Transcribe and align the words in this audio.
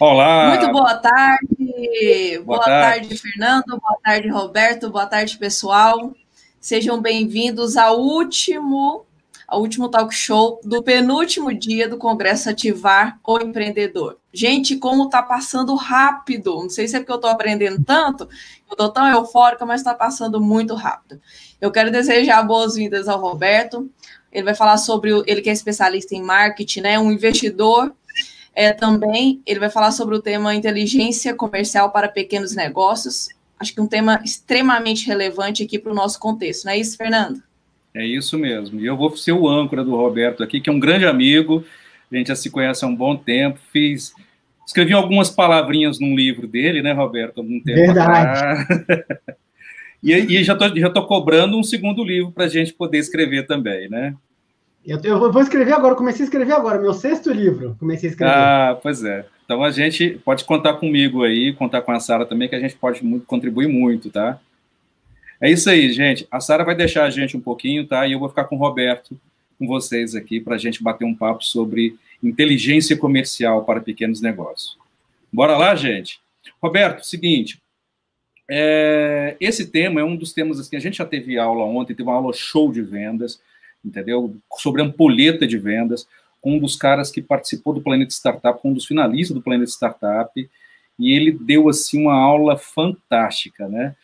Olá! 0.00 0.48
Muito 0.48 0.72
boa 0.72 0.94
tarde! 0.94 2.38
Boa, 2.42 2.56
boa 2.56 2.64
tarde. 2.64 3.08
tarde, 3.08 3.18
Fernando. 3.18 3.66
Boa 3.66 3.98
tarde, 4.02 4.28
Roberto. 4.30 4.88
Boa 4.88 5.04
tarde, 5.04 5.36
pessoal. 5.36 6.14
Sejam 6.58 7.02
bem-vindos 7.02 7.76
ao 7.76 8.00
último, 8.00 9.04
ao 9.46 9.60
último 9.60 9.90
talk 9.90 10.14
show 10.14 10.58
do 10.64 10.82
penúltimo 10.82 11.52
dia 11.52 11.86
do 11.86 11.98
Congresso 11.98 12.48
Ativar 12.48 13.20
o 13.22 13.40
Empreendedor. 13.40 14.16
Gente, 14.32 14.78
como 14.78 15.04
está 15.04 15.22
passando 15.22 15.74
rápido! 15.74 16.62
Não 16.62 16.70
sei 16.70 16.88
se 16.88 16.96
é 16.96 17.00
porque 17.00 17.12
eu 17.12 17.16
estou 17.16 17.30
aprendendo 17.30 17.84
tanto, 17.84 18.24
eu 18.24 18.72
estou 18.72 18.88
tão 18.88 19.06
eufórica, 19.06 19.66
mas 19.66 19.82
está 19.82 19.92
passando 19.92 20.40
muito 20.40 20.74
rápido. 20.74 21.20
Eu 21.60 21.70
quero 21.70 21.90
desejar 21.90 22.42
boas-vindas 22.42 23.06
ao 23.06 23.20
Roberto. 23.20 23.90
Ele 24.32 24.44
vai 24.44 24.54
falar 24.54 24.78
sobre 24.78 25.12
o, 25.12 25.22
ele 25.26 25.42
que 25.42 25.50
é 25.50 25.52
especialista 25.52 26.14
em 26.14 26.22
marketing, 26.22 26.80
né? 26.80 26.98
Um 26.98 27.12
investidor 27.12 27.94
é, 28.54 28.72
também 28.72 29.40
ele 29.46 29.60
vai 29.60 29.70
falar 29.70 29.92
sobre 29.92 30.14
o 30.14 30.22
tema 30.22 30.54
inteligência 30.54 31.34
comercial 31.34 31.90
para 31.90 32.08
pequenos 32.08 32.54
negócios. 32.54 33.28
Acho 33.58 33.74
que 33.74 33.80
um 33.80 33.86
tema 33.86 34.20
extremamente 34.24 35.06
relevante 35.06 35.62
aqui 35.62 35.78
para 35.78 35.92
o 35.92 35.94
nosso 35.94 36.18
contexto, 36.18 36.64
não 36.64 36.72
é 36.72 36.78
isso, 36.78 36.96
Fernando? 36.96 37.42
É 37.94 38.04
isso 38.04 38.38
mesmo. 38.38 38.80
E 38.80 38.86
eu 38.86 38.96
vou 38.96 39.16
ser 39.16 39.32
o 39.32 39.48
âncora 39.48 39.84
do 39.84 39.96
Roberto 39.96 40.42
aqui, 40.42 40.60
que 40.60 40.70
é 40.70 40.72
um 40.72 40.80
grande 40.80 41.04
amigo. 41.04 41.64
A 42.10 42.16
gente 42.16 42.28
já 42.28 42.36
se 42.36 42.50
conhece 42.50 42.84
há 42.84 42.88
um 42.88 42.94
bom 42.94 43.16
tempo. 43.16 43.58
Fiz, 43.72 44.12
escrevi 44.66 44.92
algumas 44.92 45.30
palavrinhas 45.30 45.98
num 45.98 46.14
livro 46.14 46.46
dele, 46.46 46.82
né, 46.82 46.92
Roberto? 46.92 47.38
Algum 47.38 47.60
tempo 47.60 47.78
Verdade. 47.78 48.66
e, 50.02 50.12
e 50.12 50.44
já 50.44 50.52
estou 50.52 50.76
já 50.76 50.90
tô 50.90 51.04
cobrando 51.04 51.58
um 51.58 51.62
segundo 51.62 52.04
livro 52.04 52.30
para 52.30 52.44
a 52.44 52.48
gente 52.48 52.72
poder 52.72 52.98
escrever 52.98 53.46
também, 53.46 53.88
né? 53.88 54.14
Eu, 54.84 55.32
vou 55.32 55.42
escrever 55.42 55.72
agora, 55.72 55.94
comecei 55.94 56.22
a 56.22 56.24
escrever 56.24 56.52
agora, 56.52 56.80
meu 56.80 56.94
sexto 56.94 57.30
livro, 57.30 57.76
comecei 57.78 58.08
a 58.08 58.12
escrever. 58.12 58.34
Ah, 58.34 58.78
pois 58.82 59.04
é. 59.04 59.26
Então 59.44 59.62
a 59.62 59.70
gente 59.70 60.20
pode 60.24 60.44
contar 60.44 60.74
comigo 60.74 61.22
aí, 61.22 61.52
contar 61.52 61.82
com 61.82 61.92
a 61.92 62.00
Sara 62.00 62.24
também, 62.24 62.48
que 62.48 62.54
a 62.54 62.60
gente 62.60 62.76
pode 62.76 63.04
muito, 63.04 63.26
contribuir 63.26 63.68
muito, 63.68 64.10
tá? 64.10 64.40
É 65.40 65.50
isso 65.50 65.68
aí, 65.68 65.92
gente. 65.92 66.26
A 66.30 66.40
Sara 66.40 66.64
vai 66.64 66.74
deixar 66.74 67.04
a 67.04 67.10
gente 67.10 67.36
um 67.36 67.40
pouquinho, 67.40 67.86
tá? 67.86 68.06
E 68.06 68.12
eu 68.12 68.18
vou 68.18 68.28
ficar 68.28 68.44
com 68.44 68.56
o 68.56 68.58
Roberto, 68.58 69.18
com 69.58 69.66
vocês 69.66 70.14
aqui, 70.14 70.40
para 70.40 70.54
a 70.54 70.58
gente 70.58 70.82
bater 70.82 71.04
um 71.04 71.14
papo 71.14 71.44
sobre 71.44 71.96
inteligência 72.22 72.96
comercial 72.96 73.64
para 73.64 73.80
pequenos 73.80 74.20
negócios. 74.20 74.78
Bora 75.32 75.56
lá, 75.56 75.74
gente? 75.74 76.20
Roberto, 76.62 77.04
seguinte, 77.04 77.60
é, 78.50 79.36
esse 79.40 79.70
tema 79.70 80.00
é 80.00 80.04
um 80.04 80.16
dos 80.16 80.32
temas 80.32 80.58
assim, 80.58 80.76
a 80.76 80.80
gente 80.80 80.98
já 80.98 81.04
teve 81.04 81.38
aula 81.38 81.64
ontem, 81.64 81.94
teve 81.94 82.08
uma 82.08 82.16
aula 82.16 82.32
show 82.32 82.72
de 82.72 82.82
vendas, 82.82 83.40
entendeu? 83.84 84.36
Sobre 84.58 84.82
ampulheta 84.82 85.46
de 85.46 85.58
vendas, 85.58 86.06
com 86.40 86.56
um 86.56 86.58
dos 86.58 86.76
caras 86.76 87.10
que 87.10 87.20
participou 87.20 87.72
do 87.72 87.82
Planeta 87.82 88.12
Startup, 88.12 88.58
um 88.64 88.72
dos 88.72 88.86
finalistas 88.86 89.34
do 89.34 89.42
Planeta 89.42 89.70
Startup, 89.70 90.48
e 90.98 91.12
ele 91.12 91.32
deu, 91.32 91.68
assim, 91.68 92.02
uma 92.02 92.14
aula 92.14 92.56
fantástica, 92.56 93.68
né? 93.68 93.94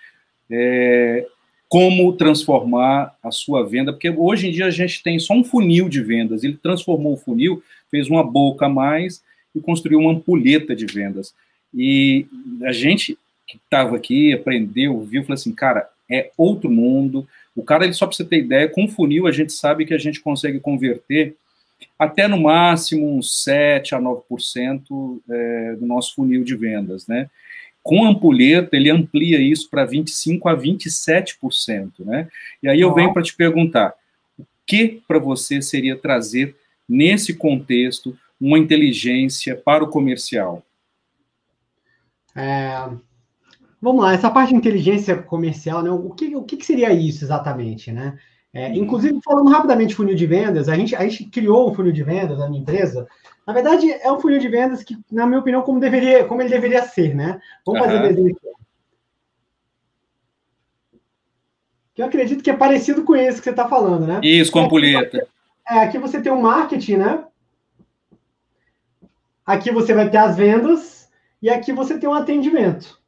É, 0.51 1.27
como 1.69 2.13
transformar 2.13 3.17
a 3.23 3.31
sua 3.31 3.67
venda, 3.67 3.93
porque 3.93 4.09
hoje 4.11 4.49
em 4.49 4.53
dia 4.53 4.67
a 4.67 4.71
gente 4.71 5.03
tem 5.03 5.19
só 5.19 5.35
um 5.35 5.43
funil 5.43 5.89
de 5.89 6.01
vendas, 6.01 6.45
ele 6.45 6.57
transformou 6.57 7.15
o 7.15 7.17
funil, 7.17 7.63
fez 7.91 8.09
uma 8.09 8.23
boca 8.23 8.67
a 8.67 8.69
mais 8.69 9.23
e 9.55 9.61
construiu 9.61 9.99
uma 9.99 10.13
ampulheta 10.13 10.77
de 10.77 10.87
vendas. 10.87 11.35
E 11.75 12.27
a 12.63 12.73
gente 12.73 13.19
que 13.47 13.57
estava 13.57 13.97
aqui, 13.97 14.33
aprendeu, 14.33 15.01
viu, 15.03 15.23
falou 15.23 15.35
assim, 15.35 15.53
cara, 15.53 15.89
é 16.11 16.31
outro 16.37 16.71
mundo, 16.71 17.27
o 17.57 17.65
cara, 17.65 17.85
ele 17.85 17.95
só 17.95 18.07
para 18.07 18.15
você 18.15 18.25
ter 18.25 18.39
ideia, 18.39 18.69
com 18.69 18.87
funil 18.87 19.27
a 19.27 19.33
gente 19.33 19.53
sabe 19.53 19.87
que 19.87 19.95
a 19.95 19.99
gente 19.99 20.21
consegue 20.21 20.61
converter 20.61 21.35
até 21.99 22.29
no 22.29 22.41
máximo 22.41 23.17
uns 23.17 23.43
7 23.43 23.95
a 23.95 24.01
9% 24.01 25.21
é, 25.29 25.77
do 25.77 25.87
nosso 25.87 26.15
funil 26.15 26.45
de 26.45 26.55
vendas, 26.55 27.07
né? 27.07 27.31
Com 27.83 28.05
ampulheta, 28.05 28.77
ele 28.77 28.91
amplia 28.91 29.41
isso 29.41 29.71
para 29.71 29.85
25 29.85 30.49
a 30.49 30.57
27%, 30.57 31.93
né? 32.01 32.29
E 32.63 32.69
aí 32.69 32.81
eu 32.81 32.93
venho 32.95 33.13
para 33.13 33.23
te 33.23 33.35
perguntar, 33.35 33.95
o 34.39 34.45
que 34.67 35.03
para 35.09 35.19
você 35.19 35.63
seria 35.63 35.97
trazer 35.97 36.55
nesse 36.89 37.35
contexto 37.35 38.19
uma 38.41 38.59
inteligência 38.59 39.57
para 39.57 39.83
o 39.85 39.89
comercial? 39.89 40.63
É, 42.35 42.89
Vamos 43.81 44.03
lá, 44.03 44.15
essa 44.15 44.31
parte 44.31 44.51
de 44.51 44.57
inteligência 44.57 45.17
comercial, 45.17 45.83
né? 45.83 45.91
O 45.91 46.11
que, 46.11 46.35
o 46.35 46.43
que 46.43 46.65
seria 46.65 46.93
isso 46.93 47.25
exatamente, 47.25 47.93
né? 47.93 48.19
É, 48.53 48.69
uhum. 48.69 48.75
inclusive, 48.77 49.21
falando 49.23 49.51
rapidamente 49.51 49.91
de 49.91 49.95
funil 49.97 50.15
de 50.15 50.27
vendas, 50.27 50.69
a 50.69 50.75
gente, 50.75 50.97
a 50.97 51.03
gente 51.03 51.27
criou 51.27 51.71
um 51.71 51.75
funil 51.75 51.93
de 51.93 52.03
vendas 52.03 52.39
na 52.39 52.49
minha 52.49 52.63
empresa. 52.63 53.07
Na 53.47 53.53
verdade, 53.53 53.91
é 53.91 54.11
um 54.11 54.19
funil 54.19 54.39
de 54.39 54.49
vendas 54.49 54.83
que, 54.83 54.97
na 55.13 55.27
minha 55.27 55.41
opinião, 55.41 55.63
como, 55.63 55.79
deveria, 55.79 56.25
como 56.25 56.41
ele 56.41 56.49
deveria 56.49 56.83
ser, 56.83 57.15
né? 57.15 57.39
Vamos 57.67 57.83
uhum. 57.83 57.87
fazer 57.87 57.99
o 57.99 58.09
desenho 58.09 58.35
aqui. 58.35 58.47
Que 61.95 62.03
eu 62.03 62.07
acredito 62.07 62.43
que 62.43 62.51
é 62.51 62.57
parecido 62.57 63.05
com 63.05 63.15
esse 63.15 63.39
que 63.39 63.45
você 63.45 63.51
está 63.51 63.69
falando, 63.69 64.07
né? 64.07 64.21
Isso, 64.23 64.51
com 64.51 64.61
a 64.61 64.65
ampulheta. 64.65 65.29
É, 65.69 65.81
aqui 65.81 65.99
você 65.99 66.21
tem 66.21 66.33
um 66.33 66.41
marketing, 66.41 66.97
né? 66.97 67.25
Aqui 69.45 69.71
você 69.71 69.93
vai 69.93 70.09
ter 70.09 70.19
as 70.19 70.37
vendas 70.37 71.09
e 71.43 71.51
aqui 71.51 71.73
você 71.73 71.99
tem 71.99 72.09
um 72.09 72.15
atendimento. 72.15 73.01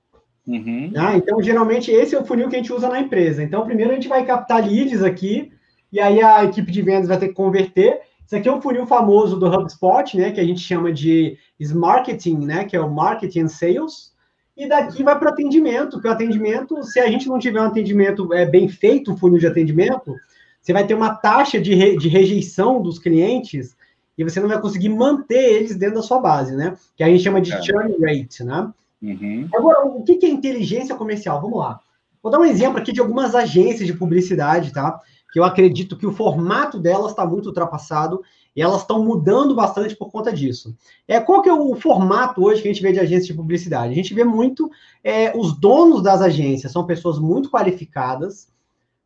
Uhum. 0.49 0.91
Ah, 0.97 1.15
então, 1.15 1.43
geralmente, 1.43 1.91
esse 1.91 2.15
é 2.15 2.19
o 2.19 2.25
funil 2.25 2.49
que 2.49 2.57
a 2.57 2.59
gente 2.59 2.73
usa 2.73 2.89
na 2.89 2.99
empresa. 2.99 3.43
Então, 3.43 3.67
primeiro 3.67 3.93
a 3.93 3.95
gente 3.95 4.09
vai 4.09 4.25
captar 4.25 4.67
leads 4.67 5.03
aqui, 5.03 5.53
e 5.93 6.01
aí 6.01 6.23
a 6.23 6.43
equipe 6.43 6.73
de 6.73 6.81
vendas 6.81 7.07
vai 7.07 7.19
ter 7.19 7.29
que 7.29 7.35
converter. 7.35 8.01
Isso 8.25 8.35
aqui 8.35 8.49
é 8.49 8.53
um 8.53 8.61
funil 8.61 8.87
famoso 8.87 9.39
do 9.39 9.47
HubSpot, 9.47 10.17
né, 10.17 10.31
que 10.31 10.41
a 10.41 10.45
gente 10.45 10.61
chama 10.61 10.91
de 10.91 11.37
marketing, 11.75 12.39
né, 12.47 12.65
que 12.65 12.75
é 12.75 12.81
o 12.81 12.91
marketing 12.91 13.41
and 13.41 13.49
sales. 13.49 14.13
E 14.57 14.67
daqui 14.67 15.03
vai 15.03 15.19
para 15.19 15.29
o 15.29 15.33
atendimento, 15.33 16.01
que 16.01 16.09
o 16.09 16.11
atendimento, 16.11 16.83
se 16.83 16.99
a 16.99 17.07
gente 17.09 17.29
não 17.29 17.39
tiver 17.39 17.61
um 17.61 17.67
atendimento 17.67 18.33
é, 18.33 18.47
bem 18.47 18.69
feito, 18.69 19.13
um 19.13 19.17
funil 19.17 19.39
de 19.39 19.47
atendimento, 19.47 20.15
você 20.61 20.73
vai 20.73 20.87
ter 20.87 20.95
uma 20.95 21.15
taxa 21.15 21.61
de, 21.61 21.75
re, 21.75 21.97
de 21.97 22.09
rejeição 22.09 22.83
dos 22.83 22.99
clientes 22.99 23.77
e 24.17 24.25
você 24.25 24.41
não 24.41 24.49
vai 24.49 24.61
conseguir 24.61 24.89
manter 24.89 25.57
eles 25.57 25.77
dentro 25.77 25.97
da 25.97 26.03
sua 26.03 26.19
base, 26.19 26.57
né? 26.57 26.75
Que 26.97 27.05
a 27.05 27.09
gente 27.09 27.23
chama 27.23 27.41
de 27.41 27.53
é. 27.53 27.63
churn 27.63 27.95
rate, 28.01 28.43
né? 28.43 28.69
Uhum. 29.01 29.49
Agora, 29.55 29.87
o 29.87 30.03
que 30.03 30.25
é 30.25 30.29
inteligência 30.29 30.95
comercial? 30.95 31.41
Vamos 31.41 31.59
lá. 31.59 31.81
Vou 32.23 32.33
dar 32.33 32.41
um 32.41 32.45
exemplo 32.45 32.79
aqui 32.79 32.93
de 32.93 33.01
algumas 33.01 33.35
agências 33.35 33.87
de 33.87 33.95
publicidade, 33.95 34.73
tá? 34.73 35.01
Que 35.33 35.39
eu 35.39 35.45
acredito 35.45 35.97
que 35.97 36.07
o 36.07 36.13
formato 36.13 36.79
delas 36.79 37.13
está 37.13 37.25
muito 37.25 37.47
ultrapassado 37.47 38.23
e 38.57 38.63
elas 38.63 38.81
estão 38.81 39.05
mudando 39.05 39.55
bastante 39.55 39.95
por 39.95 40.11
conta 40.11 40.33
disso. 40.33 40.77
É, 41.07 41.21
qual 41.21 41.43
que 41.43 41.49
é 41.49 41.55
o 41.55 41.77
formato 41.77 42.43
hoje 42.43 42.61
que 42.61 42.69
a 42.69 42.73
gente 42.73 42.83
vê 42.83 42.93
de 42.93 42.99
agências 42.99 43.27
de 43.27 43.35
publicidade? 43.35 43.93
A 43.93 43.95
gente 43.95 44.13
vê 44.13 44.25
muito 44.25 44.69
é, 45.05 45.37
os 45.37 45.59
donos 45.59 46.03
das 46.03 46.21
agências, 46.21 46.73
são 46.73 46.85
pessoas 46.85 47.21
muito 47.21 47.51
qualificadas, 47.51 48.49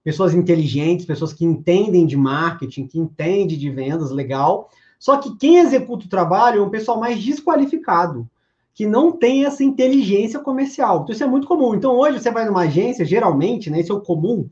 pessoas 0.02 0.32
inteligentes, 0.32 1.04
pessoas 1.04 1.32
que 1.32 1.44
entendem 1.44 2.06
de 2.06 2.16
marketing, 2.16 2.86
que 2.86 2.98
entendem 2.98 3.58
de 3.58 3.70
vendas, 3.70 4.10
legal. 4.10 4.70
Só 4.98 5.18
que 5.18 5.36
quem 5.36 5.58
executa 5.58 6.06
o 6.06 6.08
trabalho 6.08 6.62
é 6.62 6.64
um 6.64 6.70
pessoal 6.70 6.98
mais 6.98 7.22
desqualificado 7.22 8.26
que 8.74 8.86
não 8.86 9.12
tem 9.12 9.44
essa 9.44 9.62
inteligência 9.62 10.40
comercial. 10.40 11.02
Então, 11.02 11.12
isso 11.12 11.24
é 11.24 11.26
muito 11.26 11.46
comum. 11.46 11.74
Então, 11.74 11.96
hoje 11.96 12.20
você 12.20 12.30
vai 12.30 12.44
numa 12.44 12.62
agência, 12.62 13.04
geralmente, 13.04 13.70
né, 13.70 13.80
isso 13.80 13.92
é 13.92 13.96
o 13.96 14.00
comum, 14.00 14.48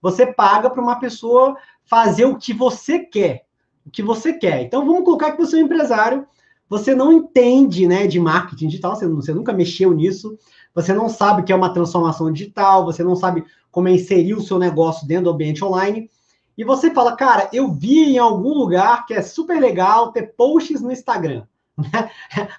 você 0.00 0.26
paga 0.26 0.70
para 0.70 0.82
uma 0.82 0.98
pessoa 0.98 1.56
fazer 1.84 2.24
o 2.24 2.36
que 2.36 2.52
você 2.52 3.00
quer. 3.00 3.46
O 3.86 3.90
que 3.90 4.02
você 4.02 4.32
quer. 4.32 4.62
Então, 4.62 4.84
vamos 4.84 5.04
colocar 5.04 5.32
que 5.32 5.38
você 5.38 5.56
é 5.56 5.62
um 5.62 5.66
empresário, 5.66 6.26
você 6.68 6.94
não 6.94 7.12
entende 7.12 7.86
né, 7.86 8.06
de 8.06 8.18
marketing 8.18 8.68
digital, 8.68 8.96
você, 8.96 9.06
você 9.06 9.34
nunca 9.34 9.52
mexeu 9.52 9.92
nisso, 9.92 10.38
você 10.74 10.92
não 10.92 11.08
sabe 11.08 11.42
o 11.42 11.44
que 11.44 11.52
é 11.52 11.56
uma 11.56 11.72
transformação 11.72 12.32
digital, 12.32 12.84
você 12.84 13.02
não 13.04 13.14
sabe 13.14 13.44
como 13.70 13.88
é 13.88 13.92
inserir 13.92 14.34
o 14.34 14.40
seu 14.40 14.58
negócio 14.58 15.06
dentro 15.06 15.24
do 15.24 15.30
ambiente 15.30 15.64
online. 15.64 16.10
E 16.56 16.64
você 16.64 16.90
fala, 16.90 17.16
cara, 17.16 17.48
eu 17.52 17.72
vi 17.72 18.04
em 18.04 18.18
algum 18.18 18.54
lugar 18.54 19.06
que 19.06 19.14
é 19.14 19.22
super 19.22 19.60
legal 19.60 20.12
ter 20.12 20.34
posts 20.36 20.80
no 20.80 20.92
Instagram. 20.92 21.44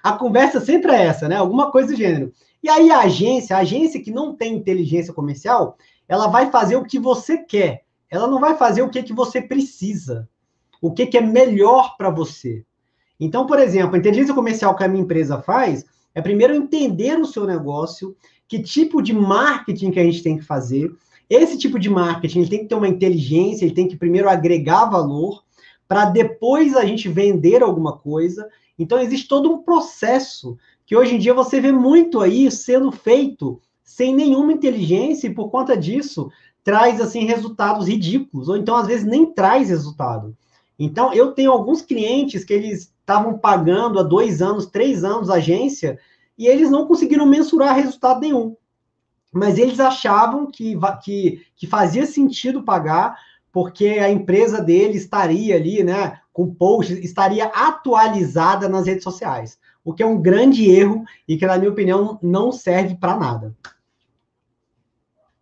A 0.02 0.12
conversa 0.12 0.60
sempre 0.60 0.92
é 0.92 1.06
essa, 1.06 1.28
né? 1.28 1.36
Alguma 1.36 1.70
coisa 1.70 1.88
do 1.88 1.96
gênero. 1.96 2.32
E 2.62 2.68
aí 2.68 2.90
a 2.90 3.00
agência, 3.00 3.56
a 3.56 3.60
agência 3.60 4.02
que 4.02 4.10
não 4.10 4.34
tem 4.34 4.54
inteligência 4.54 5.12
comercial, 5.12 5.76
ela 6.08 6.26
vai 6.26 6.50
fazer 6.50 6.76
o 6.76 6.84
que 6.84 6.98
você 6.98 7.38
quer. 7.38 7.84
Ela 8.10 8.26
não 8.28 8.40
vai 8.40 8.56
fazer 8.56 8.82
o 8.82 8.88
que, 8.88 9.02
que 9.02 9.12
você 9.12 9.40
precisa. 9.40 10.28
O 10.80 10.92
que, 10.92 11.06
que 11.06 11.18
é 11.18 11.20
melhor 11.20 11.96
para 11.96 12.10
você. 12.10 12.64
Então, 13.18 13.46
por 13.46 13.58
exemplo, 13.58 13.94
a 13.94 13.98
inteligência 13.98 14.34
comercial 14.34 14.76
que 14.76 14.84
a 14.84 14.88
minha 14.88 15.02
empresa 15.02 15.40
faz 15.40 15.84
é 16.14 16.20
primeiro 16.20 16.54
entender 16.54 17.18
o 17.18 17.26
seu 17.26 17.46
negócio, 17.46 18.16
que 18.46 18.62
tipo 18.62 19.02
de 19.02 19.12
marketing 19.12 19.90
que 19.90 20.00
a 20.00 20.04
gente 20.04 20.22
tem 20.22 20.38
que 20.38 20.44
fazer. 20.44 20.90
Esse 21.28 21.58
tipo 21.58 21.78
de 21.78 21.90
marketing 21.90 22.40
ele 22.40 22.50
tem 22.50 22.58
que 22.60 22.66
ter 22.66 22.74
uma 22.74 22.88
inteligência, 22.88 23.64
ele 23.64 23.74
tem 23.74 23.88
que 23.88 23.96
primeiro 23.96 24.28
agregar 24.28 24.84
valor, 24.84 25.42
para 25.88 26.06
depois 26.06 26.76
a 26.76 26.84
gente 26.84 27.08
vender 27.08 27.62
alguma 27.62 27.96
coisa. 27.96 28.48
Então, 28.78 28.98
existe 28.98 29.28
todo 29.28 29.52
um 29.52 29.62
processo 29.62 30.56
que 30.86 30.96
hoje 30.96 31.16
em 31.16 31.18
dia 31.18 31.34
você 31.34 31.60
vê 31.60 31.72
muito 31.72 32.20
aí 32.20 32.50
sendo 32.50 32.92
feito 32.92 33.60
sem 33.82 34.14
nenhuma 34.14 34.52
inteligência 34.52 35.26
e 35.26 35.34
por 35.34 35.50
conta 35.50 35.76
disso 35.76 36.30
traz 36.62 37.00
assim 37.00 37.24
resultados 37.24 37.86
ridículos 37.86 38.48
ou 38.48 38.56
então 38.56 38.74
às 38.74 38.86
vezes 38.86 39.06
nem 39.06 39.26
traz 39.26 39.68
resultado. 39.68 40.36
Então 40.78 41.12
eu 41.14 41.32
tenho 41.32 41.52
alguns 41.52 41.82
clientes 41.82 42.44
que 42.44 42.52
eles 42.52 42.92
estavam 43.00 43.38
pagando 43.38 43.98
há 43.98 44.02
dois 44.02 44.42
anos, 44.42 44.66
três 44.66 45.04
anos 45.04 45.30
agência 45.30 45.98
e 46.36 46.46
eles 46.46 46.70
não 46.70 46.86
conseguiram 46.86 47.24
mensurar 47.26 47.74
resultado 47.74 48.20
nenhum. 48.20 48.56
Mas 49.32 49.58
eles 49.58 49.78
achavam 49.80 50.46
que, 50.46 50.76
que, 51.02 51.46
que 51.56 51.66
fazia 51.66 52.06
sentido 52.06 52.62
pagar, 52.62 53.16
porque 53.56 53.86
a 53.86 54.10
empresa 54.10 54.62
dele 54.62 54.98
estaria 54.98 55.56
ali, 55.56 55.82
né, 55.82 56.18
com 56.30 56.54
posts, 56.54 56.98
estaria 56.98 57.46
atualizada 57.46 58.68
nas 58.68 58.86
redes 58.86 59.02
sociais. 59.02 59.58
O 59.82 59.94
que 59.94 60.02
é 60.02 60.06
um 60.06 60.20
grande 60.20 60.70
erro 60.70 61.06
e 61.26 61.38
que, 61.38 61.46
na 61.46 61.56
minha 61.56 61.70
opinião, 61.70 62.18
não 62.22 62.52
serve 62.52 62.96
para 62.96 63.16
nada. 63.16 63.56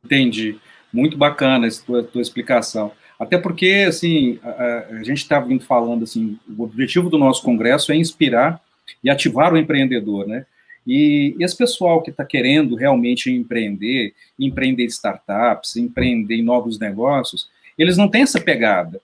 Entendi. 0.04 0.60
Muito 0.92 1.18
bacana 1.18 1.66
essa 1.66 1.84
tua, 1.84 2.04
tua 2.04 2.22
explicação. 2.22 2.92
Até 3.18 3.36
porque, 3.36 3.84
assim, 3.88 4.38
a, 4.44 4.86
a 4.90 5.02
gente 5.02 5.18
está 5.18 5.40
vindo 5.40 5.64
falando, 5.64 6.04
assim, 6.04 6.38
o 6.56 6.62
objetivo 6.62 7.10
do 7.10 7.18
nosso 7.18 7.42
congresso 7.42 7.90
é 7.90 7.96
inspirar 7.96 8.62
e 9.02 9.10
ativar 9.10 9.52
o 9.52 9.58
empreendedor, 9.58 10.24
né? 10.24 10.46
E, 10.86 11.34
e 11.36 11.42
esse 11.42 11.58
pessoal 11.58 12.00
que 12.00 12.10
está 12.10 12.24
querendo 12.24 12.76
realmente 12.76 13.28
empreender, 13.28 14.14
empreender 14.38 14.84
startups, 14.84 15.74
empreender 15.74 16.36
em 16.36 16.44
novos 16.44 16.78
negócios, 16.78 17.52
eles 17.78 17.96
não 17.96 18.08
têm 18.08 18.22
essa 18.22 18.40
pegada 18.40 19.00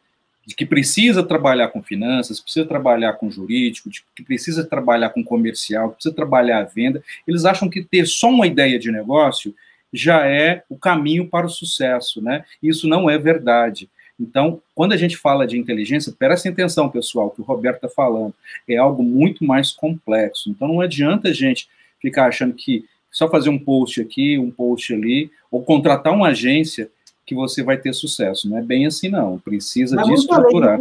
de 0.46 0.54
que 0.54 0.66
precisa 0.66 1.22
trabalhar 1.22 1.68
com 1.68 1.82
finanças, 1.82 2.40
precisa 2.40 2.66
trabalhar 2.66 3.12
com 3.14 3.30
jurídico, 3.30 3.90
de 3.90 4.02
que 4.16 4.22
precisa 4.22 4.64
trabalhar 4.64 5.10
com 5.10 5.22
comercial, 5.22 5.90
precisa 5.90 6.14
trabalhar 6.14 6.60
a 6.60 6.64
venda. 6.64 7.02
Eles 7.26 7.44
acham 7.44 7.68
que 7.68 7.84
ter 7.84 8.06
só 8.06 8.28
uma 8.28 8.46
ideia 8.46 8.78
de 8.78 8.90
negócio 8.90 9.54
já 9.92 10.26
é 10.26 10.62
o 10.68 10.76
caminho 10.76 11.28
para 11.28 11.46
o 11.46 11.50
sucesso, 11.50 12.22
né? 12.22 12.44
Isso 12.62 12.88
não 12.88 13.10
é 13.10 13.18
verdade. 13.18 13.88
Então, 14.18 14.60
quando 14.74 14.92
a 14.92 14.96
gente 14.96 15.16
fala 15.16 15.46
de 15.46 15.58
inteligência, 15.58 16.14
prestem 16.16 16.52
atenção, 16.52 16.88
pessoal, 16.88 17.30
que 17.30 17.40
o 17.40 17.44
Roberto 17.44 17.76
está 17.76 17.88
falando, 17.88 18.34
é 18.68 18.76
algo 18.76 19.02
muito 19.02 19.44
mais 19.44 19.72
complexo. 19.72 20.50
Então, 20.50 20.68
não 20.68 20.80
adianta 20.80 21.28
a 21.28 21.32
gente 21.32 21.68
ficar 22.00 22.26
achando 22.26 22.54
que 22.54 22.84
só 23.10 23.28
fazer 23.28 23.48
um 23.48 23.58
post 23.58 24.00
aqui, 24.00 24.38
um 24.38 24.50
post 24.50 24.92
ali, 24.92 25.30
ou 25.50 25.62
contratar 25.62 26.12
uma 26.12 26.28
agência 26.28 26.90
que 27.30 27.34
você 27.34 27.62
vai 27.62 27.78
ter 27.78 27.92
sucesso. 27.92 28.50
Não 28.50 28.58
é 28.58 28.62
bem 28.62 28.86
assim, 28.86 29.08
não. 29.08 29.38
Precisa 29.38 29.94
Mas 29.94 30.08
de 30.08 30.14
estruturar. 30.14 30.80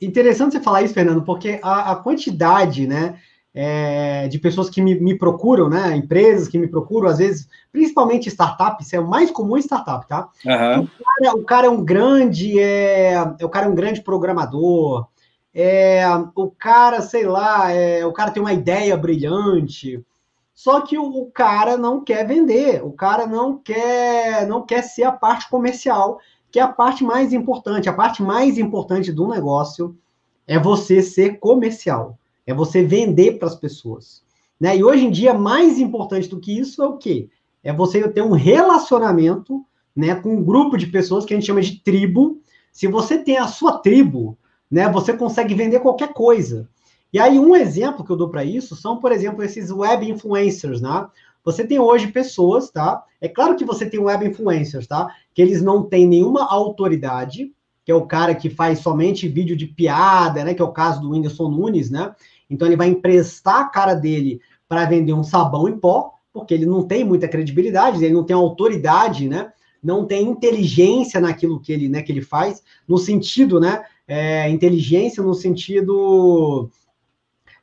Interessante 0.00 0.52
você 0.52 0.60
falar 0.60 0.82
isso, 0.82 0.94
Fernando, 0.94 1.22
porque 1.22 1.58
a, 1.60 1.90
a 1.90 1.96
quantidade, 1.96 2.86
né, 2.86 3.18
é, 3.52 4.28
de 4.28 4.38
pessoas 4.38 4.70
que 4.70 4.80
me, 4.80 4.94
me, 4.94 5.18
procuram, 5.18 5.68
né? 5.68 5.96
Empresas 5.96 6.46
que 6.46 6.56
me 6.56 6.68
procuram, 6.68 7.08
às 7.08 7.18
vezes, 7.18 7.48
principalmente 7.72 8.28
startups, 8.28 8.92
é 8.92 9.00
o 9.00 9.08
mais 9.08 9.32
comum 9.32 9.56
em 9.56 9.60
startup, 9.60 10.06
tá? 10.06 10.28
Uhum. 10.46 10.84
O, 10.84 10.88
cara, 10.88 11.36
o, 11.36 11.44
cara, 11.44 11.66
é 11.66 11.70
um 11.70 11.84
grande, 11.84 12.60
é, 12.60 13.20
o 13.42 13.48
cara 13.48 13.66
é 13.66 13.68
um 13.68 13.74
grande 13.74 14.00
programador, 14.00 15.08
é, 15.52 16.04
o 16.36 16.48
cara, 16.48 17.02
sei 17.02 17.26
lá, 17.26 17.72
é, 17.72 18.06
o 18.06 18.12
cara 18.12 18.30
tem 18.30 18.40
uma 18.40 18.52
ideia 18.52 18.96
brilhante, 18.96 20.00
só 20.58 20.80
que 20.80 20.98
o, 20.98 21.26
cara 21.26 21.76
não 21.76 22.02
quer 22.02 22.26
vender, 22.26 22.84
o 22.84 22.90
cara 22.90 23.28
não 23.28 23.56
quer, 23.56 24.44
não 24.48 24.66
quer 24.66 24.82
ser 24.82 25.04
a 25.04 25.12
parte 25.12 25.48
comercial, 25.48 26.18
que 26.50 26.58
é 26.58 26.62
a 26.62 26.66
parte 26.66 27.04
mais 27.04 27.32
importante. 27.32 27.88
A 27.88 27.92
parte 27.92 28.24
mais 28.24 28.58
importante 28.58 29.12
do 29.12 29.28
negócio 29.28 29.96
é 30.48 30.58
você 30.58 31.00
ser 31.00 31.38
comercial 31.38 32.18
é 32.44 32.52
você 32.52 32.82
vender 32.82 33.38
para 33.38 33.46
as 33.46 33.54
pessoas. 33.54 34.24
Né? 34.58 34.78
E 34.78 34.82
hoje 34.82 35.04
em 35.04 35.12
dia, 35.12 35.32
mais 35.32 35.78
importante 35.78 36.28
do 36.28 36.40
que 36.40 36.58
isso 36.58 36.82
é 36.82 36.88
o 36.88 36.96
quê? 36.96 37.28
É 37.62 37.72
você 37.72 38.08
ter 38.08 38.22
um 38.22 38.32
relacionamento 38.32 39.64
né, 39.94 40.16
com 40.16 40.34
um 40.34 40.42
grupo 40.42 40.76
de 40.76 40.88
pessoas 40.88 41.24
que 41.24 41.32
a 41.32 41.36
gente 41.36 41.46
chama 41.46 41.62
de 41.62 41.78
tribo. 41.84 42.40
Se 42.72 42.88
você 42.88 43.16
tem 43.16 43.38
a 43.38 43.46
sua 43.46 43.78
tribo, 43.78 44.36
né, 44.68 44.90
você 44.90 45.12
consegue 45.12 45.54
vender 45.54 45.78
qualquer 45.78 46.12
coisa. 46.12 46.68
E 47.12 47.18
aí, 47.18 47.38
um 47.38 47.56
exemplo 47.56 48.04
que 48.04 48.10
eu 48.10 48.16
dou 48.16 48.28
para 48.28 48.44
isso 48.44 48.76
são, 48.76 48.98
por 48.98 49.12
exemplo, 49.12 49.42
esses 49.42 49.70
web 49.70 50.08
influencers, 50.08 50.80
né? 50.80 51.06
Você 51.44 51.66
tem 51.66 51.78
hoje 51.78 52.08
pessoas, 52.08 52.70
tá? 52.70 53.02
É 53.20 53.28
claro 53.28 53.56
que 53.56 53.64
você 53.64 53.88
tem 53.88 53.98
web 53.98 54.26
influencers, 54.26 54.86
tá? 54.86 55.08
Que 55.32 55.40
eles 55.40 55.62
não 55.62 55.82
têm 55.82 56.06
nenhuma 56.06 56.44
autoridade, 56.44 57.52
que 57.84 57.90
é 57.90 57.94
o 57.94 58.06
cara 58.06 58.34
que 58.34 58.50
faz 58.50 58.80
somente 58.80 59.26
vídeo 59.26 59.56
de 59.56 59.66
piada, 59.66 60.44
né? 60.44 60.52
Que 60.52 60.60
é 60.60 60.64
o 60.64 60.72
caso 60.72 61.00
do 61.00 61.10
Whindersson 61.10 61.48
Nunes, 61.48 61.90
né? 61.90 62.14
Então 62.50 62.68
ele 62.68 62.76
vai 62.76 62.88
emprestar 62.88 63.62
a 63.62 63.68
cara 63.68 63.94
dele 63.94 64.40
para 64.68 64.84
vender 64.84 65.14
um 65.14 65.24
sabão 65.24 65.66
em 65.66 65.78
pó, 65.78 66.12
porque 66.32 66.52
ele 66.52 66.66
não 66.66 66.82
tem 66.82 67.02
muita 67.04 67.26
credibilidade, 67.26 68.04
ele 68.04 68.12
não 68.12 68.24
tem 68.24 68.36
autoridade, 68.36 69.26
né? 69.26 69.50
Não 69.82 70.04
tem 70.04 70.28
inteligência 70.28 71.20
naquilo 71.20 71.60
que 71.60 71.72
ele, 71.72 71.88
né, 71.88 72.02
que 72.02 72.12
ele 72.12 72.20
faz, 72.20 72.62
no 72.86 72.98
sentido, 72.98 73.58
né? 73.58 73.82
É, 74.06 74.50
inteligência 74.50 75.22
no 75.22 75.32
sentido 75.32 76.70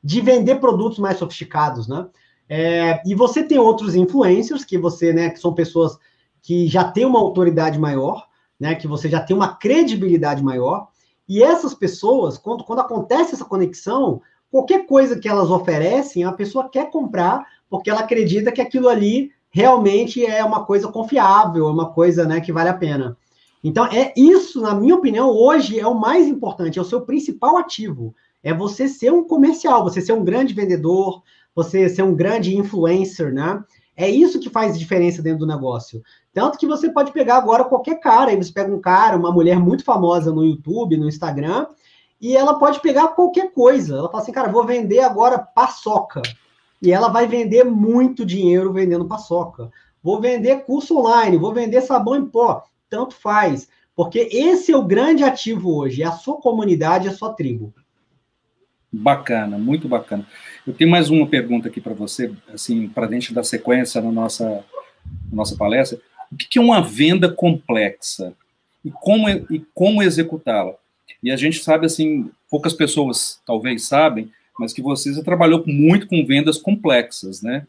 de 0.05 0.21
vender 0.21 0.59
produtos 0.59 0.99
mais 0.99 1.17
sofisticados, 1.17 1.87
né? 1.87 2.05
É, 2.47 3.01
e 3.07 3.15
você 3.15 3.41
tem 3.41 3.57
outros 3.57 3.95
influencers 3.95 4.63
que 4.63 4.77
você, 4.77 5.11
né, 5.11 5.31
que 5.31 5.39
são 5.39 5.51
pessoas 5.51 5.97
que 6.43 6.67
já 6.67 6.83
têm 6.83 7.05
uma 7.05 7.17
autoridade 7.17 7.79
maior, 7.79 8.27
né, 8.59 8.75
que 8.75 8.87
você 8.87 9.09
já 9.09 9.19
tem 9.19 9.35
uma 9.35 9.55
credibilidade 9.55 10.43
maior, 10.43 10.89
e 11.27 11.41
essas 11.41 11.73
pessoas, 11.73 12.37
quando, 12.37 12.63
quando 12.63 12.81
acontece 12.81 13.33
essa 13.33 13.43
conexão, 13.43 14.21
qualquer 14.51 14.85
coisa 14.85 15.17
que 15.17 15.27
elas 15.27 15.49
oferecem, 15.49 16.23
a 16.23 16.31
pessoa 16.31 16.69
quer 16.69 16.91
comprar 16.91 17.43
porque 17.67 17.89
ela 17.89 18.01
acredita 18.01 18.51
que 18.51 18.61
aquilo 18.61 18.87
ali 18.87 19.31
realmente 19.49 20.23
é 20.23 20.45
uma 20.45 20.65
coisa 20.65 20.87
confiável, 20.87 21.67
é 21.67 21.71
uma 21.71 21.91
coisa 21.91 22.25
né, 22.25 22.39
que 22.39 22.53
vale 22.53 22.69
a 22.69 22.75
pena. 22.75 23.17
Então, 23.63 23.87
é 23.87 24.13
isso, 24.15 24.61
na 24.61 24.75
minha 24.75 24.93
opinião, 24.93 25.31
hoje 25.31 25.79
é 25.79 25.87
o 25.87 25.99
mais 25.99 26.27
importante, 26.27 26.77
é 26.77 26.81
o 26.81 26.85
seu 26.85 27.01
principal 27.01 27.57
ativo. 27.57 28.13
É 28.45 28.53
você 28.53 28.87
ser 28.87 29.11
um 29.11 29.23
comercial, 29.23 29.83
você 29.83 29.99
ser 29.99 30.13
um 30.13 30.23
grande 30.23 30.53
vendedor, 30.53 31.23
você 31.55 31.89
ser 31.89 32.03
um 32.03 32.13
grande 32.13 32.55
influencer, 32.55 33.33
né? 33.33 33.63
É 33.97 34.07
isso 34.07 34.39
que 34.39 34.51
faz 34.51 34.77
diferença 34.77 35.19
dentro 35.19 35.39
do 35.39 35.47
negócio. 35.47 36.03
Tanto 36.31 36.59
que 36.59 36.67
você 36.67 36.91
pode 36.91 37.11
pegar 37.11 37.37
agora 37.37 37.63
qualquer 37.63 37.99
cara, 37.99 38.29
aí 38.29 38.37
você 38.37 38.53
pega 38.53 38.71
um 38.71 38.79
cara, 38.79 39.17
uma 39.17 39.31
mulher 39.31 39.57
muito 39.57 39.83
famosa 39.83 40.31
no 40.31 40.45
YouTube, 40.45 40.95
no 40.95 41.07
Instagram, 41.07 41.65
e 42.21 42.37
ela 42.37 42.59
pode 42.59 42.79
pegar 42.81 43.07
qualquer 43.09 43.51
coisa. 43.51 43.95
Ela 43.97 44.11
fala 44.11 44.21
assim, 44.21 44.31
cara, 44.31 44.51
vou 44.51 44.63
vender 44.63 44.99
agora 44.99 45.39
paçoca. 45.39 46.21
E 46.79 46.91
ela 46.91 47.07
vai 47.07 47.25
vender 47.25 47.63
muito 47.63 48.23
dinheiro 48.23 48.71
vendendo 48.71 49.07
paçoca. 49.07 49.71
Vou 50.03 50.21
vender 50.21 50.65
curso 50.65 50.99
online, 50.99 51.35
vou 51.35 51.51
vender 51.51 51.81
sabão 51.81 52.15
em 52.15 52.25
pó. 52.27 52.61
Tanto 52.87 53.15
faz. 53.15 53.67
Porque 53.95 54.19
esse 54.31 54.71
é 54.71 54.77
o 54.77 54.85
grande 54.85 55.23
ativo 55.23 55.75
hoje, 55.75 56.03
é 56.03 56.05
a 56.05 56.11
sua 56.11 56.39
comunidade, 56.39 57.07
a 57.07 57.13
sua 57.13 57.33
tribo. 57.33 57.73
Bacana, 58.97 59.57
muito 59.57 59.89
bacana. 59.89 60.25
Eu 60.65 60.73
tenho 60.73 60.89
mais 60.89 61.09
uma 61.09 61.27
pergunta 61.27 61.67
aqui 61.67 61.81
para 61.81 61.93
você, 61.93 62.31
assim, 62.53 62.87
para 62.87 63.07
dentro 63.07 63.33
da 63.33 63.43
sequência 63.43 64.01
na 64.01 64.09
nossa, 64.09 64.45
na 65.29 65.33
nossa 65.33 65.55
palestra. 65.57 65.99
O 66.31 66.37
que 66.37 66.57
é 66.57 66.61
uma 66.61 66.81
venda 66.81 67.29
complexa? 67.29 68.33
E 68.83 68.89
como, 68.89 69.27
e 69.29 69.65
como 69.73 70.01
executá-la? 70.01 70.75
E 71.21 71.29
a 71.29 71.35
gente 71.35 71.59
sabe, 71.61 71.85
assim, 71.85 72.31
poucas 72.49 72.73
pessoas 72.73 73.41
talvez 73.45 73.85
sabem, 73.85 74.31
mas 74.57 74.71
que 74.71 74.81
você 74.81 75.13
já 75.13 75.21
trabalhou 75.21 75.61
muito 75.67 76.07
com 76.07 76.25
vendas 76.25 76.57
complexas, 76.57 77.41
né? 77.41 77.67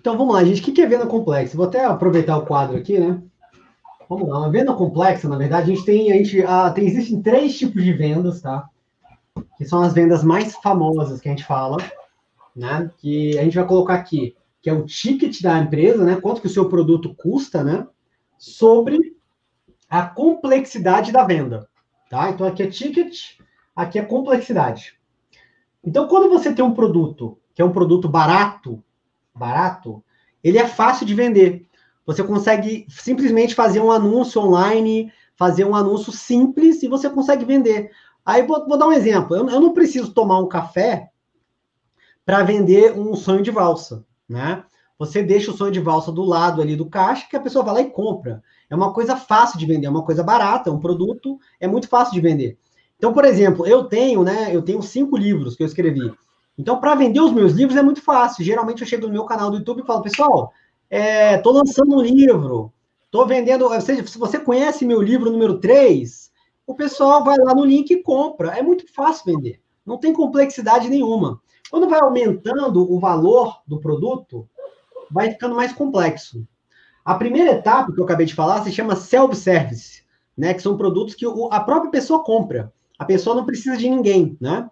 Então 0.00 0.16
vamos 0.16 0.34
lá, 0.34 0.42
gente. 0.42 0.62
O 0.62 0.72
que 0.72 0.80
é 0.80 0.86
venda 0.86 1.06
complexa? 1.06 1.56
Vou 1.56 1.66
até 1.66 1.84
aproveitar 1.84 2.38
o 2.38 2.46
quadro 2.46 2.78
aqui, 2.78 2.98
né? 2.98 3.20
Vamos 4.08 4.26
lá. 4.26 4.38
Uma 4.38 4.50
venda 4.50 4.72
complexa, 4.72 5.28
na 5.28 5.36
verdade, 5.36 5.70
a 5.70 5.74
gente 5.74 5.84
tem, 5.84 6.12
a 6.12 6.16
gente, 6.16 6.42
a, 6.44 6.70
tem 6.70 6.86
existem 6.86 7.20
três 7.20 7.58
tipos 7.58 7.84
de 7.84 7.92
vendas, 7.92 8.40
tá? 8.40 8.70
Que 9.56 9.64
são 9.64 9.82
as 9.82 9.92
vendas 9.92 10.22
mais 10.22 10.54
famosas 10.56 11.20
que 11.20 11.28
a 11.28 11.32
gente 11.32 11.44
fala, 11.44 11.78
né? 12.54 12.90
Que 12.98 13.38
a 13.38 13.44
gente 13.44 13.56
vai 13.56 13.66
colocar 13.66 13.94
aqui, 13.94 14.36
que 14.60 14.68
é 14.68 14.72
o 14.72 14.84
ticket 14.84 15.40
da 15.42 15.58
empresa, 15.58 16.04
né? 16.04 16.16
Quanto 16.20 16.40
que 16.40 16.46
o 16.46 16.50
seu 16.50 16.68
produto 16.68 17.14
custa, 17.14 17.64
né? 17.64 17.86
Sobre 18.38 19.16
a 19.88 20.02
complexidade 20.02 21.12
da 21.12 21.24
venda. 21.24 21.68
Tá? 22.10 22.30
Então 22.30 22.46
aqui 22.46 22.62
é 22.62 22.68
ticket, 22.68 23.38
aqui 23.74 23.98
é 23.98 24.04
complexidade. 24.04 24.96
Então, 25.84 26.08
quando 26.08 26.28
você 26.28 26.52
tem 26.52 26.64
um 26.64 26.74
produto 26.74 27.38
que 27.54 27.62
é 27.62 27.64
um 27.64 27.72
produto 27.72 28.08
barato, 28.08 28.82
barato, 29.34 30.02
ele 30.42 30.58
é 30.58 30.66
fácil 30.66 31.06
de 31.06 31.14
vender. 31.14 31.66
Você 32.04 32.22
consegue 32.22 32.86
simplesmente 32.88 33.54
fazer 33.54 33.80
um 33.80 33.90
anúncio 33.90 34.40
online, 34.40 35.12
fazer 35.36 35.64
um 35.64 35.74
anúncio 35.74 36.12
simples 36.12 36.82
e 36.82 36.88
você 36.88 37.08
consegue 37.08 37.44
vender. 37.44 37.90
Aí 38.26 38.42
vou, 38.42 38.66
vou 38.66 38.76
dar 38.76 38.88
um 38.88 38.92
exemplo. 38.92 39.36
Eu, 39.36 39.48
eu, 39.48 39.60
não 39.60 39.72
preciso 39.72 40.12
tomar 40.12 40.40
um 40.40 40.48
café 40.48 41.10
para 42.24 42.42
vender 42.42 42.92
um 42.98 43.14
sonho 43.14 43.40
de 43.40 43.52
valsa, 43.52 44.04
né? 44.28 44.64
Você 44.98 45.22
deixa 45.22 45.52
o 45.52 45.56
sonho 45.56 45.70
de 45.70 45.78
valsa 45.78 46.10
do 46.10 46.24
lado 46.24 46.60
ali 46.60 46.74
do 46.74 46.90
caixa 46.90 47.28
que 47.30 47.36
a 47.36 47.40
pessoa 47.40 47.64
vai 47.64 47.74
lá 47.74 47.80
e 47.82 47.90
compra. 47.90 48.42
É 48.68 48.74
uma 48.74 48.92
coisa 48.92 49.16
fácil 49.16 49.58
de 49.58 49.66
vender, 49.66 49.86
é 49.86 49.90
uma 49.90 50.04
coisa 50.04 50.24
barata, 50.24 50.70
é 50.70 50.72
um 50.72 50.80
produto, 50.80 51.38
é 51.60 51.68
muito 51.68 51.88
fácil 51.88 52.14
de 52.14 52.20
vender. 52.20 52.58
Então, 52.96 53.12
por 53.12 53.24
exemplo, 53.24 53.64
eu 53.64 53.84
tenho, 53.84 54.24
né? 54.24 54.48
Eu 54.52 54.62
tenho 54.62 54.82
cinco 54.82 55.16
livros 55.16 55.54
que 55.54 55.62
eu 55.62 55.66
escrevi. 55.66 56.12
Então, 56.58 56.80
para 56.80 56.94
vender 56.96 57.20
os 57.20 57.32
meus 57.32 57.52
livros 57.52 57.76
é 57.76 57.82
muito 57.82 58.02
fácil. 58.02 58.42
Geralmente 58.42 58.80
eu 58.80 58.88
chego 58.88 59.06
no 59.06 59.12
meu 59.12 59.24
canal 59.24 59.50
do 59.50 59.58
YouTube 59.58 59.82
e 59.82 59.86
falo, 59.86 60.02
pessoal, 60.02 60.50
estou 60.90 61.54
é, 61.54 61.58
lançando 61.58 61.94
um 61.94 62.00
livro, 62.00 62.72
estou 63.04 63.26
vendendo. 63.26 63.66
Ou 63.66 63.80
seja, 63.80 64.04
se 64.04 64.18
você 64.18 64.38
conhece 64.40 64.84
meu 64.84 65.00
livro 65.00 65.30
número 65.30 65.60
3, 65.60 66.25
o 66.66 66.74
pessoal 66.74 67.22
vai 67.22 67.38
lá 67.38 67.54
no 67.54 67.64
link 67.64 67.90
e 67.90 68.02
compra. 68.02 68.56
É 68.56 68.62
muito 68.62 68.92
fácil 68.92 69.34
vender. 69.34 69.60
Não 69.84 69.98
tem 69.98 70.12
complexidade 70.12 70.88
nenhuma. 70.88 71.40
Quando 71.70 71.88
vai 71.88 72.00
aumentando 72.00 72.92
o 72.92 72.98
valor 72.98 73.60
do 73.66 73.78
produto, 73.78 74.48
vai 75.10 75.30
ficando 75.30 75.54
mais 75.54 75.72
complexo. 75.72 76.46
A 77.04 77.14
primeira 77.14 77.52
etapa 77.52 77.92
que 77.92 78.00
eu 78.00 78.04
acabei 78.04 78.26
de 78.26 78.34
falar 78.34 78.64
se 78.64 78.72
chama 78.72 78.96
self-service, 78.96 80.02
né? 80.36 80.52
Que 80.52 80.62
são 80.62 80.76
produtos 80.76 81.14
que 81.14 81.24
a 81.50 81.60
própria 81.60 81.90
pessoa 81.90 82.24
compra. 82.24 82.72
A 82.98 83.04
pessoa 83.04 83.36
não 83.36 83.44
precisa 83.44 83.76
de 83.76 83.88
ninguém, 83.88 84.36
né? 84.40 84.68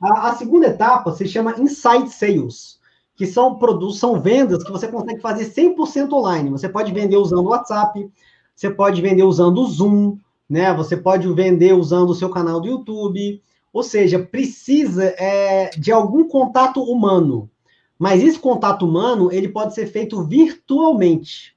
A, 0.00 0.30
a 0.30 0.34
segunda 0.34 0.68
etapa 0.68 1.12
se 1.12 1.26
chama 1.26 1.58
inside 1.58 2.08
sales, 2.10 2.78
que 3.16 3.26
são 3.26 3.56
produtos, 3.56 3.98
são 3.98 4.20
vendas 4.20 4.62
que 4.62 4.70
você 4.70 4.86
consegue 4.86 5.20
fazer 5.20 5.52
100% 5.52 6.12
online. 6.12 6.50
Você 6.50 6.68
pode 6.68 6.92
vender 6.92 7.16
usando 7.16 7.46
o 7.46 7.50
WhatsApp, 7.50 8.08
você 8.54 8.70
pode 8.70 9.02
vender 9.02 9.22
usando 9.24 9.58
o 9.58 9.66
Zoom, 9.66 10.18
né? 10.52 10.70
Você 10.74 10.98
pode 10.98 11.26
vender 11.32 11.72
usando 11.72 12.10
o 12.10 12.14
seu 12.14 12.28
canal 12.28 12.60
do 12.60 12.68
YouTube. 12.68 13.42
Ou 13.72 13.82
seja, 13.82 14.18
precisa 14.18 15.02
é, 15.16 15.70
de 15.70 15.90
algum 15.90 16.28
contato 16.28 16.82
humano. 16.82 17.50
Mas 17.98 18.22
esse 18.22 18.38
contato 18.38 18.84
humano, 18.84 19.32
ele 19.32 19.48
pode 19.48 19.74
ser 19.74 19.86
feito 19.86 20.22
virtualmente. 20.22 21.56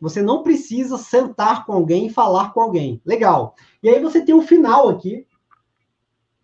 Você 0.00 0.20
não 0.20 0.42
precisa 0.42 0.98
sentar 0.98 1.64
com 1.64 1.72
alguém 1.72 2.08
e 2.08 2.12
falar 2.12 2.52
com 2.52 2.60
alguém. 2.60 3.00
Legal. 3.06 3.54
E 3.80 3.88
aí 3.88 4.02
você 4.02 4.20
tem 4.20 4.34
um 4.34 4.42
final 4.42 4.88
aqui, 4.88 5.24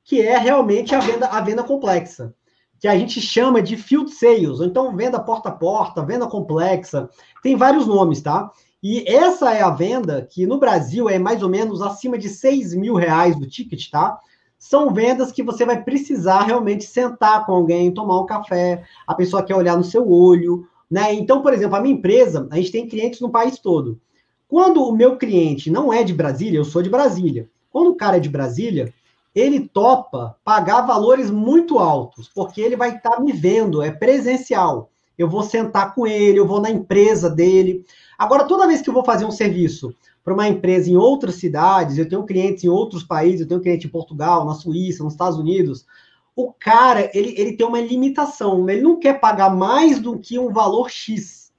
que 0.05 0.23
é 0.23 0.39
realmente 0.39 0.95
a 0.95 1.01
venda, 1.01 1.27
a 1.27 1.41
venda 1.41 1.65
complexa, 1.65 2.33
que 2.79 2.87
a 2.87 2.97
gente 2.97 3.21
chama 3.21 3.61
de 3.61 3.77
field 3.77 4.13
sales, 4.13 4.61
ou 4.61 4.67
então 4.67 4.95
venda 4.95 5.19
porta 5.19 5.49
a 5.49 5.53
porta, 5.53 6.05
venda 6.05 6.29
complexa, 6.29 7.11
tem 7.43 7.57
vários 7.57 7.89
nomes, 7.89 8.23
tá? 8.23 8.53
E 8.83 9.05
essa 9.09 9.53
é 9.53 9.61
a 9.61 9.71
venda 9.71 10.23
que 10.23 10.47
no 10.47 10.59
Brasil 10.59 11.09
é 11.09 11.19
mais 11.19 11.43
ou 11.43 11.49
menos 11.49 11.83
acima 11.83 12.17
de 12.17 12.29
6 12.29 12.75
mil 12.75 12.95
reais 12.95 13.37
do 13.37 13.47
ticket, 13.47 13.91
tá? 13.91 14.19
São 14.57 14.93
vendas 14.93 15.33
que 15.33 15.43
você 15.43 15.65
vai 15.65 15.83
precisar 15.83 16.43
realmente 16.43 16.85
sentar 16.85 17.45
com 17.45 17.53
alguém, 17.53 17.93
tomar 17.93 18.21
um 18.21 18.27
café, 18.27 18.85
a 19.07 19.15
pessoa 19.15 19.43
quer 19.43 19.55
olhar 19.55 19.77
no 19.77 19.85
seu 19.85 20.09
olho, 20.09 20.67
né? 20.91 21.13
Então, 21.13 21.43
por 21.43 21.53
exemplo, 21.53 21.77
a 21.77 21.81
minha 21.81 21.95
empresa, 21.95 22.47
a 22.51 22.57
gente 22.57 22.73
tem 22.73 22.89
clientes 22.89 23.21
no 23.21 23.31
país 23.31 23.59
todo. 23.59 24.01
Quando 24.49 24.83
o 24.83 24.93
meu 24.93 25.17
cliente 25.17 25.71
não 25.71 25.93
é 25.93 26.03
de 26.03 26.15
Brasília, 26.15 26.59
eu 26.59 26.65
sou 26.65 26.81
de 26.81 26.89
Brasília. 26.89 27.49
Quando 27.71 27.91
o 27.91 27.97
cara 27.97 28.17
é 28.17 28.21
de 28.21 28.29
Brasília, 28.29 28.93
ele 29.35 29.69
topa 29.69 30.37
pagar 30.45 30.83
valores 30.83 31.31
muito 31.31 31.79
altos, 31.79 32.29
porque 32.29 32.61
ele 32.61 32.77
vai 32.77 32.97
estar 32.97 33.11
tá 33.11 33.21
me 33.21 33.33
vendo, 33.33 33.83
é 33.83 33.91
presencial. 33.91 34.91
Eu 35.17 35.29
vou 35.29 35.43
sentar 35.43 35.95
com 35.95 36.07
ele, 36.07 36.39
eu 36.39 36.47
vou 36.47 36.61
na 36.61 36.71
empresa 36.71 37.29
dele. 37.29 37.85
Agora, 38.19 38.45
toda 38.45 38.67
vez 38.67 38.83
que 38.83 38.91
eu 38.91 38.95
vou 38.95 39.05
fazer 39.05 39.25
um 39.25 39.31
serviço 39.31 39.95
para 40.25 40.35
uma 40.35 40.49
empresa 40.49 40.91
em 40.91 40.97
outras 40.97 41.37
cidades, 41.37 41.97
eu 41.97 42.09
tenho 42.09 42.27
clientes 42.27 42.65
em 42.65 42.69
outros 42.69 43.05
países, 43.05 43.43
eu 43.43 43.49
tenho 43.49 43.61
cliente 43.61 43.87
em 43.87 43.91
Portugal, 43.91 44.45
na 44.45 44.55
Suíça, 44.55 45.05
nos 45.05 45.13
Estados 45.13 45.39
Unidos, 45.39 45.87
o 46.35 46.53
cara, 46.53 47.11
ele, 47.15 47.35
ele 47.39 47.57
tem 47.57 47.67
uma 47.67 47.81
limitação, 47.81 48.69
ele 48.69 48.83
não 48.83 48.99
quer 48.99 49.21
pagar 49.21 49.55
mais 49.55 50.01
do 50.01 50.19
que 50.19 50.39
um 50.39 50.53
valor 50.53 50.91
X. 50.91 51.53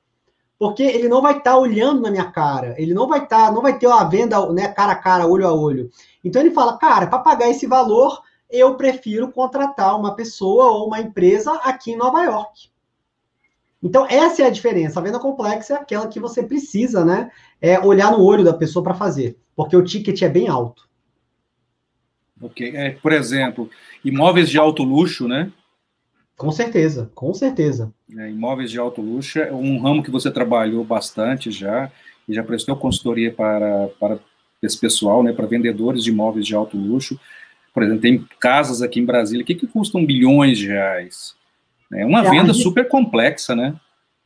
Porque 0.57 0.83
ele 0.83 1.07
não 1.07 1.21
vai 1.21 1.37
estar 1.37 1.51
tá 1.51 1.57
olhando 1.57 2.01
na 2.01 2.11
minha 2.11 2.29
cara, 2.29 2.75
ele 2.77 2.93
não 2.93 3.07
vai 3.07 3.23
estar, 3.23 3.47
tá, 3.47 3.51
não 3.51 3.61
vai 3.61 3.79
ter 3.79 3.87
uma 3.87 4.03
venda 4.03 4.51
né, 4.51 4.67
cara 4.67 4.91
a 4.91 4.95
cara, 4.95 5.27
olho 5.27 5.47
a 5.47 5.53
olho. 5.53 5.89
Então 6.23 6.41
ele 6.41 6.51
fala, 6.51 6.77
cara, 6.77 7.07
para 7.07 7.19
pagar 7.19 7.49
esse 7.49 7.65
valor, 7.65 8.21
eu 8.49 8.75
prefiro 8.75 9.31
contratar 9.31 9.97
uma 9.97 10.13
pessoa 10.15 10.65
ou 10.71 10.87
uma 10.87 10.99
empresa 10.99 11.53
aqui 11.63 11.91
em 11.91 11.97
Nova 11.97 12.23
York. 12.23 12.69
Então, 13.81 14.05
essa 14.09 14.43
é 14.43 14.45
a 14.45 14.49
diferença. 14.49 14.99
A 14.99 15.03
venda 15.03 15.19
complexa 15.19 15.73
é 15.73 15.77
aquela 15.77 16.07
que 16.07 16.19
você 16.19 16.43
precisa, 16.43 17.05
né? 17.05 17.31
É 17.61 17.79
olhar 17.79 18.11
no 18.11 18.21
olho 18.23 18.43
da 18.43 18.53
pessoa 18.53 18.83
para 18.83 18.93
fazer, 18.93 19.37
porque 19.55 19.75
o 19.75 19.83
ticket 19.83 20.21
é 20.21 20.29
bem 20.29 20.47
alto. 20.47 20.87
Ok. 22.41 22.75
É, 22.75 22.91
por 22.91 23.11
exemplo, 23.11 23.69
imóveis 24.03 24.49
de 24.49 24.57
alto 24.57 24.83
luxo, 24.83 25.27
né? 25.27 25.51
Com 26.37 26.51
certeza, 26.51 27.11
com 27.13 27.33
certeza. 27.33 27.93
É, 28.17 28.29
imóveis 28.29 28.71
de 28.71 28.79
alto 28.79 29.01
luxo 29.01 29.39
é 29.39 29.51
um 29.51 29.77
ramo 29.81 30.03
que 30.03 30.11
você 30.11 30.31
trabalhou 30.31 30.83
bastante 30.85 31.51
já, 31.51 31.91
e 32.29 32.33
já 32.33 32.43
prestou 32.43 32.77
consultoria 32.77 33.33
para, 33.33 33.89
para 33.99 34.19
esse 34.61 34.77
pessoal, 34.77 35.23
né, 35.23 35.33
para 35.33 35.47
vendedores 35.47 36.03
de 36.03 36.11
imóveis 36.11 36.45
de 36.45 36.53
alto 36.53 36.77
luxo. 36.77 37.19
Por 37.73 37.83
exemplo, 37.83 38.01
tem 38.01 38.25
casas 38.39 38.81
aqui 38.81 38.99
em 38.99 39.05
Brasília 39.05 39.43
que, 39.43 39.55
que 39.55 39.67
custam 39.67 40.05
bilhões 40.05 40.57
de 40.57 40.67
reais. 40.67 41.35
É 41.93 42.05
uma 42.05 42.25
é, 42.25 42.29
venda 42.29 42.53
gente... 42.53 42.63
super 42.63 42.87
complexa, 42.87 43.55
né? 43.55 43.75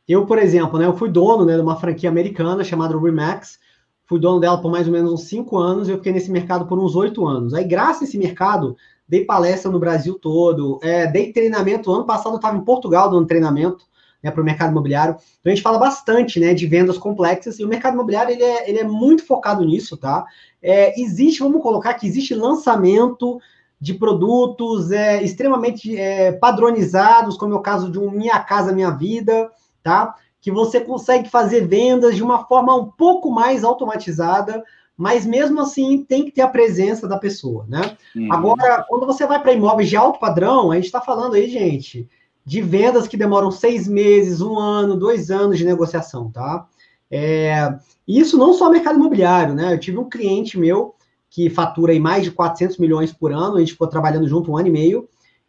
Eu, 0.06 0.26
por 0.26 0.38
exemplo, 0.38 0.78
né, 0.78 0.86
eu 0.86 0.96
fui 0.96 1.10
dono 1.10 1.44
né, 1.44 1.54
de 1.54 1.62
uma 1.62 1.76
franquia 1.76 2.10
americana 2.10 2.62
chamada 2.62 2.98
Remax, 2.98 3.58
fui 4.06 4.20
dono 4.20 4.38
dela 4.38 4.60
por 4.60 4.70
mais 4.70 4.86
ou 4.86 4.92
menos 4.92 5.12
uns 5.12 5.24
cinco 5.24 5.56
anos, 5.56 5.88
e 5.88 5.92
eu 5.92 5.96
fiquei 5.96 6.12
nesse 6.12 6.30
mercado 6.30 6.66
por 6.66 6.78
uns 6.78 6.94
oito 6.94 7.26
anos. 7.26 7.54
Aí, 7.54 7.64
graças 7.64 8.02
a 8.02 8.04
esse 8.04 8.18
mercado, 8.18 8.76
dei 9.08 9.24
palestra 9.24 9.70
no 9.70 9.78
Brasil 9.78 10.18
todo, 10.18 10.78
é, 10.82 11.06
dei 11.06 11.32
treinamento. 11.32 11.90
Ano 11.90 12.04
passado 12.04 12.32
eu 12.32 12.36
estava 12.36 12.56
em 12.56 12.64
Portugal 12.64 13.10
dando 13.10 13.26
treinamento 13.26 13.86
né, 14.22 14.30
para 14.30 14.40
o 14.40 14.44
mercado 14.44 14.70
imobiliário. 14.70 15.16
Então 15.40 15.52
a 15.52 15.54
gente 15.54 15.62
fala 15.62 15.78
bastante 15.78 16.40
né, 16.40 16.54
de 16.54 16.66
vendas 16.66 16.98
complexas, 16.98 17.58
e 17.58 17.64
o 17.64 17.68
mercado 17.68 17.94
imobiliário 17.94 18.32
ele 18.32 18.42
é, 18.42 18.68
ele 18.68 18.78
é 18.78 18.84
muito 18.84 19.26
focado 19.26 19.64
nisso, 19.64 19.96
tá? 19.96 20.24
É, 20.62 20.98
existe, 21.00 21.40
vamos 21.40 21.62
colocar 21.62 21.94
que 21.94 22.06
existe 22.06 22.34
lançamento 22.34 23.38
de 23.84 23.92
produtos 23.92 24.90
é, 24.90 25.22
extremamente 25.22 25.94
é, 25.94 26.32
padronizados, 26.32 27.36
como 27.36 27.52
é 27.52 27.56
o 27.56 27.60
caso 27.60 27.90
de 27.92 27.98
um 27.98 28.10
Minha 28.10 28.40
Casa 28.40 28.72
Minha 28.72 28.90
Vida, 28.90 29.50
tá? 29.82 30.14
que 30.40 30.50
você 30.50 30.80
consegue 30.80 31.28
fazer 31.28 31.66
vendas 31.66 32.16
de 32.16 32.22
uma 32.22 32.46
forma 32.46 32.74
um 32.74 32.86
pouco 32.86 33.30
mais 33.30 33.62
automatizada, 33.62 34.64
mas 34.96 35.26
mesmo 35.26 35.60
assim 35.60 36.02
tem 36.02 36.24
que 36.24 36.30
ter 36.30 36.40
a 36.40 36.48
presença 36.48 37.06
da 37.06 37.18
pessoa, 37.18 37.66
né? 37.68 37.94
Uhum. 38.16 38.32
Agora, 38.32 38.86
quando 38.88 39.04
você 39.04 39.26
vai 39.26 39.42
para 39.42 39.52
imóveis 39.52 39.90
de 39.90 39.96
alto 39.98 40.18
padrão, 40.18 40.70
a 40.70 40.76
gente 40.76 40.86
está 40.86 41.02
falando 41.02 41.34
aí, 41.34 41.46
gente, 41.46 42.08
de 42.42 42.62
vendas 42.62 43.06
que 43.06 43.18
demoram 43.18 43.50
seis 43.50 43.86
meses, 43.86 44.40
um 44.40 44.58
ano, 44.58 44.96
dois 44.96 45.30
anos 45.30 45.58
de 45.58 45.64
negociação, 45.66 46.30
tá? 46.30 46.66
É, 47.10 47.74
isso 48.08 48.38
não 48.38 48.54
só 48.54 48.70
mercado 48.70 48.98
imobiliário, 48.98 49.54
né? 49.54 49.74
Eu 49.74 49.80
tive 49.80 49.98
um 49.98 50.08
cliente 50.08 50.58
meu 50.58 50.94
que 51.34 51.50
fatura 51.50 51.90
aí 51.90 51.98
mais 51.98 52.22
de 52.22 52.30
400 52.30 52.78
milhões 52.78 53.12
por 53.12 53.32
ano, 53.32 53.56
a 53.56 53.58
gente 53.58 53.72
ficou 53.72 53.88
trabalhando 53.88 54.28
junto 54.28 54.52
um 54.52 54.56
ano 54.56 54.68
e 54.68 54.70
meio, 54.70 55.08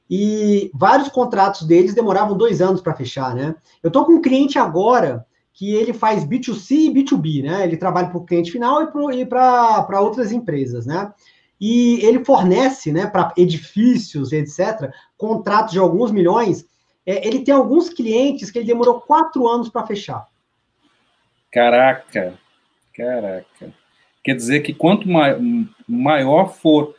e 0.10 0.72
vários 0.74 1.10
contratos 1.10 1.62
deles 1.62 1.94
demoravam 1.94 2.36
dois 2.36 2.60
anos 2.60 2.82
para 2.82 2.96
fechar, 2.96 3.36
né? 3.36 3.54
Eu 3.84 3.90
estou 3.90 4.04
com 4.04 4.14
um 4.14 4.22
cliente 4.22 4.58
agora 4.58 5.24
que 5.54 5.76
ele 5.76 5.94
faz 5.94 6.26
B2C 6.26 6.72
e 6.72 6.90
B2B, 6.92 7.44
né? 7.44 7.64
Ele 7.64 7.78
trabalha 7.78 8.08
para 8.08 8.18
o 8.18 8.26
cliente 8.26 8.52
final 8.52 8.82
e 9.14 9.26
para 9.28 10.02
outras 10.02 10.32
empresas, 10.32 10.88
né? 10.88 11.14
E 11.62 12.04
ele 12.04 12.26
fornece, 12.26 12.92
né, 12.92 13.06
para 13.06 13.32
edifícios, 13.38 14.34
etc., 14.34 14.92
contratos 15.16 15.72
de 15.72 15.80
alguns 15.80 16.12
milhões. 16.12 16.66
É, 17.06 17.28
ele 17.28 17.44
tem 17.44 17.54
alguns 17.54 17.90
clientes 17.90 18.50
que 18.50 18.58
ele 18.58 18.66
demorou 18.66 19.02
quatro 19.02 19.48
anos 19.48 19.70
para 19.70 19.86
fechar. 19.86 20.28
Caraca, 21.52 22.34
caraca. 22.92 23.85
Quer 24.26 24.36
dizer 24.36 24.62
que 24.62 24.74
quanto 24.74 25.08
maior 25.88 26.52
for 26.56 26.96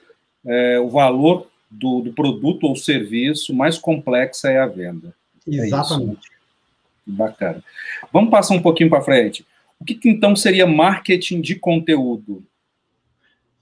é, 0.46 0.78
o 0.78 0.88
valor 0.88 1.48
do, 1.68 2.00
do, 2.00 2.12
produto 2.12 2.68
ou 2.68 2.76
serviço, 2.76 3.52
mais 3.52 3.76
complexa 3.76 4.48
é 4.48 4.60
a 4.60 4.66
venda. 4.66 5.12
É 5.44 5.56
Exatamente. 5.56 6.28
É 6.28 7.10
Bacana. 7.10 7.64
Vamos 8.12 8.30
passar 8.30 8.54
um 8.54 8.62
pouquinho 8.62 8.88
para 8.88 9.02
frente. 9.02 9.44
O 9.80 9.84
que, 9.84 9.96
que, 9.96 10.08
então 10.08 10.36
seria 10.36 10.68
marketing 10.68 11.40
de 11.40 11.56
conteúdo? 11.56 12.44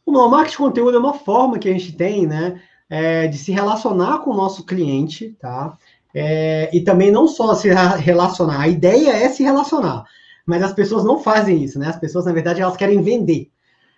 O 0.05 0.13
marketing 0.29 0.51
de 0.51 0.59
conteúdo 0.59 0.97
é 0.99 1.01
uma 1.01 1.15
forma 1.15 1.59
que 1.59 1.69
a 1.71 1.73
gente 1.73 1.93
tem, 1.93 2.27
né, 2.27 2.61
é, 2.91 3.27
de 3.29 3.39
se 3.39 3.51
relacionar 3.51 4.19
com 4.19 4.31
o 4.31 4.37
nosso 4.37 4.67
cliente, 4.67 5.35
tá? 5.41 5.79
É, 6.15 6.69
e 6.71 6.83
também 6.83 7.11
não 7.11 7.27
só 7.27 7.55
se 7.55 7.71
relacionar. 7.99 8.61
A 8.61 8.69
ideia 8.69 9.11
é 9.11 9.31
se 9.31 9.43
relacionar, 9.43 10.05
mas 10.45 10.63
as 10.63 10.75
pessoas 10.75 11.03
não 11.03 11.19
fazem 11.19 11.65
isso, 11.65 11.79
né? 11.79 11.89
As 11.89 11.99
pessoas, 11.99 12.27
na 12.27 12.33
verdade, 12.33 12.61
elas 12.61 12.77
querem 12.77 13.01
vender. 13.01 13.51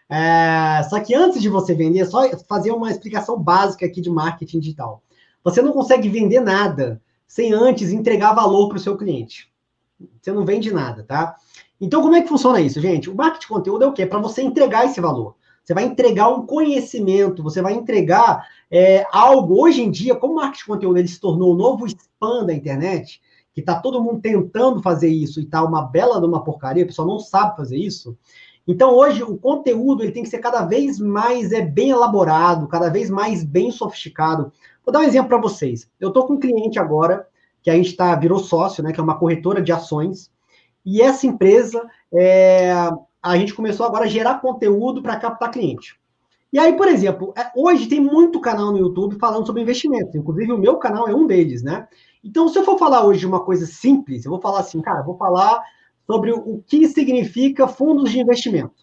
É, 0.09 0.83
só 0.89 1.01
que 1.01 1.15
antes 1.15 1.43
de 1.43 1.49
você 1.49 1.75
vender, 1.75 2.05
só 2.07 2.29
fazer 2.49 2.71
uma 2.71 2.91
explicação 2.91 3.39
básica 3.39 3.87
aqui 3.87 4.01
de 4.01 4.11
marketing 4.11 4.61
digital. 4.61 5.03
Você 5.43 5.61
não 5.61 5.73
consegue 5.73 6.09
vender 6.09 6.41
nada 6.41 7.01
sem 7.27 7.53
antes 7.53 7.93
entregar 7.93 8.33
valor 8.35 8.69
para 8.69 8.77
o 8.77 8.81
seu 8.81 8.97
cliente. 8.97 9.51
Você 10.21 10.33
não 10.33 10.45
vende 10.45 10.73
nada, 10.73 11.03
tá? 11.03 11.37
Então, 11.81 12.03
como 12.03 12.15
é 12.15 12.23
que 12.23 12.29
funciona 12.29 12.61
isso, 12.61 12.81
gente? 12.81 13.11
O 13.11 13.15
marketing 13.15 13.41
de 13.41 13.49
conteúdo 13.49 13.85
é 13.85 13.87
o 13.87 13.93
quê? 13.93 14.03
É 14.03 14.07
para 14.07 14.19
você 14.19 14.43
entregar 14.43 14.85
esse 14.85 15.01
valor. 15.01 15.37
Você 15.63 15.75
vai 15.75 15.85
entregar 15.85 16.29
um 16.29 16.47
conhecimento, 16.47 17.43
você 17.43 17.61
vai 17.61 17.75
entregar 17.75 18.47
é, 18.71 19.05
algo. 19.11 19.61
Hoje 19.61 19.83
em 19.83 19.91
dia, 19.91 20.15
como 20.15 20.35
o 20.35 20.37
marketing 20.37 20.63
de 20.63 20.67
conteúdo 20.67 20.99
ele 20.99 21.09
se 21.09 21.21
tornou 21.21 21.53
o 21.53 21.57
novo 21.57 21.87
spam 21.87 22.47
da 22.47 22.55
internet, 22.55 23.21
que 23.53 23.61
está 23.61 23.81
todo 23.81 24.03
mundo 24.03 24.21
tentando 24.21 24.81
fazer 24.81 25.09
isso 25.09 25.41
e 25.41 25.47
tá 25.47 25.65
uma 25.65 25.83
bela 25.83 26.21
de 26.21 26.27
uma 26.27 26.45
porcaria, 26.45 26.85
o 26.85 26.87
pessoal 26.87 27.09
não 27.09 27.19
sabe 27.19 27.57
fazer 27.57 27.77
isso. 27.77 28.17
Então, 28.67 28.95
hoje, 28.95 29.23
o 29.23 29.37
conteúdo 29.37 30.03
ele 30.03 30.13
tem 30.13 30.23
que 30.23 30.29
ser 30.29 30.39
cada 30.39 30.65
vez 30.65 30.99
mais 30.99 31.53
é, 31.53 31.63
bem 31.63 31.91
elaborado, 31.91 32.67
cada 32.67 32.91
vez 32.91 33.09
mais 33.09 33.45
bem 33.45 33.71
sofisticado. 33.71 34.53
Vou 34.85 34.93
dar 34.93 35.01
um 35.01 35.05
exemplo 35.05 35.29
para 35.29 35.41
vocês. 35.41 35.89
Eu 36.01 36.09
estou 36.09 36.27
com 36.27 36.35
um 36.35 36.41
cliente 36.41 36.79
agora, 36.79 37.29
que 37.63 37.71
a 37.71 37.75
gente 37.75 37.95
tá, 37.95 38.15
virou 38.15 38.39
sócio, 38.39 38.83
né, 38.83 38.93
que 38.93 39.01
é 39.01 39.03
uma 39.03 39.19
corretora 39.19 39.63
de 39.63 39.73
ações, 39.73 40.31
e 40.85 41.03
essa 41.03 41.27
empresa, 41.27 41.85
é, 42.13 42.73
a 43.21 43.37
gente 43.37 43.55
começou 43.55 43.85
agora 43.85 44.05
a 44.05 44.09
gerar 44.09 44.41
conteúdo 44.41 45.03
para 45.03 45.17
captar 45.17 45.51
cliente. 45.51 45.99
E 46.53 46.59
aí, 46.59 46.77
por 46.77 46.87
exemplo, 46.87 47.35
é, 47.37 47.51
hoje 47.57 47.89
tem 47.89 48.01
muito 48.01 48.41
canal 48.41 48.71
no 48.71 48.79
YouTube 48.79 49.19
falando 49.19 49.45
sobre 49.47 49.63
investimentos. 49.63 50.15
Inclusive, 50.15 50.53
o 50.53 50.59
meu 50.59 50.77
canal 50.77 51.09
é 51.09 51.15
um 51.15 51.27
deles, 51.27 51.63
né? 51.63 51.89
Então, 52.23 52.49
se 52.49 52.59
eu 52.59 52.65
for 52.65 52.79
falar 52.79 53.05
hoje 53.05 53.21
de 53.21 53.27
uma 53.27 53.41
coisa 53.41 53.67
simples, 53.67 54.25
eu 54.25 54.31
vou 54.31 54.41
falar 54.41 54.61
assim, 54.61 54.81
cara, 54.81 55.03
vou 55.03 55.17
falar 55.17 55.61
sobre 56.07 56.33
o 56.33 56.63
que 56.67 56.87
significa 56.89 57.67
fundos 57.67 58.11
de 58.11 58.21
investimento, 58.21 58.75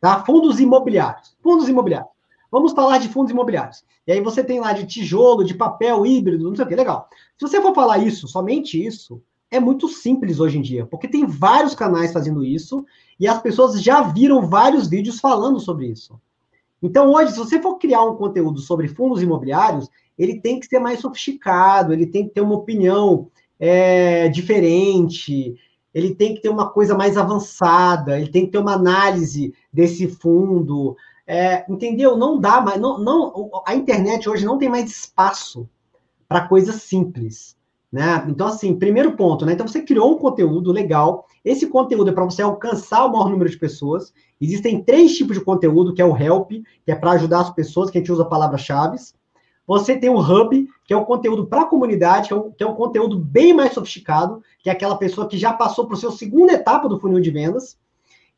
tá? 0.00 0.24
Fundos 0.24 0.60
imobiliários. 0.60 1.36
Fundos 1.42 1.68
imobiliários. 1.68 2.10
Vamos 2.50 2.72
falar 2.72 2.98
de 2.98 3.08
fundos 3.08 3.30
imobiliários. 3.30 3.84
E 4.06 4.12
aí 4.12 4.20
você 4.20 4.42
tem 4.42 4.60
lá 4.60 4.72
de 4.72 4.86
tijolo, 4.86 5.44
de 5.44 5.54
papel, 5.54 6.06
híbrido, 6.06 6.48
não 6.48 6.56
sei 6.56 6.64
o 6.64 6.68
que, 6.68 6.74
legal. 6.74 7.08
Se 7.38 7.46
você 7.46 7.60
for 7.60 7.74
falar 7.74 7.98
isso, 7.98 8.26
somente 8.26 8.82
isso, 8.82 9.22
é 9.50 9.58
muito 9.58 9.88
simples 9.88 10.40
hoje 10.40 10.58
em 10.58 10.62
dia, 10.62 10.86
porque 10.86 11.08
tem 11.08 11.26
vários 11.26 11.74
canais 11.74 12.12
fazendo 12.12 12.44
isso 12.44 12.84
e 13.18 13.26
as 13.26 13.40
pessoas 13.40 13.82
já 13.82 14.02
viram 14.02 14.46
vários 14.46 14.88
vídeos 14.88 15.20
falando 15.20 15.58
sobre 15.58 15.86
isso. 15.86 16.18
Então, 16.82 17.12
hoje, 17.12 17.32
se 17.32 17.38
você 17.38 17.60
for 17.60 17.76
criar 17.76 18.02
um 18.04 18.16
conteúdo 18.16 18.60
sobre 18.60 18.88
fundos 18.88 19.22
imobiliários, 19.22 19.88
ele 20.18 20.40
tem 20.40 20.60
que 20.60 20.66
ser 20.66 20.78
mais 20.78 21.00
sofisticado, 21.00 21.92
ele 21.92 22.06
tem 22.06 22.26
que 22.26 22.34
ter 22.34 22.40
uma 22.40 22.54
opinião 22.54 23.30
é, 23.58 24.28
diferente, 24.28 25.56
ele 25.94 26.14
tem 26.14 26.34
que 26.34 26.42
ter 26.42 26.48
uma 26.48 26.70
coisa 26.70 26.96
mais 26.96 27.16
avançada, 27.16 28.18
ele 28.18 28.30
tem 28.30 28.46
que 28.46 28.52
ter 28.52 28.58
uma 28.58 28.74
análise 28.74 29.54
desse 29.72 30.06
fundo. 30.06 30.96
É, 31.26 31.64
entendeu? 31.70 32.16
Não 32.16 32.38
dá 32.38 32.60
mais. 32.60 32.80
Não, 32.80 32.98
não, 32.98 33.50
a 33.66 33.74
internet 33.74 34.28
hoje 34.28 34.46
não 34.46 34.58
tem 34.58 34.68
mais 34.68 34.90
espaço 34.90 35.68
para 36.28 36.46
coisas 36.46 36.82
simples. 36.82 37.56
Né? 37.90 38.22
Então, 38.28 38.46
assim, 38.46 38.78
primeiro 38.78 39.16
ponto, 39.16 39.46
né? 39.46 39.54
Então, 39.54 39.66
você 39.66 39.80
criou 39.80 40.12
um 40.12 40.18
conteúdo 40.18 40.70
legal. 40.70 41.26
Esse 41.42 41.66
conteúdo 41.66 42.10
é 42.10 42.12
para 42.12 42.24
você 42.24 42.42
alcançar 42.42 43.06
o 43.06 43.12
maior 43.12 43.30
número 43.30 43.48
de 43.48 43.58
pessoas. 43.58 44.12
Existem 44.38 44.82
três 44.82 45.16
tipos 45.16 45.38
de 45.38 45.44
conteúdo, 45.44 45.94
que 45.94 46.02
é 46.02 46.04
o 46.04 46.16
help, 46.16 46.50
que 46.84 46.92
é 46.92 46.94
para 46.94 47.12
ajudar 47.12 47.40
as 47.40 47.50
pessoas, 47.50 47.90
que 47.90 47.96
a 47.96 48.00
gente 48.00 48.12
usa 48.12 48.26
palavras-chave. 48.26 48.98
Você 49.68 49.98
tem 49.98 50.08
o 50.08 50.18
Hub, 50.18 50.66
que 50.86 50.94
é 50.94 50.96
o 50.96 51.04
conteúdo 51.04 51.46
para 51.46 51.60
a 51.60 51.66
comunidade, 51.66 52.28
que 52.28 52.32
é, 52.32 52.36
um, 52.36 52.50
que 52.50 52.64
é 52.64 52.66
um 52.66 52.74
conteúdo 52.74 53.18
bem 53.18 53.52
mais 53.52 53.74
sofisticado, 53.74 54.42
que 54.60 54.70
é 54.70 54.72
aquela 54.72 54.96
pessoa 54.96 55.28
que 55.28 55.36
já 55.36 55.52
passou 55.52 55.86
para 55.86 55.92
o 55.92 55.98
seu 55.98 56.10
segunda 56.10 56.54
etapa 56.54 56.88
do 56.88 56.98
funil 56.98 57.20
de 57.20 57.30
vendas. 57.30 57.76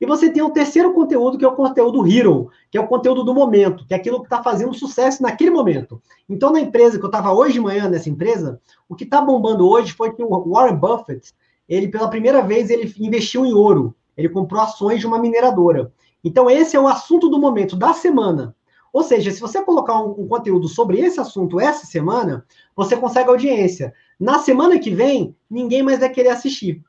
E 0.00 0.06
você 0.06 0.28
tem 0.28 0.42
o 0.42 0.50
terceiro 0.50 0.92
conteúdo, 0.92 1.38
que 1.38 1.44
é 1.44 1.48
o 1.48 1.54
conteúdo 1.54 2.04
Hero, 2.04 2.50
que 2.68 2.76
é 2.76 2.80
o 2.80 2.88
conteúdo 2.88 3.22
do 3.22 3.32
momento, 3.32 3.86
que 3.86 3.94
é 3.94 3.96
aquilo 3.96 4.18
que 4.18 4.26
está 4.26 4.42
fazendo 4.42 4.74
sucesso 4.74 5.22
naquele 5.22 5.50
momento. 5.50 6.02
Então, 6.28 6.50
na 6.50 6.60
empresa 6.60 6.98
que 6.98 7.04
eu 7.04 7.08
estava 7.10 7.32
hoje 7.32 7.52
de 7.52 7.60
manhã, 7.60 7.88
nessa 7.88 8.10
empresa, 8.10 8.60
o 8.88 8.96
que 8.96 9.04
está 9.04 9.20
bombando 9.20 9.68
hoje 9.68 9.92
foi 9.92 10.12
que 10.12 10.24
o 10.24 10.50
Warren 10.50 10.74
Buffett, 10.74 11.32
ele 11.68 11.86
pela 11.86 12.08
primeira 12.08 12.42
vez, 12.42 12.70
ele 12.70 12.92
investiu 12.98 13.46
em 13.46 13.52
ouro. 13.52 13.94
Ele 14.16 14.28
comprou 14.28 14.60
ações 14.60 14.98
de 14.98 15.06
uma 15.06 15.18
mineradora. 15.20 15.92
Então, 16.24 16.50
esse 16.50 16.74
é 16.74 16.80
o 16.80 16.88
assunto 16.88 17.28
do 17.28 17.38
momento, 17.38 17.76
da 17.76 17.92
semana. 17.92 18.52
Ou 18.92 19.02
seja, 19.02 19.30
se 19.30 19.40
você 19.40 19.62
colocar 19.62 20.00
um, 20.02 20.10
um, 20.22 20.28
conteúdo 20.28 20.68
sobre 20.68 21.00
esse 21.00 21.20
assunto 21.20 21.60
essa 21.60 21.86
semana, 21.86 22.44
você 22.74 22.96
consegue 22.96 23.30
audiência. 23.30 23.92
Na 24.18 24.38
semana 24.38 24.78
que 24.78 24.90
vem, 24.90 25.34
ninguém 25.48 25.82
mais 25.82 26.00
vai 26.00 26.10
querer 26.10 26.30
assistir, 26.30 26.82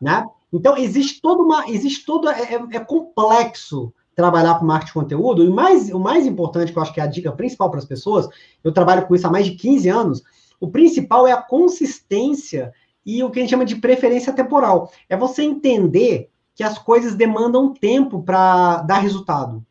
né? 0.00 0.24
Então 0.52 0.76
existe 0.76 1.20
toda 1.20 1.42
uma, 1.42 1.68
existe 1.68 2.06
todo 2.06 2.28
é, 2.28 2.54
é, 2.54 2.76
é 2.76 2.80
complexo 2.80 3.92
trabalhar 4.14 4.58
com 4.58 4.64
marketing 4.64 4.86
de 4.86 5.00
conteúdo. 5.00 5.44
E 5.44 5.50
mais, 5.50 5.90
o 5.90 5.98
mais 5.98 6.26
importante, 6.26 6.72
que 6.72 6.78
eu 6.78 6.82
acho 6.82 6.94
que 6.94 7.00
é 7.00 7.02
a 7.02 7.08
dica 7.08 7.32
principal 7.32 7.68
para 7.70 7.80
as 7.80 7.84
pessoas, 7.84 8.28
eu 8.62 8.72
trabalho 8.72 9.06
com 9.06 9.14
isso 9.14 9.26
há 9.26 9.30
mais 9.30 9.46
de 9.46 9.52
15 9.56 9.88
anos. 9.88 10.22
O 10.60 10.70
principal 10.70 11.26
é 11.26 11.32
a 11.32 11.42
consistência 11.42 12.72
e 13.04 13.22
o 13.22 13.30
que 13.30 13.38
a 13.38 13.42
gente 13.42 13.50
chama 13.50 13.64
de 13.64 13.76
preferência 13.76 14.32
temporal. 14.32 14.90
É 15.08 15.16
você 15.16 15.42
entender 15.42 16.30
que 16.54 16.62
as 16.62 16.78
coisas 16.78 17.16
demandam 17.16 17.74
tempo 17.74 18.22
para 18.22 18.82
dar 18.82 18.98
resultado 18.98 19.64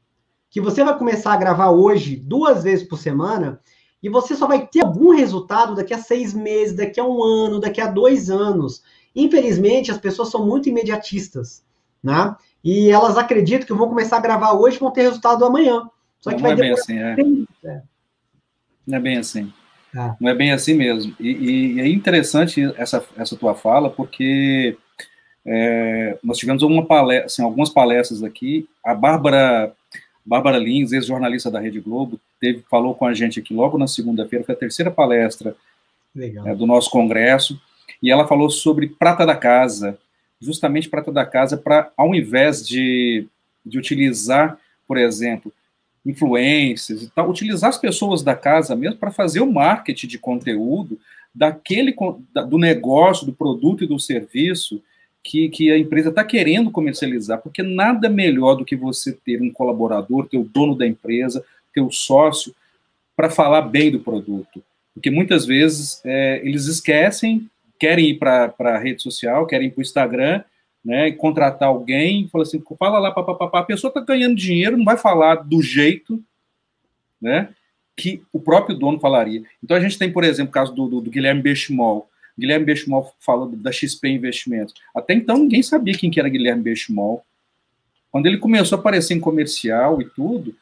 que 0.54 0.62
você 0.62 0.84
vai 0.84 0.96
começar 0.96 1.34
a 1.34 1.38
gravar 1.38 1.72
hoje 1.72 2.16
duas 2.16 2.64
vezes 2.64 2.88
por 2.88 3.00
semana 3.00 3.60
e 4.04 4.08
você 4.08 4.36
só 4.36 4.46
vai 4.46 4.68
ter 4.68 4.86
algum 4.86 5.10
resultado 5.10 5.74
daqui 5.74 5.96
a 5.96 5.98
seis 5.98 6.32
meses, 6.32 6.76
daqui 6.76 7.00
a 7.00 7.04
um 7.04 7.24
ano, 7.24 7.60
daqui 7.60 7.82
a 7.82 7.88
dois 7.88 8.30
anos. 8.30 8.84
Infelizmente, 9.16 9.89
as 9.89 9.98
pessoas 9.98 10.30
são 10.30 10.46
muito 10.46 10.70
imediatistas, 10.70 11.66
né? 12.04 12.36
E 12.63 12.92
elas 12.92 13.18
acreditam 13.18 13.66
que 13.66 13.74
vão 13.74 13.89
começar 13.89 14.18
a 14.18 14.22
gravar 14.22 14.54
hoje 14.54 14.78
e 14.78 14.80
vão 14.80 14.92
ter 14.92 15.02
resultado 15.02 15.44
amanhã. 15.44 15.89
Só 16.22 16.30
que 16.30 16.36
não 16.36 16.44
vai 16.44 16.52
é 16.52 16.56
bem 16.56 16.72
assim, 16.72 17.00
é. 17.00 17.16
é. 17.66 17.82
Não 18.86 18.98
é 18.98 19.02
bem 19.02 19.18
assim. 19.18 19.52
Ah. 19.98 20.16
Não 20.20 20.30
é 20.30 20.36
bem 20.36 20.52
assim 20.52 20.76
mesmo. 20.76 21.16
E, 21.20 21.78
e, 21.78 21.82
é 21.82 21.88
interessante 21.88 22.62
essa, 22.78 23.04
essa 23.18 23.36
tua 23.36 23.56
fala, 23.56 23.89
porque 23.89 24.78
é, 25.44 26.20
nós 26.24 26.38
tivemos 26.38 26.62
uma 26.62 26.86
palestra, 26.86 27.26
assim, 27.26 27.44
algumas 27.44 27.72
palestras 27.72 28.22
aqui. 28.22 28.70
A 28.86 28.94
Bárbara 28.94 29.76
Bárbara 30.26 30.58
Lins, 30.58 30.92
ex-jornalista 30.92 31.52
da 31.52 31.60
Rede 31.60 31.80
Globo, 31.80 32.20
teve, 32.40 32.64
falou 32.70 32.96
com 32.96 33.06
a 33.06 33.14
gente 33.14 33.40
aqui 33.40 33.54
logo 33.54 33.78
na 33.78 33.88
segunda-feira, 33.88 34.46
foi 34.46 34.56
a 34.56 34.58
terceira 34.58 34.90
palestra 34.90 35.56
é, 36.18 36.56
do 36.56 36.66
nosso 36.66 36.90
congresso, 36.90 37.60
e 38.02 38.12
ela 38.12 38.28
falou 38.28 38.50
sobre 38.50 38.88
prata 38.88 39.26
da 39.26 39.36
casa, 39.36 39.98
justamente 40.40 40.90
prata 40.90 41.12
da 41.12 41.26
casa, 41.26 41.58
para, 41.58 41.92
ao 41.98 42.14
invés 42.16 42.66
de, 42.66 43.28
de 43.66 43.78
utilizar, 43.78 44.58
por 44.88 44.98
exemplo, 44.98 45.52
influências 46.06 47.02
e 47.02 47.10
tal, 47.10 47.30
utilizar 47.30 47.70
as 47.70 47.78
pessoas 47.78 48.22
da 48.22 48.36
casa 48.36 48.76
mesmo 48.76 49.00
para 49.00 49.12
fazer 49.12 49.42
o 49.42 49.52
marketing 49.52 50.08
de 50.08 50.20
conteúdo 50.20 51.00
daquele 51.34 51.96
do 52.48 52.58
negócio, 52.58 53.26
do 53.26 53.34
produto 53.34 53.84
e 53.84 53.88
do 53.88 54.00
serviço 54.00 54.82
que, 55.24 55.48
que 55.50 55.72
a 55.72 55.78
empresa 55.78 56.10
está 56.10 56.24
querendo 56.24 56.70
comercializar, 56.70 57.42
porque 57.42 57.64
nada 57.64 58.10
melhor 58.10 58.56
do 58.56 58.66
que 58.66 58.76
você 58.76 59.14
ter 59.14 59.42
um 59.42 59.52
colaborador, 59.52 60.28
ter 60.28 60.38
o 60.38 60.44
dono 60.44 60.76
da 60.76 60.86
empresa, 60.86 61.44
ter 61.74 61.82
o 61.82 61.92
sócio, 61.92 62.54
para 63.16 63.30
falar 63.30 63.62
bem 63.62 63.92
do 63.92 64.00
produto. 64.00 64.62
Porque 64.94 65.10
muitas 65.10 65.46
vezes 65.46 66.02
é, 66.04 66.42
eles 66.44 66.66
esquecem, 66.66 67.50
querem 67.80 68.10
ir 68.10 68.16
para 68.16 68.54
a 68.60 68.78
rede 68.78 69.02
social, 69.02 69.48
querem 69.48 69.68
ir 69.68 69.72
para 69.72 69.80
o 69.80 69.84
Instagram, 69.84 70.44
né, 70.84 71.12
contratar 71.12 71.70
alguém, 71.70 72.28
fala 72.28 72.44
assim, 72.44 72.62
fala 72.78 73.00
lá, 73.00 73.12
papapá, 73.12 73.60
a 73.60 73.64
pessoa 73.64 73.90
está 73.90 74.02
ganhando 74.02 74.36
dinheiro, 74.36 74.76
não 74.76 74.84
vai 74.84 74.98
falar 74.98 75.36
do 75.36 75.62
jeito, 75.62 76.22
né, 77.22 77.50
que 77.96 78.22
o 78.34 78.40
próprio 78.40 78.78
dono 78.78 79.00
falaria. 79.00 79.44
Então 79.64 79.78
a 79.78 79.80
gente 79.80 79.98
tem, 79.98 80.12
por 80.12 80.24
exemplo, 80.24 80.50
o 80.50 80.54
caso 80.54 80.74
do, 80.74 80.88
do, 80.88 81.02
do 81.02 81.10
Guilherme 81.10 81.42
Bechimol, 81.42 82.10
Guilherme 82.38 82.65
Bechimol 82.65 83.13
falou 83.19 83.48
da 83.50 83.72
XP 83.72 84.10
Investimentos. 84.10 84.74
Até 84.96 85.13
então 85.13 85.38
ninguém 85.38 85.62
sabia 85.62 85.98
quem 85.98 86.10
que 86.10 86.19
era 86.19 86.30
Guilherme 86.30 86.63
Bechimol. 86.63 87.24
Quando 88.12 88.28
ele 88.28 88.38
começou 88.38 88.78
a 88.78 88.80
aparecer 88.80 89.13
em 89.13 89.19
comercial 89.19 90.02
e 90.02 90.06
tudo, 90.06 90.56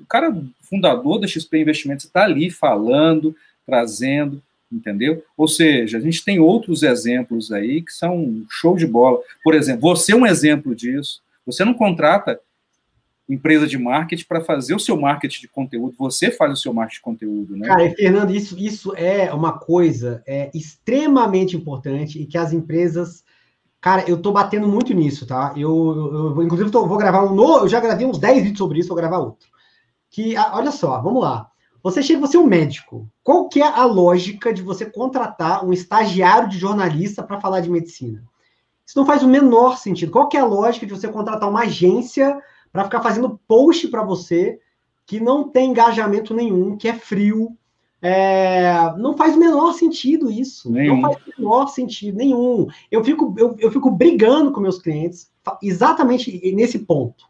o 0.00 0.06
cara 0.06 0.34
fundador 0.60 1.18
da 1.18 1.26
XP 1.26 1.58
Investimentos 1.58 2.04
está 2.04 2.24
ali 2.24 2.50
falando, 2.50 3.34
trazendo, 3.66 4.42
entendeu? 4.70 5.24
Ou 5.36 5.48
seja, 5.48 5.98
a 5.98 6.00
gente 6.00 6.24
tem 6.24 6.38
outros 6.38 6.82
exemplos 6.82 7.52
aí 7.52 7.82
que 7.82 7.92
são 7.92 8.44
show 8.48 8.76
de 8.76 8.86
bola. 8.86 9.18
Por 9.42 9.54
exemplo, 9.54 9.82
você 9.82 10.12
é 10.12 10.16
um 10.16 10.26
exemplo 10.26 10.74
disso. 10.74 11.20
Você 11.44 11.64
não 11.64 11.74
contrata 11.74 12.40
empresa 13.28 13.66
de 13.66 13.78
marketing 13.78 14.24
para 14.26 14.40
fazer 14.40 14.74
o 14.74 14.80
seu 14.80 14.96
marketing 15.00 15.42
de 15.42 15.48
conteúdo. 15.48 15.94
Você 15.98 16.30
faz 16.30 16.52
o 16.52 16.56
seu 16.56 16.72
marketing 16.72 16.96
de 16.96 17.02
conteúdo, 17.02 17.56
né? 17.56 17.68
Cara, 17.68 17.90
Fernando, 17.90 18.34
isso, 18.34 18.58
isso 18.58 18.94
é 18.96 19.32
uma 19.32 19.58
coisa 19.58 20.22
é, 20.26 20.50
extremamente 20.54 21.56
importante 21.56 22.20
e 22.20 22.26
que 22.26 22.36
as 22.36 22.52
empresas. 22.52 23.24
Cara, 23.80 24.04
eu 24.08 24.20
tô 24.20 24.30
batendo 24.30 24.68
muito 24.68 24.94
nisso, 24.94 25.26
tá? 25.26 25.52
Eu, 25.56 26.34
eu, 26.36 26.42
inclusive, 26.42 26.70
tô, 26.70 26.86
vou 26.86 26.98
gravar 26.98 27.24
um 27.24 27.34
novo. 27.34 27.64
Eu 27.64 27.68
já 27.68 27.80
gravei 27.80 28.06
uns 28.06 28.18
10 28.18 28.38
vídeos 28.38 28.58
sobre 28.58 28.78
isso, 28.78 28.88
vou 28.88 28.96
gravar 28.96 29.18
outro. 29.18 29.48
Que, 30.08 30.36
olha 30.36 30.70
só, 30.70 31.00
vamos 31.00 31.22
lá. 31.22 31.48
Você 31.82 32.00
chega, 32.00 32.20
você 32.20 32.36
é 32.36 32.40
um 32.40 32.46
médico. 32.46 33.08
Qual 33.24 33.48
que 33.48 33.60
é 33.60 33.66
a 33.66 33.84
lógica 33.84 34.52
de 34.52 34.62
você 34.62 34.86
contratar 34.86 35.64
um 35.64 35.72
estagiário 35.72 36.48
de 36.48 36.58
jornalista 36.58 37.24
para 37.24 37.40
falar 37.40 37.60
de 37.60 37.70
medicina? 37.70 38.22
Isso 38.86 38.98
não 38.98 39.06
faz 39.06 39.22
o 39.22 39.28
menor 39.28 39.78
sentido. 39.78 40.12
Qual 40.12 40.28
que 40.28 40.36
é 40.36 40.40
a 40.40 40.44
lógica 40.44 40.86
de 40.86 40.92
você 40.92 41.08
contratar 41.08 41.48
uma 41.48 41.62
agência 41.62 42.38
para 42.72 42.84
ficar 42.84 43.02
fazendo 43.02 43.38
post 43.46 43.88
para 43.88 44.02
você 44.02 44.58
que 45.06 45.20
não 45.20 45.48
tem 45.48 45.70
engajamento 45.70 46.32
nenhum, 46.32 46.76
que 46.76 46.88
é 46.88 46.94
frio. 46.94 47.56
É, 48.00 48.92
não 48.96 49.16
faz 49.16 49.36
o 49.36 49.38
menor 49.38 49.74
sentido 49.74 50.30
isso. 50.30 50.70
Nenhum. 50.72 51.00
Não 51.00 51.02
faz 51.02 51.16
o 51.16 51.40
menor 51.40 51.66
sentido 51.68 52.16
nenhum. 52.16 52.66
Eu 52.90 53.04
fico, 53.04 53.34
eu, 53.36 53.54
eu 53.58 53.70
fico 53.70 53.90
brigando 53.90 54.50
com 54.50 54.60
meus 54.60 54.80
clientes 54.80 55.30
exatamente 55.62 56.52
nesse 56.54 56.80
ponto. 56.80 57.26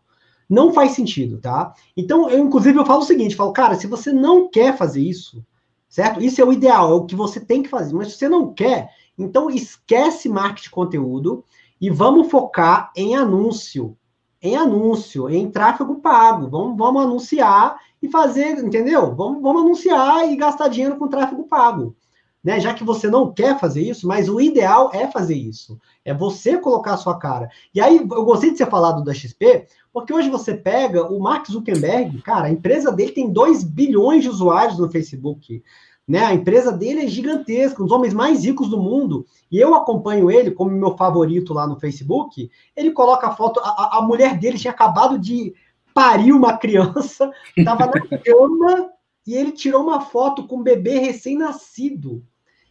Não 0.49 0.73
faz 0.73 0.93
sentido, 0.93 1.39
tá? 1.39 1.75
Então, 1.97 2.29
eu, 2.29 2.39
inclusive, 2.39 2.79
eu 2.79 2.87
falo 2.87 3.01
o 3.01 3.07
seguinte: 3.07 3.35
falo, 3.35 3.53
cara, 3.53 3.75
se 3.75 3.87
você 3.87 4.13
não 4.13 4.49
quer 4.49 4.77
fazer 4.77 5.01
isso, 5.01 5.45
certo? 5.89 6.23
Isso 6.23 6.41
é 6.41 6.45
o 6.45 6.53
ideal, 6.53 6.91
é 6.91 6.95
o 6.95 7.05
que 7.05 7.17
você 7.17 7.41
tem 7.41 7.63
que 7.63 7.69
fazer. 7.69 7.95
Mas 7.95 8.09
se 8.09 8.19
você 8.19 8.29
não 8.29 8.53
quer, 8.53 8.91
então 9.19 9.51
esquece 9.51 10.29
marketing 10.29 10.65
de 10.65 10.71
conteúdo 10.71 11.45
e 11.81 11.91
vamos 11.91 12.31
focar 12.31 12.93
em 12.97 13.17
anúncio 13.17 13.97
em 14.43 14.57
anúncio, 14.57 15.31
em 15.31 15.49
tráfego 15.51 15.97
pago. 15.97 16.49
Vamos, 16.49 16.77
vamos 16.77 17.03
anunciar 17.03 17.79
e 18.03 18.09
fazer, 18.09 18.59
entendeu? 18.59 19.15
Vamos, 19.15 19.41
vamos 19.41 19.63
anunciar 19.63 20.29
e 20.29 20.37
gastar 20.37 20.69
dinheiro 20.69 20.97
com 20.97 21.07
tráfego 21.07 21.45
pago. 21.45 21.95
né? 22.43 22.59
Já 22.59 22.75
que 22.75 22.83
você 22.83 23.09
não 23.09 23.33
quer 23.33 23.59
fazer 23.59 23.83
isso, 23.83 24.07
mas 24.07 24.29
o 24.29 24.41
ideal 24.41 24.91
é 24.93 25.07
fazer 25.07 25.37
isso. 25.37 25.79
É 26.05 26.13
você 26.13 26.59
colocar 26.59 26.95
a 26.95 26.97
sua 26.97 27.17
cara. 27.19 27.49
E 27.73 27.81
aí, 27.81 27.99
eu 27.99 28.25
gostei 28.25 28.51
de 28.51 28.59
ser 28.59 28.69
falado 28.69 29.05
da 29.05 29.15
XP, 29.15 29.67
porque 29.93 30.13
hoje 30.13 30.29
você 30.29 30.55
pega 30.55 31.07
o 31.07 31.21
Mark 31.21 31.47
Zuckerberg, 31.47 32.21
cara, 32.23 32.47
a 32.47 32.51
empresa 32.51 32.91
dele 32.91 33.13
tem 33.13 33.31
2 33.31 33.63
bilhões 33.63 34.25
de 34.25 34.29
usuários 34.29 34.79
no 34.79 34.91
Facebook. 34.91 35.63
Né? 36.07 36.25
A 36.25 36.35
empresa 36.35 36.73
dele 36.73 37.05
é 37.05 37.07
gigantesca, 37.07 37.83
um 37.83 37.87
dos 37.87 37.95
homens 37.95 38.13
mais 38.13 38.45
ricos 38.45 38.69
do 38.69 38.81
mundo. 38.81 39.25
E 39.51 39.59
eu 39.59 39.75
acompanho 39.75 40.31
ele 40.31 40.51
como 40.51 40.71
meu 40.71 40.97
favorito 40.97 41.55
lá 41.55 41.67
no 41.67 41.79
Facebook. 41.79 42.51
Ele 42.77 42.91
coloca 42.91 43.29
a 43.29 43.37
foto, 43.37 43.61
a, 43.61 43.99
a 43.99 44.03
mulher 44.03 44.39
dele 44.39 44.59
tinha 44.59 44.73
acabado 44.73 45.19
de 45.19 45.55
parir 45.95 46.33
uma 46.33 46.57
criança, 46.57 47.31
estava 47.57 47.87
na 47.87 48.19
cama 48.19 48.91
e 49.27 49.35
ele 49.35 49.53
tirou 49.53 49.83
uma 49.83 50.01
foto 50.01 50.47
com 50.47 50.57
um 50.57 50.63
bebê 50.63 50.99
recém-nascido. 50.99 52.25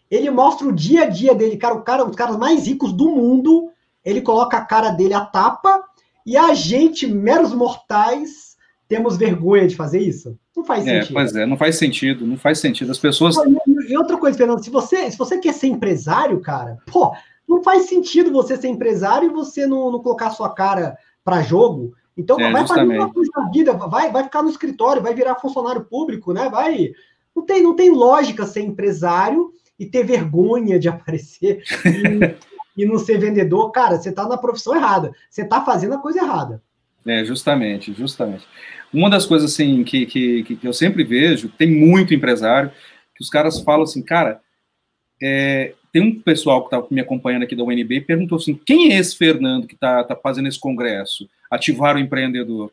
Ele 0.10 0.30
mostra 0.30 0.68
o 0.68 0.74
dia 0.74 1.04
a 1.04 1.10
dia 1.10 1.34
dele, 1.34 1.56
cara, 1.56 1.76
o 1.76 1.84
cara, 1.84 2.04
dos 2.04 2.16
caras 2.16 2.38
mais 2.38 2.68
ricos 2.68 2.92
do 2.92 3.10
mundo. 3.10 3.72
Ele 4.04 4.22
coloca 4.22 4.58
a 4.58 4.66
cara 4.66 4.90
dele 4.90 5.14
à 5.14 5.24
tapa 5.24 5.84
e 6.26 6.36
a 6.36 6.54
gente, 6.54 7.08
meros 7.08 7.54
mortais, 7.54 8.58
temos 8.88 9.16
vergonha 9.16 9.68
de 9.68 9.76
fazer 9.76 10.00
isso? 10.00 10.38
Não 10.56 10.66
faz 10.66 10.86
é, 10.86 11.00
sentido. 11.00 11.14
Pois 11.14 11.36
é, 11.36 11.46
não 11.46 11.58
faz 11.58 11.78
sentido, 11.78 12.28
não 12.28 12.38
faz 12.38 12.60
sentido. 12.60 12.92
As 12.92 13.00
pessoas. 13.00 13.36
E 13.88 13.98
outra 13.98 14.18
coisa, 14.18 14.38
Fernando, 14.38 14.64
se 14.64 14.70
você, 14.70 15.10
se 15.10 15.18
você 15.18 15.38
quer 15.38 15.54
ser 15.54 15.68
empresário, 15.68 16.40
cara, 16.42 16.78
pô, 16.92 17.14
não 17.48 17.64
faz 17.64 17.88
sentido 17.88 18.32
você 18.32 18.58
ser 18.58 18.68
empresário 18.68 19.30
e 19.30 19.34
você 19.34 19.66
não, 19.66 19.92
não 19.92 20.00
colocar 20.00 20.30
sua 20.32 20.54
cara 20.54 20.98
para 21.24 21.42
jogo. 21.42 21.94
Então 22.18 22.40
é, 22.40 22.52
vai 22.52 22.68
fazer 22.68 22.84
uma 22.84 23.12
coisa 23.12 23.32
na 23.36 23.50
vida, 23.50 23.74
vai, 23.74 24.12
vai 24.12 24.24
ficar 24.24 24.44
no 24.44 24.50
escritório, 24.50 25.02
vai 25.02 25.14
virar 25.14 25.36
funcionário 25.36 25.86
público, 25.86 26.34
né? 26.34 26.50
Vai. 26.50 26.92
Não 27.36 27.46
tem, 27.46 27.64
não 27.64 27.76
tem 27.76 27.90
lógica 27.90 28.46
ser 28.46 28.62
empresário 28.62 29.52
e 29.80 29.86
ter 29.86 30.06
vergonha 30.06 30.78
de 30.78 30.88
aparecer 30.90 31.64
e, 31.86 32.84
e 32.84 32.86
não 32.86 33.00
ser 33.00 33.18
vendedor, 33.18 33.72
cara, 33.72 33.98
você 33.98 34.10
está 34.10 34.28
na 34.28 34.38
profissão 34.38 34.76
errada. 34.76 35.14
Você 35.30 35.42
está 35.42 35.64
fazendo 35.64 35.96
a 35.96 36.00
coisa 36.00 36.20
errada. 36.20 36.62
É, 37.06 37.26
justamente, 37.26 37.94
justamente. 37.94 38.48
Uma 38.94 39.10
das 39.10 39.26
coisas 39.26 39.52
assim 39.52 39.84
que, 39.84 40.06
que, 40.06 40.44
que 40.44 40.68
eu 40.68 40.74
sempre 40.74 41.04
vejo, 41.04 41.50
tem 41.50 41.72
muito 41.72 42.14
empresário, 42.14 42.72
que 43.16 43.24
os 43.24 43.30
caras 43.30 43.62
falam 43.62 43.84
assim, 43.84 44.02
cara, 44.02 44.42
é, 45.22 45.74
tem 45.94 46.02
um 46.02 46.20
pessoal 46.20 46.68
que 46.68 46.76
está 46.76 46.88
me 46.90 47.02
acompanhando 47.02 47.44
aqui 47.44 47.56
da 47.56 47.64
UNB 47.64 47.96
e 47.96 48.02
perguntou 48.02 48.38
assim, 48.38 48.60
quem 48.66 48.94
é 48.94 48.98
esse 48.98 49.16
Fernando 49.18 49.68
que 49.68 49.76
está 49.76 50.04
tá 50.04 50.16
fazendo 50.16 50.48
esse 50.48 50.60
congresso? 50.60 51.30
Ativar 51.50 51.96
o 51.96 52.00
empreendedor. 52.00 52.72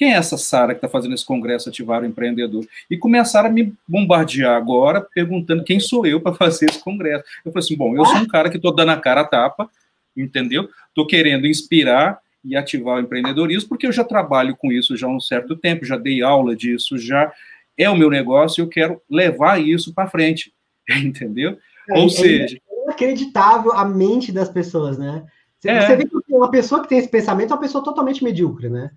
Quem 0.00 0.14
é 0.14 0.16
essa 0.16 0.38
Sara 0.38 0.72
que 0.72 0.78
está 0.78 0.88
fazendo 0.88 1.14
esse 1.14 1.26
congresso 1.26 1.68
ativar 1.68 2.02
o 2.02 2.06
empreendedor? 2.06 2.66
E 2.90 2.96
começaram 2.96 3.50
a 3.50 3.52
me 3.52 3.74
bombardear 3.86 4.56
agora, 4.56 5.06
perguntando 5.14 5.62
quem 5.62 5.78
sou 5.78 6.06
eu 6.06 6.18
para 6.22 6.32
fazer 6.34 6.70
esse 6.70 6.82
congresso. 6.82 7.22
Eu 7.44 7.52
falei 7.52 7.66
assim: 7.66 7.76
bom, 7.76 7.94
eu 7.94 8.06
sou 8.06 8.16
um 8.16 8.26
cara 8.26 8.48
que 8.48 8.56
estou 8.56 8.74
dando 8.74 8.92
a 8.92 8.96
cara 8.96 9.20
a 9.20 9.24
tapa, 9.24 9.70
entendeu? 10.16 10.70
Estou 10.88 11.06
querendo 11.06 11.46
inspirar 11.46 12.18
e 12.44 12.56
ativar 12.56 12.96
o 12.96 13.00
empreendedorismo, 13.00 13.68
porque 13.68 13.86
eu 13.86 13.92
já 13.92 14.04
trabalho 14.04 14.56
com 14.56 14.72
isso 14.72 14.96
já 14.96 15.06
há 15.06 15.10
um 15.10 15.20
certo 15.20 15.56
tempo, 15.56 15.84
já 15.84 15.96
dei 15.96 16.22
aula 16.22 16.56
disso, 16.56 16.96
já 16.96 17.32
é 17.76 17.88
o 17.88 17.96
meu 17.96 18.10
negócio 18.10 18.60
e 18.60 18.62
eu 18.62 18.68
quero 18.68 19.00
levar 19.10 19.60
isso 19.60 19.92
para 19.94 20.08
frente, 20.08 20.52
entendeu? 21.04 21.58
É, 21.88 21.98
Ou 21.98 22.06
é, 22.06 22.10
seja. 22.10 22.58
Inacreditável 22.84 23.72
a 23.72 23.84
mente 23.84 24.32
das 24.32 24.48
pessoas, 24.48 24.98
né? 24.98 25.24
Você, 25.58 25.68
é. 25.68 25.86
você 25.86 25.96
vê 25.96 26.04
que 26.04 26.34
uma 26.34 26.50
pessoa 26.50 26.82
que 26.82 26.88
tem 26.88 26.98
esse 26.98 27.08
pensamento 27.08 27.50
é 27.50 27.54
uma 27.54 27.60
pessoa 27.60 27.84
totalmente 27.84 28.24
medíocre, 28.24 28.68
né? 28.68 28.90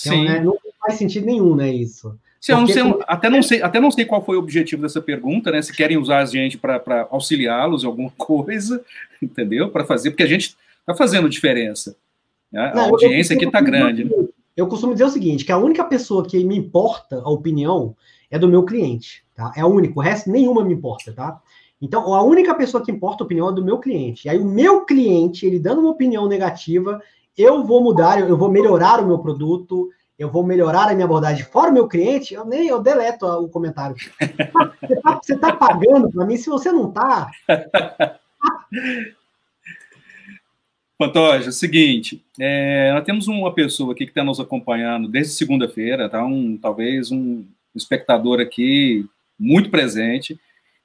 Então, 0.00 0.12
Sim. 0.12 0.24
Né, 0.24 0.40
não 0.40 0.56
faz 0.80 0.94
sentido 0.94 1.26
nenhum, 1.26 1.54
né, 1.54 1.72
isso. 1.72 2.18
Sim, 2.40 2.52
não 2.52 2.66
sei, 2.66 2.82
até, 3.06 3.30
não 3.30 3.42
sei, 3.42 3.62
até 3.62 3.80
não 3.80 3.90
sei 3.90 4.04
qual 4.04 4.22
foi 4.22 4.36
o 4.36 4.40
objetivo 4.40 4.82
dessa 4.82 5.00
pergunta, 5.00 5.50
né? 5.50 5.62
Se 5.62 5.72
querem 5.72 5.96
usar 5.96 6.18
a 6.18 6.26
gente 6.26 6.58
para 6.58 7.08
auxiliá-los 7.10 7.84
em 7.84 7.86
alguma 7.86 8.10
coisa, 8.18 8.84
entendeu? 9.22 9.70
Para 9.70 9.84
fazer, 9.84 10.10
porque 10.10 10.22
a 10.22 10.28
gente 10.28 10.54
está 10.80 10.94
fazendo 10.94 11.28
diferença. 11.28 11.96
Né? 12.54 12.70
A 12.70 12.74
não, 12.74 12.84
audiência 12.84 13.34
aqui 13.34 13.46
está 13.46 13.60
grande. 13.60 14.04
Né? 14.04 14.10
Eu 14.56 14.68
costumo 14.68 14.92
dizer 14.92 15.06
o 15.06 15.10
seguinte: 15.10 15.44
que 15.44 15.50
a 15.50 15.58
única 15.58 15.84
pessoa 15.84 16.24
que 16.24 16.42
me 16.44 16.56
importa 16.56 17.20
a 17.20 17.28
opinião 17.28 17.96
é 18.30 18.38
do 18.38 18.46
meu 18.46 18.62
cliente. 18.64 19.24
Tá? 19.34 19.52
É 19.56 19.60
a 19.60 19.66
única, 19.66 19.98
o 19.98 20.02
resto 20.02 20.30
nenhuma 20.30 20.64
me 20.64 20.72
importa, 20.72 21.12
tá? 21.12 21.40
Então, 21.82 22.14
a 22.14 22.22
única 22.22 22.54
pessoa 22.54 22.82
que 22.82 22.92
importa 22.92 23.24
a 23.24 23.26
opinião 23.26 23.48
é 23.48 23.52
do 23.52 23.64
meu 23.64 23.78
cliente. 23.78 24.26
E 24.26 24.30
aí, 24.30 24.38
o 24.38 24.44
meu 24.44 24.84
cliente, 24.84 25.44
ele 25.44 25.58
dando 25.58 25.80
uma 25.80 25.90
opinião 25.90 26.28
negativa, 26.28 27.02
eu 27.36 27.64
vou 27.64 27.82
mudar, 27.82 28.20
eu 28.20 28.38
vou 28.38 28.48
melhorar 28.48 29.00
o 29.00 29.06
meu 29.06 29.18
produto, 29.18 29.90
eu 30.16 30.30
vou 30.30 30.44
melhorar 30.44 30.88
a 30.88 30.94
minha 30.94 31.04
abordagem. 31.04 31.44
Fora 31.44 31.70
o 31.70 31.74
meu 31.74 31.88
cliente, 31.88 32.32
eu 32.32 32.44
nem 32.44 32.68
eu 32.68 32.80
deleto 32.80 33.26
o 33.26 33.48
comentário. 33.48 33.96
Você 34.80 34.94
está 34.94 35.20
tá, 35.20 35.36
tá 35.36 35.56
pagando 35.56 36.08
para 36.10 36.24
mim, 36.24 36.36
se 36.36 36.48
você 36.48 36.70
não 36.70 36.88
está. 36.88 37.28
Pantoja, 40.96 41.46
é 41.46 41.48
o 41.48 41.52
seguinte, 41.52 42.24
é, 42.38 42.92
nós 42.92 43.04
temos 43.04 43.26
uma 43.26 43.52
pessoa 43.52 43.92
aqui 43.92 44.04
que 44.04 44.12
está 44.12 44.22
nos 44.22 44.38
acompanhando 44.38 45.08
desde 45.08 45.32
segunda-feira, 45.32 46.08
tá? 46.08 46.24
Um, 46.24 46.56
talvez 46.56 47.10
um 47.10 47.44
espectador 47.74 48.40
aqui 48.40 49.04
muito 49.38 49.70
presente. 49.70 50.38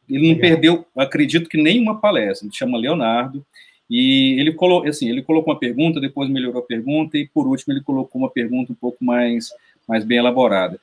Ele 0.10 0.30
não 0.30 0.36
Legal. 0.36 0.41
perdeu, 0.41 0.86
acredito 0.98 1.48
que 1.48 1.62
nenhuma 1.62 2.00
palestra. 2.02 2.48
Ele 2.48 2.56
chama 2.56 2.78
Leonardo. 2.78 3.45
E 3.89 4.39
ele, 4.39 4.52
colo 4.54 4.88
assim, 4.88 5.10
ele 5.10 5.24
colocou 5.24 5.54
uma 5.54 5.60
pergunta, 5.60 6.00
depois 6.00 6.30
melhorou 6.30 6.62
a 6.62 6.65
pergunta, 6.65 7.17
e 7.17 7.28
por 7.28 7.48
último 7.48 7.74
ele 7.74 7.82
colocou 7.82 8.22
uma 8.22 8.30
pergunta 8.30 8.72
um 8.72 8.76
pouco 8.76 9.04
mais, 9.04 9.50
mais 9.88 10.04
bem 10.04 10.19
elaborada. 10.19 10.80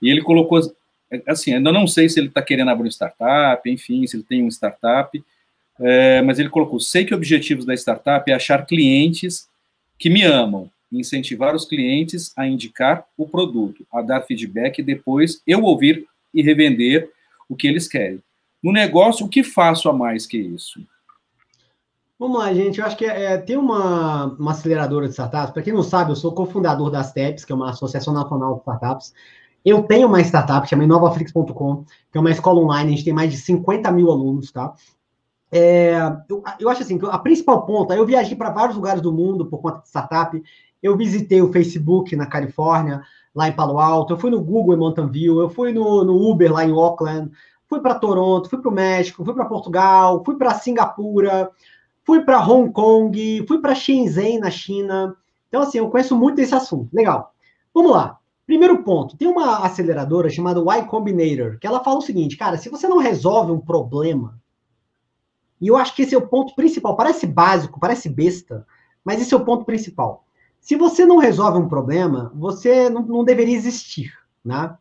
E 0.00 0.10
ele 0.10 0.22
colocou, 0.22 0.60
assim, 1.26 1.54
ainda 1.54 1.70
não 1.70 1.86
sei 1.86 2.08
se 2.08 2.18
ele 2.18 2.28
está 2.28 2.40
querendo 2.40 2.70
abrir 2.70 2.84
uma 2.84 2.90
startup, 2.90 3.70
enfim, 3.70 4.06
se 4.06 4.16
ele 4.16 4.22
tem 4.22 4.40
uma 4.40 4.50
startup, 4.50 5.22
é, 5.80 6.22
mas 6.22 6.38
ele 6.38 6.48
colocou: 6.48 6.80
sei 6.80 7.04
que 7.04 7.14
o 7.14 7.16
objetivo 7.16 7.64
da 7.64 7.74
startup 7.74 8.30
é 8.30 8.34
achar 8.34 8.66
clientes 8.66 9.48
que 9.98 10.10
me 10.10 10.22
amam, 10.22 10.70
incentivar 10.90 11.54
os 11.54 11.64
clientes 11.64 12.32
a 12.36 12.46
indicar 12.46 13.04
o 13.16 13.26
produto, 13.26 13.86
a 13.92 14.00
dar 14.02 14.22
feedback 14.22 14.78
e 14.78 14.82
depois 14.82 15.42
eu 15.46 15.62
ouvir 15.62 16.06
e 16.32 16.42
revender 16.42 17.10
o 17.48 17.56
que 17.56 17.66
eles 17.66 17.88
querem. 17.88 18.22
No 18.62 18.72
negócio, 18.72 19.26
o 19.26 19.28
que 19.28 19.42
faço 19.42 19.88
a 19.88 19.92
mais 19.92 20.26
que 20.26 20.36
isso? 20.36 20.80
Vamos 22.18 22.38
lá, 22.38 22.52
gente. 22.52 22.80
Eu 22.80 22.86
acho 22.86 22.96
que 22.96 23.04
é, 23.04 23.38
tem 23.38 23.56
uma, 23.56 24.26
uma 24.38 24.50
aceleradora 24.50 25.06
de 25.06 25.12
startups. 25.12 25.52
Para 25.52 25.62
quem 25.62 25.72
não 25.72 25.84
sabe, 25.84 26.10
eu 26.10 26.16
sou 26.16 26.32
cofundador 26.32 26.90
da 26.90 27.04
STEPS, 27.04 27.44
que 27.44 27.52
é 27.52 27.54
uma 27.54 27.70
Associação 27.70 28.12
Nacional 28.12 28.54
de 28.54 28.60
Startups. 28.60 29.14
Eu 29.64 29.84
tenho 29.84 30.08
uma 30.08 30.20
startup, 30.22 30.68
chama 30.68 30.82
inovaflix.com, 30.82 31.84
que 32.10 32.18
é 32.18 32.20
uma 32.20 32.30
escola 32.30 32.60
online. 32.60 32.92
A 32.92 32.96
gente 32.96 33.04
tem 33.04 33.12
mais 33.12 33.30
de 33.30 33.36
50 33.38 33.92
mil 33.92 34.10
alunos, 34.10 34.50
tá? 34.50 34.74
É, 35.50 35.94
eu, 36.28 36.42
eu, 36.60 36.68
acho 36.68 36.82
assim, 36.82 36.98
a 37.04 37.18
principal 37.18 37.64
ponta, 37.64 37.94
eu 37.94 38.04
viajei 38.04 38.36
para 38.36 38.50
vários 38.50 38.76
lugares 38.76 39.00
do 39.00 39.12
mundo 39.12 39.46
por 39.46 39.60
conta 39.60 39.80
de 39.80 39.88
startup. 39.88 40.42
Eu 40.82 40.96
visitei 40.96 41.42
o 41.42 41.52
Facebook 41.52 42.14
na 42.14 42.26
Califórnia, 42.26 43.02
lá 43.34 43.48
em 43.48 43.52
Palo 43.52 43.78
Alto. 43.78 44.12
Eu 44.12 44.18
fui 44.18 44.30
no 44.30 44.40
Google 44.40 44.74
em 44.74 44.78
Mountain 44.78 45.08
View. 45.08 45.40
Eu 45.40 45.48
fui 45.48 45.72
no, 45.72 46.04
no 46.04 46.30
Uber 46.30 46.52
lá 46.52 46.64
em 46.64 46.72
Auckland. 46.72 47.30
Fui 47.66 47.80
para 47.80 47.94
Toronto, 47.96 48.48
fui 48.48 48.58
para 48.60 48.70
o 48.70 48.74
México, 48.74 49.24
fui 49.24 49.34
para 49.34 49.44
Portugal, 49.44 50.22
fui 50.24 50.36
para 50.36 50.54
Singapura 50.54 51.50
fui 52.08 52.22
para 52.22 52.42
Hong 52.42 52.72
Kong, 52.72 53.44
fui 53.46 53.60
para 53.60 53.74
Shenzhen, 53.74 54.38
na 54.38 54.50
China. 54.50 55.14
Então, 55.46 55.60
assim, 55.60 55.76
eu 55.76 55.90
conheço 55.90 56.16
muito 56.16 56.36
desse 56.36 56.54
assunto. 56.54 56.88
Legal. 56.90 57.34
Vamos 57.74 57.92
lá. 57.92 58.16
Primeiro 58.46 58.82
ponto, 58.82 59.14
tem 59.14 59.28
uma 59.28 59.58
aceleradora 59.58 60.30
chamada 60.30 60.58
Y 60.58 60.86
Combinator, 60.86 61.58
que 61.58 61.66
ela 61.66 61.84
fala 61.84 61.98
o 61.98 62.00
seguinte, 62.00 62.34
cara, 62.34 62.56
se 62.56 62.70
você 62.70 62.88
não 62.88 62.96
resolve 62.96 63.52
um 63.52 63.60
problema, 63.60 64.40
e 65.60 65.68
eu 65.68 65.76
acho 65.76 65.94
que 65.94 66.02
esse 66.02 66.14
é 66.14 66.18
o 66.18 66.26
ponto 66.26 66.54
principal, 66.54 66.96
parece 66.96 67.26
básico, 67.26 67.80
parece 67.80 68.08
besta, 68.08 68.66
mas 69.04 69.20
esse 69.20 69.34
é 69.34 69.36
o 69.36 69.44
ponto 69.44 69.64
principal. 69.64 70.24
Se 70.60 70.76
você 70.76 71.04
não 71.04 71.18
resolve 71.18 71.58
um 71.58 71.68
problema, 71.68 72.32
você 72.34 72.90
não, 72.90 73.02
não 73.02 73.24
deveria 73.24 73.56
existir, 73.56 74.12
né? 74.44 74.74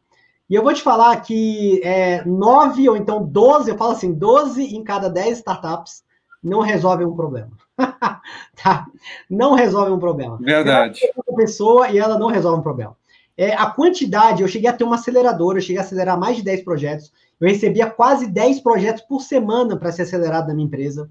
E 0.50 0.56
eu 0.56 0.64
vou 0.64 0.74
te 0.74 0.82
falar 0.82 1.16
que 1.18 1.82
é, 1.84 2.24
9 2.26 2.90
ou 2.90 2.96
então 2.96 3.24
12, 3.24 3.70
eu 3.70 3.78
falo 3.78 3.92
assim, 3.92 4.14
12 4.14 4.76
em 4.76 4.84
cada 4.84 5.10
10 5.10 5.40
startups 5.40 6.04
não 6.42 6.62
resolve 6.62 7.04
um 7.04 7.16
problema. 7.16 7.52
tá? 8.64 8.86
Não 9.30 9.54
resolve 9.54 9.92
um 9.92 10.00
problema. 10.00 10.38
Verdade. 10.38 11.02
Uma 11.28 11.38
pessoa 11.38 11.90
e 11.90 11.98
ela 11.98 12.18
não 12.18 12.28
resolve 12.28 12.60
um 12.60 12.64
problema. 12.64 12.96
É, 13.38 13.54
a 13.54 13.68
quantidade, 13.68 14.42
eu 14.42 14.48
cheguei 14.48 14.70
a 14.70 14.74
ter 14.74 14.84
uma 14.84 14.96
aceleradora, 14.96 15.58
eu 15.58 15.62
cheguei 15.62 15.78
a 15.78 15.82
acelerar 15.82 16.20
mais 16.20 16.38
de 16.38 16.44
10 16.44 16.64
projetos. 16.64 17.12
Eu 17.40 17.48
recebia 17.48 17.90
quase 17.90 18.28
10 18.28 18.62
projetos 18.62 19.04
por 19.04 19.22
semana 19.22 19.78
para 19.78 19.92
ser 19.92 20.04
acelerado 20.04 20.48
na 20.48 20.54
minha 20.54 20.66
empresa. 20.66 21.10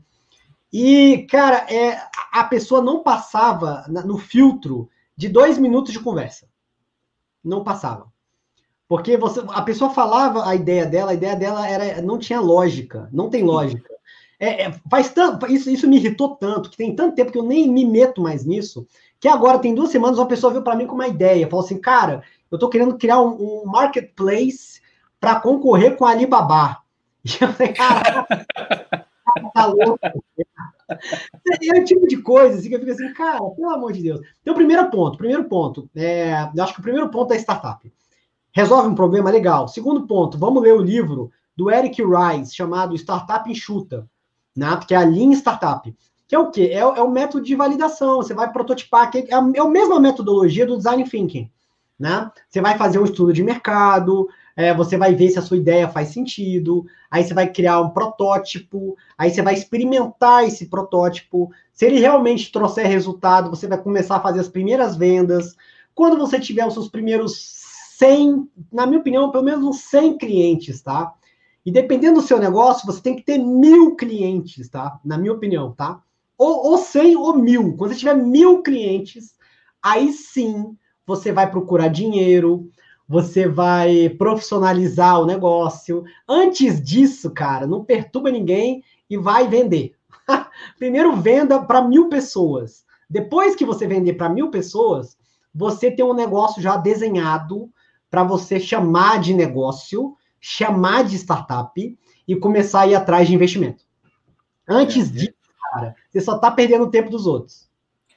E, 0.73 1.27
cara, 1.31 1.67
é, 1.73 1.99
a 2.33 2.45
pessoa 2.45 2.83
não 2.83 3.03
passava 3.03 3.85
no 3.89 4.19
filtro 4.19 4.89
de 5.17 5.29
dois 5.29 5.59
minutos 5.59 5.93
de 5.93 6.01
conversa. 6.01 6.49
Não 7.43 7.63
passava. 7.63 8.13
Porque 8.89 9.17
você, 9.17 9.43
a 9.49 9.63
pessoa 9.63 9.91
falava 9.91 10.49
a 10.49 10.55
ideia 10.55 10.87
dela, 10.87 11.11
a 11.11 11.15
ideia 11.15 11.35
dela 11.35 11.69
era, 11.69 12.03
não 12.03 12.19
tinha 12.19 12.41
lógica, 12.41 13.09
não 13.13 13.31
tem 13.31 13.43
lógica. 13.43 13.89
É, 14.39 14.65
é, 14.65 14.73
faz 14.91 15.09
tanto, 15.09 15.47
isso, 15.47 15.71
isso 15.71 15.89
me 15.89 15.97
irritou 15.97 16.37
tanto, 16.37 16.71
que 16.71 16.77
tem 16.77 16.95
tanto 16.95 17.15
tempo 17.15 17.33
que 17.33 17.39
eu 17.39 17.43
nem 17.43 17.69
me 17.69 17.87
meto 17.87 18.21
mais 18.21 18.45
nisso, 18.45 18.87
que 19.19 19.29
agora 19.29 19.59
tem 19.59 19.75
duas 19.75 19.91
semanas 19.91 20.19
uma 20.19 20.29
pessoa 20.29 20.53
veio 20.53 20.63
para 20.63 20.77
mim 20.77 20.87
com 20.87 20.95
uma 20.95 21.09
ideia, 21.09 21.49
falou 21.49 21.65
assim, 21.65 21.81
cara, 21.81 22.23
eu 22.51 22.57
estou 22.57 22.69
querendo 22.69 22.99
criar 22.99 23.21
um, 23.21 23.63
um 23.63 23.65
marketplace 23.65 24.76
para 25.27 25.41
concorrer 25.41 25.97
com 25.97 26.05
a 26.05 26.11
Alibaba. 26.11 26.79
E 27.25 27.43
eu 27.43 27.53
falei, 27.53 27.73
caraca, 27.73 28.47
tá 29.53 29.67
louco. 29.67 29.99
É 30.89 31.81
o 31.81 31.85
tipo 31.85 32.07
de 32.07 32.19
coisa 32.19 32.57
assim, 32.57 32.69
que 32.69 32.77
eu 32.77 32.79
fico 32.79 32.93
assim, 32.93 33.13
cara, 33.13 33.41
pelo 33.51 33.71
amor 33.71 33.93
de 33.93 34.01
Deus. 34.01 34.21
Então, 34.41 34.55
primeiro 34.55 34.89
ponto, 34.89 35.19
primeiro 35.19 35.43
ponto, 35.47 35.91
é, 35.97 36.49
eu 36.55 36.63
acho 36.63 36.75
que 36.75 36.79
o 36.79 36.83
primeiro 36.85 37.09
ponto 37.09 37.33
é 37.33 37.37
startup. 37.37 37.93
Resolve 38.53 38.89
um 38.89 38.95
problema 38.95 39.29
legal. 39.29 39.67
Segundo 39.67 40.07
ponto, 40.07 40.39
vamos 40.39 40.63
ler 40.63 40.75
o 40.75 40.81
livro 40.81 41.33
do 41.57 41.69
Eric 41.69 42.01
Rice, 42.01 42.55
chamado 42.55 42.95
Startup 42.95 43.51
Enxuta, 43.51 44.09
né? 44.55 44.79
que 44.87 44.95
é 44.95 44.99
a 44.99 45.05
Lean 45.05 45.33
Startup. 45.33 45.93
Que 46.29 46.37
é 46.37 46.39
o 46.39 46.53
quê? 46.53 46.71
É, 46.73 46.79
é 46.79 47.03
o 47.03 47.11
método 47.11 47.45
de 47.45 47.57
validação. 47.57 48.19
Você 48.19 48.35
vai 48.35 48.53
prototipar, 48.53 49.11
que 49.11 49.19
é, 49.19 49.35
a, 49.35 49.45
é 49.53 49.61
a 49.61 49.69
mesma 49.69 49.99
metodologia 49.99 50.65
do 50.65 50.77
design 50.77 51.03
thinking. 51.03 51.51
Né? 51.99 52.31
Você 52.49 52.61
vai 52.61 52.79
fazer 52.79 53.01
um 53.01 53.05
estudo 53.05 53.33
de 53.33 53.43
mercado, 53.43 54.29
é, 54.57 54.73
você 54.73 54.97
vai 54.97 55.15
ver 55.15 55.29
se 55.29 55.39
a 55.39 55.43
sua 55.43 55.59
ideia 55.59 55.87
faz 55.87 56.09
sentido, 56.09 56.87
aí 57.11 57.23
você 57.23 57.35
vai 57.35 57.53
criar 57.53 57.79
um 57.81 57.91
protótipo, 57.91 58.97
aí 59.19 59.31
você 59.31 59.43
vai 59.43 59.53
experimentar 59.53 60.45
esse 60.45 60.67
protótipo. 60.67 61.51
Se 61.75 61.85
ele 61.85 62.01
realmente 62.01 62.51
trouxer 62.51 62.87
resultado, 62.87 63.51
você 63.51 63.67
vai 63.69 63.77
começar 63.77 64.17
a 64.17 64.21
fazer 64.21 64.41
as 64.41 64.49
primeiras 64.49 64.97
vendas. 64.97 65.55
Quando 65.95 66.17
você 66.17 66.41
tiver 66.41 66.67
os 66.67 66.73
seus 66.73 66.89
primeiros 66.89 67.65
100, 67.99 68.49
na 68.73 68.87
minha 68.87 69.01
opinião, 69.01 69.31
pelo 69.31 69.45
menos 69.45 69.63
uns 69.63 69.81
100 69.83 70.17
clientes, 70.17 70.81
tá? 70.81 71.13
E 71.65 71.71
dependendo 71.71 72.21
do 72.21 72.27
seu 72.27 72.39
negócio, 72.39 72.87
você 72.87 73.03
tem 73.03 73.15
que 73.15 73.23
ter 73.23 73.39
mil 73.39 73.95
clientes, 73.95 74.71
tá? 74.71 74.99
Na 75.05 75.19
minha 75.19 75.33
opinião, 75.33 75.73
tá? 75.73 76.01
Ou, 76.39 76.71
ou 76.71 76.79
100 76.79 77.17
ou 77.17 77.37
mil. 77.37 77.77
Quando 77.77 77.93
você 77.93 77.99
tiver 77.99 78.15
mil 78.15 78.63
clientes, 78.63 79.35
aí 79.83 80.13
sim 80.13 80.77
você 81.07 81.31
vai 81.31 81.51
procurar 81.51 81.89
dinheiro, 81.89 82.71
você 83.09 83.49
vai 83.49 84.09
profissionalizar 84.11 85.21
o 85.21 85.27
negócio. 85.27 86.05
Antes 86.29 86.83
disso, 86.83 87.31
cara, 87.31 87.67
não 87.67 87.85
perturba 87.85 88.31
ninguém 88.31 88.83
e 89.09 89.17
vai 89.17 89.49
vender. 89.49 89.95
Primeiro 90.79 91.17
venda 91.17 91.61
para 91.61 91.83
mil 91.83 92.09
pessoas. 92.09 92.85
Depois 93.09 93.55
que 93.55 93.65
você 93.65 93.87
vender 93.87 94.15
para 94.15 94.29
mil 94.29 94.51
pessoas, 94.51 95.17
você 95.55 95.91
tem 95.91 96.05
um 96.05 96.15
negócio 96.15 96.61
já 96.61 96.77
desenhado 96.77 97.71
para 98.11 98.25
você 98.25 98.59
chamar 98.59 99.21
de 99.21 99.33
negócio 99.33 100.17
chamar 100.49 101.03
de 101.03 101.17
startup 101.17 101.99
e 102.29 102.37
começar 102.37 102.83
a 102.83 102.87
ir 102.87 102.95
atrás 102.95 103.27
de 103.27 103.35
investimento. 103.35 103.85
Antes 104.69 105.11
é, 105.11 105.13
disso, 105.13 105.35
cara, 105.73 105.97
você 106.09 106.21
só 106.21 106.37
está 106.37 106.53
perdendo 106.53 106.85
o 106.85 106.91
tempo 106.91 107.11
dos 107.11 107.27
outros. 107.27 107.69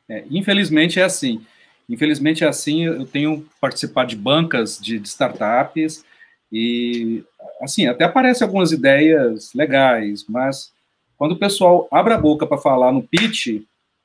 É, 0.07 0.23
infelizmente 0.29 0.99
é 0.99 1.03
assim. 1.03 1.41
Infelizmente 1.89 2.43
é 2.43 2.47
assim. 2.47 2.85
Eu 2.85 3.05
tenho 3.05 3.45
participado 3.59 4.09
de 4.09 4.15
bancas 4.15 4.77
de, 4.79 4.99
de 4.99 5.07
startups 5.07 6.05
e, 6.51 7.23
assim, 7.61 7.87
até 7.87 8.05
aparecem 8.05 8.45
algumas 8.45 8.71
ideias 8.71 9.53
legais, 9.53 10.25
mas 10.27 10.71
quando 11.17 11.33
o 11.33 11.39
pessoal 11.39 11.87
abre 11.91 12.13
a 12.13 12.17
boca 12.17 12.47
para 12.47 12.57
falar 12.57 12.91
no 12.91 13.03
pitch, 13.03 13.61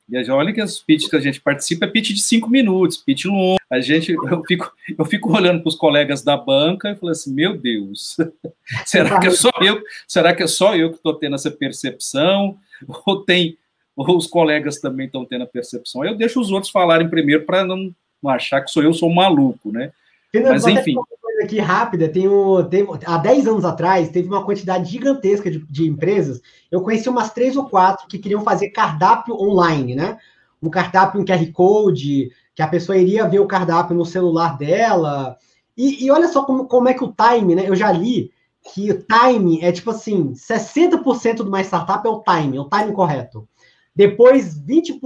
e 0.07 0.29
olha 0.29 0.53
que 0.53 0.61
as 0.61 0.79
pitches 0.79 1.09
que 1.09 1.15
a 1.15 1.19
gente 1.19 1.41
participa 1.41 1.85
é 1.85 1.89
pitch 1.89 2.11
de 2.11 2.21
cinco 2.21 2.47
minutos, 2.47 2.97
pitch 2.97 3.25
longo. 3.25 3.57
A 3.71 3.79
gente, 3.79 4.11
eu 4.13 4.43
fico, 4.45 4.71
eu 4.97 5.05
fico 5.05 5.35
olhando 5.35 5.61
para 5.61 5.69
os 5.69 5.75
colegas 5.75 6.21
da 6.21 6.37
banca 6.37 6.91
e 6.91 6.95
falo 6.95 7.11
assim, 7.11 7.33
meu 7.33 7.57
Deus, 7.57 8.15
será 8.85 9.19
que 9.19 9.27
é 9.27 9.31
só 9.31 9.49
eu, 9.61 9.81
será 10.07 10.35
que 10.35 10.43
é 10.43 10.47
só 10.47 10.75
eu 10.75 10.91
que 10.91 10.97
estou 10.97 11.15
tendo 11.15 11.35
essa 11.35 11.49
percepção? 11.49 12.57
Ou 13.05 13.23
tem, 13.23 13.57
os 13.95 14.27
colegas 14.27 14.79
também 14.79 15.05
estão 15.05 15.25
tendo 15.25 15.43
a 15.43 15.47
percepção? 15.47 16.03
Eu 16.03 16.15
deixo 16.15 16.39
os 16.39 16.51
outros 16.51 16.71
falarem 16.71 17.09
primeiro 17.09 17.45
para 17.45 17.63
não, 17.63 17.93
achar 18.27 18.61
que 18.61 18.71
sou 18.71 18.83
eu, 18.83 18.93
sou 18.93 19.09
um 19.09 19.15
maluco, 19.15 19.71
né? 19.71 19.91
Mas 20.33 20.65
enfim 20.67 20.95
aqui 21.43 21.59
rápida, 21.59 22.09
tem 22.09 22.27
o, 22.27 22.63
teve, 22.63 22.87
há 23.05 23.17
10 23.17 23.47
anos 23.47 23.65
atrás, 23.65 24.09
teve 24.09 24.27
uma 24.27 24.43
quantidade 24.43 24.91
gigantesca 24.91 25.49
de, 25.49 25.59
de, 25.59 25.87
empresas. 25.87 26.41
Eu 26.71 26.81
conheci 26.81 27.09
umas 27.09 27.31
três 27.33 27.55
ou 27.55 27.69
quatro 27.69 28.07
que 28.07 28.19
queriam 28.19 28.41
fazer 28.41 28.69
cardápio 28.69 29.35
online, 29.35 29.95
né? 29.95 30.17
Um 30.61 30.69
cardápio, 30.69 31.21
um 31.21 31.25
QR 31.25 31.51
Code, 31.51 32.31
que 32.53 32.61
a 32.61 32.67
pessoa 32.67 32.97
iria 32.97 33.27
ver 33.27 33.39
o 33.39 33.47
cardápio 33.47 33.95
no 33.95 34.05
celular 34.05 34.57
dela. 34.57 35.37
E, 35.77 36.05
e 36.05 36.11
olha 36.11 36.27
só 36.27 36.43
como, 36.43 36.67
como 36.67 36.89
é 36.89 36.93
que 36.93 37.03
o 37.03 37.13
time, 37.13 37.55
né? 37.55 37.67
Eu 37.67 37.75
já 37.75 37.91
li 37.91 38.31
que 38.73 38.91
o 38.91 39.03
time 39.03 39.61
é 39.61 39.71
tipo 39.71 39.91
assim: 39.91 40.33
60% 40.33 41.35
de 41.35 41.41
uma 41.43 41.61
startup 41.61 42.05
é 42.07 42.09
o 42.09 42.23
time, 42.23 42.57
é 42.57 42.61
o 42.61 42.69
time 42.69 42.91
correto. 42.93 43.47
Depois, 43.95 44.59
20%, 44.59 44.99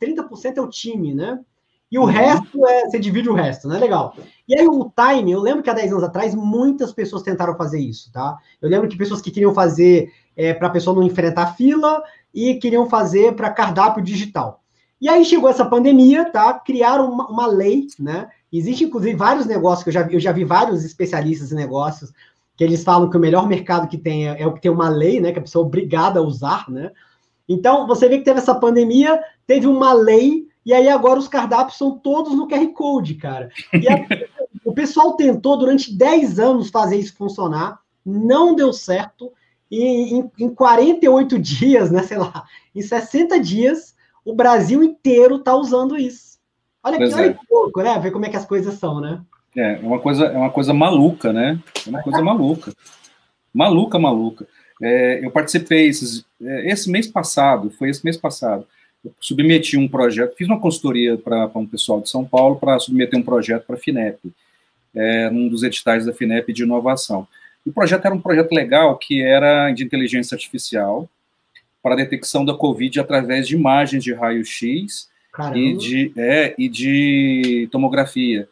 30% 0.00 0.56
é 0.56 0.60
o 0.60 0.68
time, 0.68 1.14
né? 1.14 1.40
E 1.90 1.98
o 1.98 2.02
uhum. 2.02 2.06
resto 2.06 2.66
é. 2.66 2.84
Você 2.84 2.98
divide 2.98 3.28
o 3.28 3.34
resto, 3.34 3.66
né? 3.66 3.78
Legal. 3.78 4.14
E 4.48 4.56
aí 4.56 4.66
o 4.66 4.90
time, 4.90 5.32
eu 5.32 5.40
lembro 5.40 5.62
que 5.62 5.70
há 5.70 5.74
10 5.74 5.92
anos 5.92 6.04
atrás, 6.04 6.34
muitas 6.34 6.92
pessoas 6.92 7.22
tentaram 7.22 7.56
fazer 7.56 7.80
isso, 7.80 8.12
tá? 8.12 8.38
Eu 8.62 8.70
lembro 8.70 8.88
que 8.88 8.96
pessoas 8.96 9.20
que 9.20 9.30
queriam 9.30 9.52
fazer 9.52 10.12
é, 10.36 10.54
para 10.54 10.68
a 10.68 10.70
pessoa 10.70 10.94
não 10.94 11.02
enfrentar 11.02 11.54
fila 11.56 12.02
e 12.32 12.54
queriam 12.54 12.88
fazer 12.88 13.34
para 13.34 13.50
cardápio 13.50 14.02
digital. 14.02 14.62
E 15.00 15.08
aí 15.08 15.24
chegou 15.24 15.48
essa 15.48 15.64
pandemia, 15.64 16.26
tá? 16.26 16.54
Criaram 16.54 17.10
uma, 17.10 17.26
uma 17.28 17.46
lei, 17.46 17.86
né? 17.98 18.28
Existe, 18.52 18.84
inclusive, 18.84 19.16
vários 19.16 19.46
negócios 19.46 19.82
que 19.82 19.88
eu 19.88 19.94
já 19.94 20.02
vi, 20.02 20.14
eu 20.14 20.20
já 20.20 20.30
vi 20.30 20.44
vários 20.44 20.84
especialistas 20.84 21.50
em 21.50 21.56
negócios 21.56 22.12
que 22.56 22.62
eles 22.62 22.84
falam 22.84 23.08
que 23.08 23.16
o 23.16 23.20
melhor 23.20 23.48
mercado 23.48 23.88
que 23.88 23.96
tem 23.96 24.28
é, 24.28 24.42
é 24.42 24.46
o 24.46 24.52
que 24.52 24.60
tem 24.60 24.70
uma 24.70 24.90
lei, 24.90 25.18
né? 25.18 25.32
Que 25.32 25.38
a 25.38 25.42
pessoa 25.42 25.64
é 25.64 25.66
obrigada 25.66 26.20
a 26.20 26.22
usar, 26.22 26.68
né? 26.68 26.92
Então, 27.52 27.84
você 27.84 28.08
vê 28.08 28.18
que 28.18 28.24
teve 28.24 28.38
essa 28.38 28.54
pandemia, 28.54 29.20
teve 29.44 29.66
uma 29.66 29.92
lei 29.92 30.46
e 30.64 30.72
aí 30.72 30.88
agora 30.88 31.18
os 31.18 31.26
cardápios 31.26 31.76
são 31.76 31.98
todos 31.98 32.32
no 32.32 32.46
QR 32.46 32.64
Code, 32.68 33.16
cara. 33.16 33.50
E 33.74 33.88
a, 33.88 34.06
o 34.64 34.72
pessoal 34.72 35.14
tentou 35.14 35.56
durante 35.56 35.92
10 35.92 36.38
anos 36.38 36.70
fazer 36.70 36.96
isso 36.96 37.16
funcionar, 37.16 37.80
não 38.06 38.54
deu 38.54 38.72
certo. 38.72 39.32
E 39.68 39.82
em, 40.14 40.30
em 40.38 40.54
48 40.54 41.40
dias, 41.40 41.90
né, 41.90 42.04
sei 42.04 42.18
lá, 42.18 42.44
em 42.72 42.82
60 42.82 43.40
dias, 43.40 43.96
o 44.24 44.32
Brasil 44.32 44.84
inteiro 44.84 45.36
está 45.36 45.52
usando 45.56 45.96
isso. 45.96 46.38
Olha 46.84 46.98
que, 46.98 47.14
olha 47.14 47.26
é. 47.26 47.32
que 47.32 47.46
louco, 47.50 47.82
né? 47.82 47.98
Ver 47.98 48.12
como 48.12 48.26
é 48.26 48.28
que 48.28 48.36
as 48.36 48.46
coisas 48.46 48.74
são, 48.74 49.00
né? 49.00 49.20
É, 49.56 49.74
é 49.74 49.78
uma 49.80 49.98
coisa, 49.98 50.26
é 50.26 50.36
uma 50.36 50.50
coisa 50.50 50.72
maluca, 50.72 51.32
né? 51.32 51.58
É 51.84 51.90
uma 51.90 52.00
coisa 52.00 52.22
maluca. 52.22 52.72
Maluca, 53.52 53.98
maluca. 53.98 54.46
É, 54.80 55.24
eu 55.24 55.30
participei 55.30 55.86
esses, 55.86 56.24
é, 56.42 56.70
esse 56.70 56.90
mês 56.90 57.06
passado, 57.06 57.70
foi 57.70 57.90
esse 57.90 58.04
mês 58.04 58.16
passado, 58.16 58.66
submeti 59.20 59.76
um 59.76 59.86
projeto, 59.86 60.34
fiz 60.36 60.48
uma 60.48 60.60
consultoria 60.60 61.16
para 61.18 61.50
um 61.54 61.66
pessoal 61.66 62.00
de 62.00 62.08
São 62.08 62.24
Paulo 62.24 62.56
para 62.56 62.78
submeter 62.78 63.18
um 63.18 63.22
projeto 63.22 63.66
para 63.66 63.76
a 63.76 63.78
FINEP, 63.78 64.18
é, 64.94 65.28
um 65.30 65.48
dos 65.48 65.62
editais 65.62 66.06
da 66.06 66.12
FINEP 66.12 66.52
de 66.52 66.62
inovação. 66.62 67.26
O 67.64 67.72
projeto 67.72 68.06
era 68.06 68.14
um 68.14 68.20
projeto 68.20 68.52
legal 68.52 68.96
que 68.96 69.22
era 69.22 69.70
de 69.70 69.84
inteligência 69.84 70.34
artificial 70.34 71.08
para 71.82 71.96
detecção 71.96 72.44
da 72.44 72.54
Covid 72.54 73.00
através 73.00 73.46
de 73.46 73.54
imagens 73.54 74.02
de 74.02 74.12
raio-x 74.12 75.08
e 75.54 75.76
de, 75.76 76.12
é, 76.16 76.54
e 76.58 76.68
de 76.68 77.68
tomografia. 77.70 78.48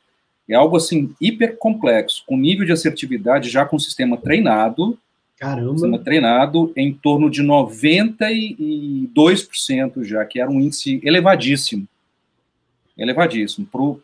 É 0.49 0.55
algo 0.55 0.77
assim 0.77 1.15
hiper 1.21 1.57
complexo, 1.59 2.23
com 2.27 2.37
nível 2.37 2.65
de 2.65 2.73
assertividade 2.73 3.51
já 3.51 3.65
com 3.67 3.79
sistema 3.79 4.17
treinado, 4.17 4.99
Caramba. 5.39 5.73
Sistema 5.73 5.99
treinado 6.01 6.73
em 6.77 6.93
torno 6.93 7.31
de 7.31 7.43
92% 7.43 10.03
já, 10.03 10.25
que 10.25 10.41
era 10.41 10.51
um 10.51 10.61
índice 10.61 11.01
elevadíssimo. 11.05 11.87
Elevadíssimo 12.97 13.65
para 13.67 13.81
o 13.81 14.03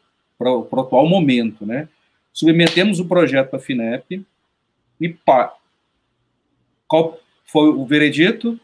atual 0.80 1.08
momento, 1.08 1.66
né? 1.66 1.88
Submetemos 2.32 3.00
o 3.00 3.06
projeto 3.06 3.50
para 3.50 3.58
a 3.58 3.62
FINEP 3.62 4.24
e 5.00 5.08
pá. 5.08 5.52
Qual 6.86 7.18
foi 7.46 7.70
o 7.70 7.84
veredito? 7.84 8.60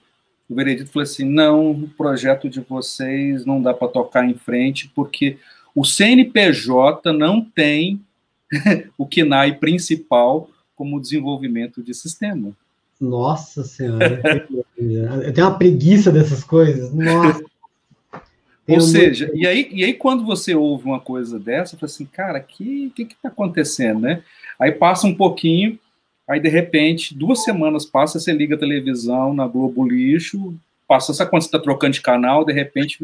O 0.49 0.55
veredito 0.55 0.91
falou 0.91 1.03
assim: 1.03 1.25
não, 1.25 1.73
o 1.73 1.89
projeto 1.89 2.49
de 2.49 2.61
vocês 2.61 3.45
não 3.45 3.61
dá 3.61 3.75
para 3.75 3.89
tocar 3.89 4.25
em 4.25 4.35
frente, 4.35 4.89
porque 4.95 5.39
o 5.75 5.85
CNPJ 5.85 7.13
não 7.13 7.45
tem 7.45 8.01
o 8.97 9.05
KNAI 9.07 9.57
principal 9.57 10.49
como 10.81 10.99
desenvolvimento 10.99 11.83
de 11.83 11.93
sistema. 11.93 12.53
Nossa 12.99 13.63
Senhora, 13.65 14.49
eu 14.79 15.31
tenho 15.31 15.47
uma 15.47 15.59
preguiça 15.59 16.11
dessas 16.11 16.43
coisas. 16.43 16.91
Nossa. 16.91 17.45
Ou 18.67 18.81
seja, 18.81 19.27
muito... 19.27 19.39
e, 19.39 19.47
aí, 19.47 19.69
e 19.71 19.85
aí 19.85 19.93
quando 19.93 20.25
você 20.25 20.55
ouve 20.55 20.87
uma 20.87 20.99
coisa 20.99 21.39
dessa, 21.39 21.73
você 21.73 21.77
fala 21.77 21.93
assim, 21.93 22.07
cara, 22.07 22.39
o 22.39 22.43
que 22.43 22.91
que 22.95 23.03
está 23.03 23.29
acontecendo, 23.29 24.01
né? 24.01 24.23
Aí 24.59 24.73
passa 24.73 25.07
um 25.07 25.15
pouquinho, 25.15 25.79
aí 26.27 26.41
de 26.41 26.49
repente, 26.49 27.15
duas 27.15 27.45
semanas 27.45 27.85
passa, 27.85 28.19
você 28.19 28.33
liga 28.33 28.55
a 28.55 28.59
televisão 28.59 29.35
na 29.35 29.47
Globo 29.47 29.87
Lixo, 29.87 30.55
passa, 30.89 31.13
sabe 31.13 31.29
quando 31.29 31.43
você 31.43 31.49
está 31.49 31.59
trocando 31.59 31.93
de 31.93 32.01
canal, 32.01 32.43
de 32.43 32.55
repente 32.55 32.99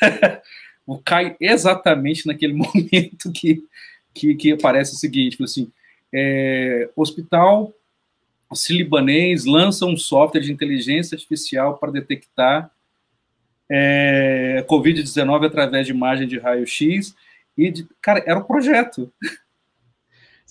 cai 1.04 1.36
exatamente 1.40 2.26
naquele 2.26 2.54
momento 2.58 3.30
que, 3.32 3.62
que, 4.12 4.34
que 4.34 4.50
aparece 4.50 4.94
o 4.94 4.98
seguinte, 4.98 5.40
assim, 5.40 5.70
é, 6.12 6.90
hospital 6.94 7.72
libanês 8.70 9.44
lança 9.44 9.86
um 9.86 9.96
software 9.96 10.40
de 10.40 10.52
inteligência 10.52 11.14
artificial 11.14 11.78
para 11.78 11.92
detectar 11.92 12.70
é, 13.70 14.64
Covid-19 14.68 15.46
através 15.46 15.86
de 15.86 15.92
imagem 15.92 16.28
de 16.28 16.38
raio-x. 16.38 17.14
E, 17.56 17.70
de, 17.70 17.88
cara, 18.00 18.22
era 18.26 18.38
um 18.38 18.44
projeto. 18.44 19.10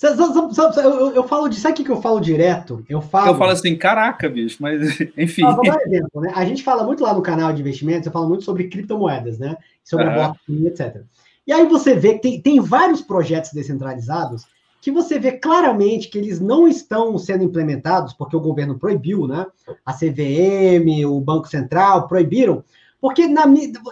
Eu, 0.03 1.11
eu, 1.13 1.27
falo 1.27 1.47
de. 1.47 1.57
Sabe 1.57 1.79
o 1.79 1.85
que 1.85 1.91
eu 1.91 2.01
falo 2.01 2.19
direto? 2.19 2.83
Eu 2.89 3.01
falo. 3.01 3.27
Eu 3.27 3.37
falo 3.37 3.51
assim, 3.51 3.75
caraca, 3.75 4.27
bicho, 4.27 4.57
mas 4.59 4.99
enfim. 5.15 5.43
Ah, 5.43 5.51
vou 5.51 5.63
dar 5.63 5.77
um 5.77 5.81
exemplo, 5.81 6.21
né? 6.21 6.31
A 6.35 6.43
gente 6.43 6.63
fala 6.63 6.83
muito 6.83 7.03
lá 7.03 7.13
no 7.13 7.21
canal 7.21 7.53
de 7.53 7.61
investimentos, 7.61 8.07
eu 8.07 8.11
falo 8.11 8.27
muito 8.27 8.43
sobre 8.43 8.67
criptomoedas, 8.67 9.37
né? 9.37 9.55
Sobre 9.83 10.07
uhum. 10.07 10.13
blockchain, 10.13 10.65
etc. 10.65 11.03
E 11.45 11.53
aí 11.53 11.67
você 11.67 11.93
vê 11.93 12.15
que 12.15 12.21
tem, 12.21 12.41
tem 12.41 12.59
vários 12.59 13.01
projetos 13.01 13.51
descentralizados 13.53 14.47
que 14.81 14.91
você 14.91 15.19
vê 15.19 15.33
claramente 15.33 16.09
que 16.09 16.17
eles 16.17 16.39
não 16.39 16.67
estão 16.67 17.15
sendo 17.19 17.43
implementados 17.43 18.13
porque 18.13 18.35
o 18.35 18.41
governo 18.41 18.79
proibiu, 18.79 19.27
né? 19.27 19.45
A 19.85 19.93
CVM, 19.93 21.05
o 21.05 21.21
Banco 21.21 21.47
Central 21.47 22.07
proibiram, 22.07 22.63
porque 22.99 23.27
na, 23.27 23.43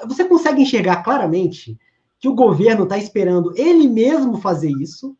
você 0.07 0.25
consegue 0.25 0.63
enxergar 0.63 1.03
claramente 1.03 1.77
que 2.19 2.27
o 2.27 2.33
governo 2.33 2.83
está 2.83 2.97
esperando 2.97 3.53
ele 3.55 3.87
mesmo 3.87 4.37
fazer 4.41 4.71
isso, 4.71 5.15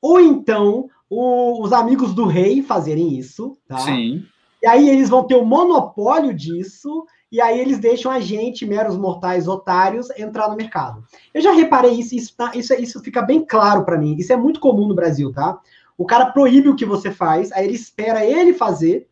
ou 0.00 0.20
então 0.20 0.88
o, 1.08 1.62
os 1.64 1.72
amigos 1.72 2.14
do 2.14 2.26
rei 2.26 2.62
fazerem 2.62 3.18
isso, 3.18 3.56
tá? 3.66 3.78
Sim. 3.78 4.24
E 4.62 4.66
aí 4.66 4.90
eles 4.90 5.08
vão 5.08 5.26
ter 5.26 5.36
o 5.36 5.44
monopólio 5.44 6.34
disso, 6.34 7.06
e 7.30 7.40
aí 7.40 7.60
eles 7.60 7.78
deixam 7.78 8.10
a 8.10 8.20
gente, 8.20 8.64
meros 8.64 8.96
mortais 8.96 9.46
otários, 9.46 10.08
entrar 10.18 10.48
no 10.48 10.56
mercado. 10.56 11.04
Eu 11.32 11.42
já 11.42 11.52
reparei 11.52 11.92
isso, 11.92 12.14
isso, 12.14 12.34
tá, 12.34 12.52
isso, 12.54 12.72
isso 12.74 13.00
fica 13.00 13.20
bem 13.20 13.44
claro 13.44 13.84
para 13.84 13.98
mim. 13.98 14.16
Isso 14.16 14.32
é 14.32 14.36
muito 14.36 14.60
comum 14.60 14.88
no 14.88 14.94
Brasil, 14.94 15.32
tá? 15.32 15.60
O 15.96 16.06
cara 16.06 16.26
proíbe 16.26 16.68
o 16.68 16.76
que 16.76 16.86
você 16.86 17.10
faz, 17.10 17.52
aí 17.52 17.66
ele 17.66 17.74
espera 17.74 18.24
ele 18.24 18.54
fazer, 18.54 19.08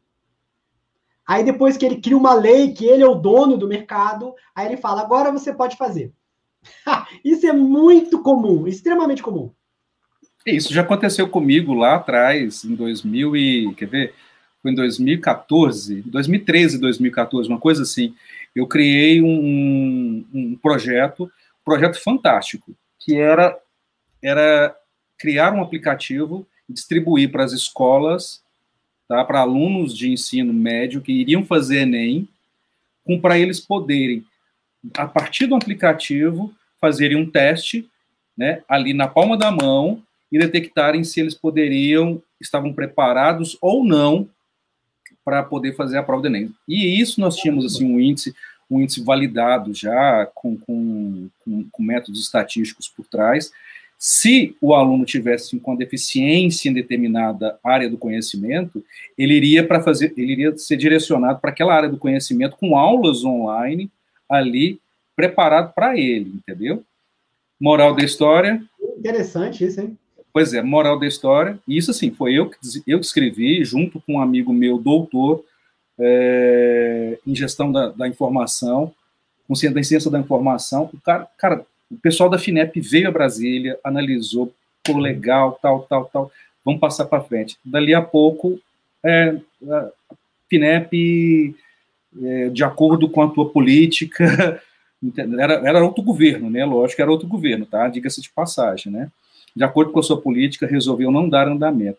aí 1.26 1.44
depois 1.44 1.76
que 1.76 1.84
ele 1.84 2.00
cria 2.00 2.16
uma 2.16 2.32
lei 2.32 2.72
que 2.72 2.86
ele 2.86 3.02
é 3.02 3.06
o 3.06 3.16
dono 3.16 3.58
do 3.58 3.68
mercado, 3.68 4.32
aí 4.54 4.66
ele 4.66 4.76
fala, 4.76 5.02
agora 5.02 5.30
você 5.30 5.52
pode 5.52 5.76
fazer. 5.76 6.12
isso 7.24 7.46
é 7.46 7.52
muito 7.52 8.22
comum, 8.22 8.66
extremamente 8.66 9.22
comum. 9.22 9.52
Isso 10.46 10.72
já 10.72 10.82
aconteceu 10.82 11.28
comigo 11.28 11.74
lá 11.74 11.96
atrás, 11.96 12.64
em 12.64 12.74
2000 12.74 13.36
e... 13.36 13.74
Quer 13.74 13.86
ver? 13.86 14.14
Foi 14.66 14.72
em 14.72 14.74
2014, 14.74 16.02
2013, 16.02 16.78
2014, 16.78 17.48
uma 17.48 17.60
coisa 17.60 17.82
assim. 17.84 18.14
Eu 18.52 18.66
criei 18.66 19.22
um, 19.22 20.24
um 20.34 20.56
projeto, 20.56 21.24
um 21.24 21.64
projeto 21.64 22.02
fantástico, 22.02 22.74
que 22.98 23.14
era, 23.14 23.56
era 24.20 24.76
criar 25.16 25.52
um 25.54 25.62
aplicativo 25.62 26.44
e 26.68 26.72
distribuir 26.72 27.30
para 27.30 27.44
as 27.44 27.52
escolas, 27.52 28.42
tá, 29.06 29.24
para 29.24 29.40
alunos 29.40 29.96
de 29.96 30.10
ensino 30.10 30.52
médio 30.52 31.00
que 31.00 31.12
iriam 31.12 31.44
fazer 31.44 31.82
Enem, 31.82 32.28
para 33.22 33.38
eles 33.38 33.60
poderem, 33.60 34.24
a 34.94 35.06
partir 35.06 35.46
do 35.46 35.54
aplicativo, 35.54 36.52
fazerem 36.80 37.16
um 37.16 37.30
teste 37.30 37.88
né, 38.36 38.62
ali 38.68 38.92
na 38.92 39.06
palma 39.06 39.36
da 39.36 39.52
mão 39.52 40.02
e 40.30 40.40
detectarem 40.40 41.04
se 41.04 41.20
eles 41.20 41.34
poderiam, 41.34 42.20
estavam 42.40 42.72
preparados 42.72 43.56
ou 43.60 43.84
não 43.84 44.28
para 45.26 45.42
poder 45.42 45.74
fazer 45.74 45.98
a 45.98 46.04
prova 46.04 46.22
do 46.22 46.28
Enem. 46.28 46.52
E 46.68 47.00
isso 47.00 47.20
nós 47.20 47.34
tínhamos 47.34 47.66
assim 47.66 47.84
um 47.84 47.98
índice, 47.98 48.32
um 48.70 48.80
índice 48.80 49.02
validado 49.02 49.74
já 49.74 50.24
com, 50.32 50.56
com, 50.56 51.28
com, 51.44 51.82
métodos 51.82 52.20
estatísticos 52.20 52.86
por 52.86 53.04
trás. 53.06 53.50
Se 53.98 54.54
o 54.60 54.72
aluno 54.72 55.04
tivesse 55.04 55.58
com 55.58 55.74
deficiência 55.74 56.68
em 56.68 56.72
determinada 56.72 57.58
área 57.64 57.90
do 57.90 57.98
conhecimento, 57.98 58.84
ele 59.18 59.34
iria 59.34 59.66
para 59.66 59.82
fazer, 59.82 60.14
ele 60.16 60.30
iria 60.30 60.56
ser 60.56 60.76
direcionado 60.76 61.40
para 61.40 61.50
aquela 61.50 61.74
área 61.74 61.88
do 61.88 61.98
conhecimento 61.98 62.56
com 62.56 62.78
aulas 62.78 63.24
online 63.24 63.90
ali 64.30 64.78
preparado 65.16 65.74
para 65.74 65.98
ele, 65.98 66.34
entendeu? 66.36 66.84
Moral 67.58 67.96
da 67.96 68.04
história. 68.04 68.62
Interessante 68.96 69.64
isso, 69.64 69.80
hein? 69.80 69.98
Pois 70.36 70.52
é, 70.52 70.60
moral 70.60 70.98
da 70.98 71.06
história. 71.06 71.58
Isso, 71.66 71.90
assim, 71.90 72.10
foi 72.10 72.34
eu 72.34 72.50
que, 72.50 72.58
eu 72.86 73.00
escrevi, 73.00 73.64
junto 73.64 74.02
com 74.02 74.16
um 74.16 74.20
amigo 74.20 74.52
meu, 74.52 74.76
doutor, 74.76 75.42
é, 75.98 77.18
em 77.26 77.34
gestão 77.34 77.72
da, 77.72 77.88
da 77.88 78.06
informação, 78.06 78.92
com 79.48 79.54
ciência 79.54 80.10
da 80.10 80.20
informação. 80.20 80.90
O 80.92 81.00
cara, 81.00 81.26
cara, 81.38 81.66
o 81.90 81.96
pessoal 81.96 82.28
da 82.28 82.38
FINEP 82.38 82.78
veio 82.82 83.08
a 83.08 83.10
Brasília, 83.10 83.80
analisou, 83.82 84.52
ficou 84.84 85.00
legal, 85.00 85.58
tal, 85.62 85.84
tal, 85.88 86.04
tal. 86.04 86.32
Vamos 86.62 86.82
passar 86.82 87.06
para 87.06 87.24
frente. 87.24 87.56
Dali 87.64 87.94
a 87.94 88.02
pouco, 88.02 88.60
é, 89.02 89.38
a 89.70 89.90
FINEP, 90.50 91.56
é, 92.22 92.50
de 92.50 92.62
acordo 92.62 93.08
com 93.08 93.22
a 93.22 93.30
tua 93.30 93.48
política, 93.48 94.60
era, 95.38 95.66
era 95.66 95.82
outro 95.82 96.04
governo, 96.04 96.50
né? 96.50 96.62
Lógico 96.62 96.96
que 96.96 97.02
era 97.02 97.10
outro 97.10 97.26
governo, 97.26 97.64
tá? 97.64 97.88
Diga-se 97.88 98.20
de 98.20 98.28
passagem, 98.28 98.92
né? 98.92 99.10
De 99.56 99.64
acordo 99.64 99.90
com 99.90 99.98
a 99.98 100.02
sua 100.02 100.20
política, 100.20 100.66
resolveu 100.66 101.10
não 101.10 101.26
dar 101.26 101.48
andamento. 101.48 101.98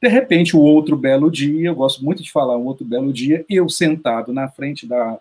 De 0.00 0.08
repente, 0.08 0.54
o 0.54 0.60
outro 0.60 0.94
belo 0.94 1.30
dia, 1.30 1.68
eu 1.68 1.74
gosto 1.74 2.04
muito 2.04 2.22
de 2.22 2.30
falar 2.30 2.56
um 2.58 2.66
outro 2.66 2.84
belo 2.84 3.12
dia, 3.12 3.44
eu 3.48 3.66
sentado 3.68 4.32
na 4.32 4.46
frente 4.46 4.86
da, 4.86 5.18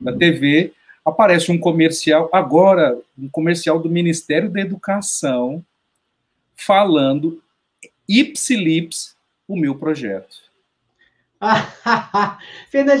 da 0.00 0.12
TV, 0.16 0.72
aparece 1.04 1.52
um 1.52 1.58
comercial, 1.58 2.30
agora, 2.32 2.98
um 3.18 3.28
comercial 3.28 3.78
do 3.78 3.90
Ministério 3.90 4.50
da 4.50 4.60
Educação, 4.60 5.62
falando 6.56 7.42
ipsilips 8.08 9.14
o 9.46 9.56
meu 9.56 9.74
projeto. 9.74 10.49
Fernando, 12.70 13.00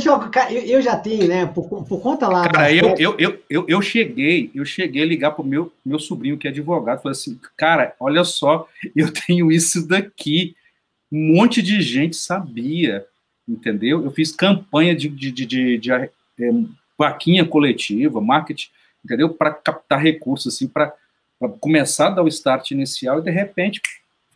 eu 0.50 0.80
já 0.80 0.96
tenho, 0.96 1.28
né? 1.28 1.46
Por, 1.46 1.84
por 1.84 2.00
conta 2.00 2.26
lá. 2.26 2.48
Cara, 2.48 2.72
eu, 2.72 2.94
eu, 2.98 3.14
eu, 3.18 3.42
eu, 3.50 3.64
eu 3.68 3.82
cheguei, 3.82 4.50
eu 4.54 4.64
cheguei 4.64 5.02
a 5.02 5.06
ligar 5.06 5.32
pro 5.32 5.44
meu, 5.44 5.72
meu 5.84 5.98
sobrinho 5.98 6.38
que 6.38 6.48
é 6.48 6.50
advogado, 6.50 7.02
falei 7.02 7.12
assim, 7.12 7.38
cara, 7.56 7.94
olha 8.00 8.24
só, 8.24 8.66
eu 8.96 9.12
tenho 9.12 9.52
isso 9.52 9.86
daqui. 9.86 10.56
Um 11.12 11.34
monte 11.34 11.60
de 11.60 11.82
gente 11.82 12.16
sabia, 12.16 13.04
entendeu? 13.46 14.02
Eu 14.02 14.10
fiz 14.10 14.32
campanha 14.32 14.94
de, 14.94 15.08
de, 15.08 15.30
de, 15.30 15.44
de, 15.44 15.78
de 15.78 15.92
é, 15.92 16.08
vaquinha 16.96 17.44
coletiva, 17.44 18.20
marketing, 18.20 18.68
entendeu? 19.04 19.28
Para 19.28 19.52
captar 19.52 20.00
recursos, 20.00 20.54
assim, 20.54 20.66
para 20.66 20.94
começar 21.60 22.06
a 22.06 22.10
dar 22.10 22.22
o 22.22 22.28
start 22.28 22.70
inicial 22.70 23.18
e 23.18 23.22
de 23.22 23.30
repente, 23.30 23.82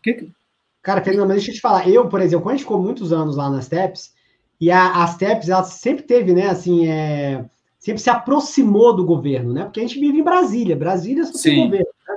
que, 0.02 0.28
Cara, 0.84 1.02
Fernando, 1.02 1.28
mas 1.28 1.38
deixa 1.38 1.50
eu 1.50 1.54
te 1.54 1.60
falar. 1.62 1.88
Eu, 1.88 2.08
por 2.10 2.20
exemplo, 2.20 2.42
quando 2.42 2.52
a 2.52 2.56
gente 2.58 2.64
ficou 2.64 2.80
muitos 2.80 3.10
anos 3.10 3.36
lá 3.36 3.48
nas 3.48 3.68
TEPs, 3.68 4.12
e 4.60 4.70
a, 4.70 5.02
as 5.02 5.16
TEPs, 5.16 5.48
ela 5.48 5.64
sempre 5.64 6.04
teve, 6.04 6.34
né, 6.34 6.48
assim, 6.48 6.86
é, 6.86 7.46
sempre 7.78 8.02
se 8.02 8.10
aproximou 8.10 8.94
do 8.94 9.02
governo, 9.02 9.54
né? 9.54 9.64
Porque 9.64 9.80
a 9.80 9.82
gente 9.82 9.98
vive 9.98 10.18
em 10.18 10.22
Brasília. 10.22 10.76
Brasília 10.76 11.24
só 11.24 11.42
tem 11.42 11.64
governo, 11.64 11.88
né? 12.06 12.16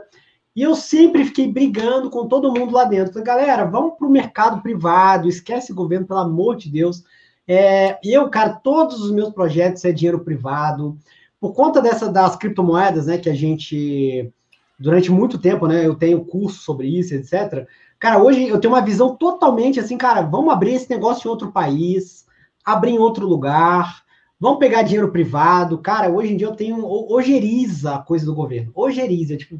E 0.53 0.61
eu 0.61 0.75
sempre 0.75 1.23
fiquei 1.23 1.49
brigando 1.49 2.09
com 2.09 2.27
todo 2.27 2.53
mundo 2.53 2.73
lá 2.73 2.83
dentro. 2.83 3.13
Falei, 3.13 3.25
galera, 3.25 3.63
vamos 3.63 3.97
para 3.97 4.05
o 4.05 4.11
mercado 4.11 4.61
privado, 4.61 5.29
esquece 5.29 5.71
governo, 5.71 6.05
pelo 6.05 6.19
amor 6.19 6.57
de 6.57 6.69
Deus. 6.69 7.05
É, 7.47 7.97
eu, 8.03 8.29
cara, 8.29 8.49
todos 8.49 9.01
os 9.01 9.11
meus 9.11 9.29
projetos 9.29 9.85
é 9.85 9.93
dinheiro 9.93 10.19
privado. 10.19 10.97
Por 11.39 11.53
conta 11.53 11.81
dessa 11.81 12.11
das 12.11 12.35
criptomoedas, 12.35 13.07
né, 13.07 13.17
que 13.17 13.29
a 13.29 13.33
gente 13.33 14.29
durante 14.77 15.11
muito 15.11 15.39
tempo, 15.39 15.67
né, 15.67 15.85
eu 15.85 15.95
tenho 15.95 16.23
curso 16.25 16.61
sobre 16.61 16.87
isso, 16.87 17.15
etc. 17.15 17.65
Cara, 17.99 18.21
hoje 18.21 18.47
eu 18.47 18.59
tenho 18.59 18.73
uma 18.73 18.81
visão 18.81 19.15
totalmente 19.15 19.79
assim, 19.79 19.97
cara, 19.97 20.21
vamos 20.21 20.53
abrir 20.53 20.73
esse 20.73 20.89
negócio 20.89 21.27
em 21.27 21.31
outro 21.31 21.51
país, 21.51 22.25
abrir 22.63 22.91
em 22.91 22.99
outro 22.99 23.25
lugar, 23.25 24.03
vamos 24.39 24.59
pegar 24.59 24.83
dinheiro 24.83 25.11
privado. 25.11 25.79
Cara, 25.79 26.09
hoje 26.09 26.33
em 26.33 26.37
dia 26.37 26.47
eu 26.47 26.55
tenho 26.55 26.85
ojeriza 26.85 27.95
a 27.95 27.99
coisa 27.99 28.25
do 28.25 28.35
governo. 28.35 28.71
Ojeriza, 28.75 29.35
tipo, 29.35 29.59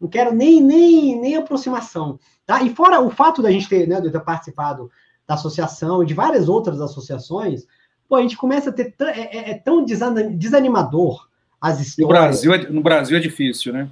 não 0.00 0.08
quero 0.08 0.34
nem, 0.34 0.60
nem, 0.60 1.18
nem 1.18 1.36
aproximação. 1.36 2.18
Tá? 2.44 2.62
E 2.62 2.74
fora 2.74 3.00
o 3.00 3.10
fato 3.10 3.40
da 3.40 3.50
gente 3.50 3.68
ter, 3.68 3.88
né, 3.88 4.00
de 4.00 4.10
ter 4.10 4.20
participado 4.20 4.90
da 5.26 5.34
associação 5.34 6.02
e 6.02 6.06
de 6.06 6.14
várias 6.14 6.48
outras 6.48 6.80
associações, 6.80 7.66
pô, 8.08 8.16
a 8.16 8.22
gente 8.22 8.36
começa 8.36 8.70
a 8.70 8.72
ter. 8.72 8.94
É, 9.00 9.38
é, 9.38 9.50
é 9.52 9.54
tão 9.54 9.84
desanimador 9.84 11.26
as 11.66 11.80
histórias. 11.80 11.98
No 11.98 12.08
Brasil, 12.08 12.54
é, 12.54 12.70
no 12.70 12.82
Brasil 12.82 13.16
é 13.16 13.20
difícil, 13.20 13.72
né? 13.72 13.88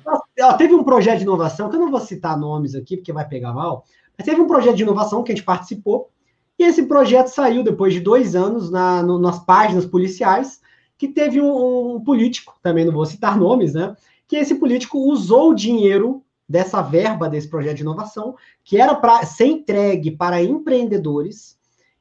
teve 0.58 0.74
um 0.74 0.84
projeto 0.84 1.18
de 1.18 1.24
inovação, 1.24 1.68
que 1.68 1.76
eu 1.76 1.80
não 1.80 1.90
vou 1.90 2.00
citar 2.00 2.38
nomes 2.38 2.74
aqui, 2.74 2.96
porque 2.96 3.12
vai 3.12 3.26
pegar 3.26 3.52
mal, 3.52 3.84
mas 4.16 4.26
teve 4.26 4.40
um 4.40 4.46
projeto 4.46 4.76
de 4.76 4.82
inovação 4.82 5.22
que 5.22 5.32
a 5.32 5.34
gente 5.34 5.44
participou, 5.44 6.10
e 6.58 6.64
esse 6.64 6.84
projeto 6.84 7.28
saiu 7.28 7.62
depois 7.64 7.92
de 7.92 8.00
dois 8.00 8.36
anos 8.36 8.70
na, 8.70 9.02
no, 9.02 9.18
nas 9.18 9.44
páginas 9.44 9.84
policiais, 9.84 10.60
que 10.96 11.08
teve 11.08 11.40
um, 11.40 11.96
um, 11.96 12.00
político, 12.00 12.54
também 12.62 12.84
não 12.84 12.92
vou 12.92 13.04
citar 13.04 13.36
nomes, 13.36 13.74
né? 13.74 13.96
Que 14.28 14.36
esse 14.36 14.54
político 14.54 14.98
usou 14.98 15.50
o 15.50 15.54
dinheiro 15.54 16.22
dessa 16.48 16.80
verba 16.80 17.28
desse 17.28 17.48
projeto 17.48 17.76
de 17.76 17.82
inovação, 17.82 18.36
que 18.62 18.80
era 18.80 18.94
para 18.94 19.24
ser 19.24 19.46
entregue 19.46 20.12
para 20.12 20.42
empreendedores, 20.42 21.58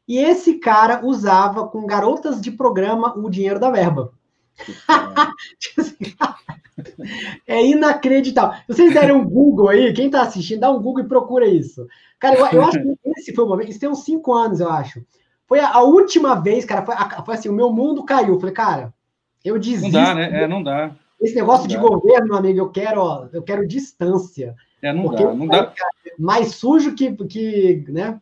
e 0.07 0.17
esse 0.19 0.55
cara 0.55 1.03
usava 1.03 1.67
com 1.67 1.85
garotas 1.85 2.39
de 2.41 2.51
programa 2.51 3.17
o 3.17 3.29
dinheiro 3.29 3.59
da 3.59 3.71
verba. 3.71 4.13
É 7.47 7.65
inacreditável. 7.65 8.57
Se 8.59 8.73
vocês 8.73 8.93
derem 8.93 9.15
um 9.15 9.23
Google 9.23 9.69
aí, 9.69 9.93
quem 9.93 10.07
está 10.07 10.21
assistindo, 10.21 10.61
dá 10.61 10.71
um 10.71 10.81
Google 10.81 11.03
e 11.03 11.07
procura 11.07 11.47
isso. 11.47 11.87
Cara, 12.19 12.35
eu, 12.35 12.45
eu, 12.47 12.63
acho 12.63 12.81
que 12.81 12.97
esse 13.17 13.33
foi 13.33 13.43
o 13.43 13.47
momento, 13.47 13.69
isso 13.69 13.79
tem 13.79 13.89
uns 13.89 14.03
cinco 14.03 14.33
anos, 14.33 14.59
eu 14.59 14.69
acho. 14.69 15.03
Foi 15.47 15.59
a, 15.59 15.73
a 15.73 15.81
última 15.81 16.35
vez, 16.35 16.65
cara, 16.65 16.85
foi, 16.85 16.95
a, 16.95 17.23
foi, 17.23 17.35
assim, 17.35 17.49
o 17.49 17.53
meu 17.53 17.71
mundo 17.71 18.03
caiu. 18.03 18.35
Eu 18.35 18.39
falei, 18.39 18.55
cara, 18.55 18.93
eu 19.43 19.59
desisto. 19.59 19.83
Não 19.83 19.91
dá, 19.91 20.15
né? 20.15 20.43
É, 20.43 20.47
não 20.47 20.63
dá. 20.63 20.95
Esse 21.21 21.35
negócio 21.35 21.67
de 21.67 21.77
governo, 21.77 22.27
meu 22.27 22.37
amigo, 22.37 22.59
eu 22.59 22.69
quero, 22.69 23.01
ó, 23.01 23.27
eu 23.31 23.41
quero 23.41 23.67
distância. 23.67 24.55
É, 24.81 24.91
não 24.91 25.13
dá, 25.13 25.33
não 25.33 25.47
dá. 25.47 25.73
Mais 26.19 26.55
sujo 26.55 26.95
que, 26.95 27.11
que, 27.11 27.85
né? 27.87 28.19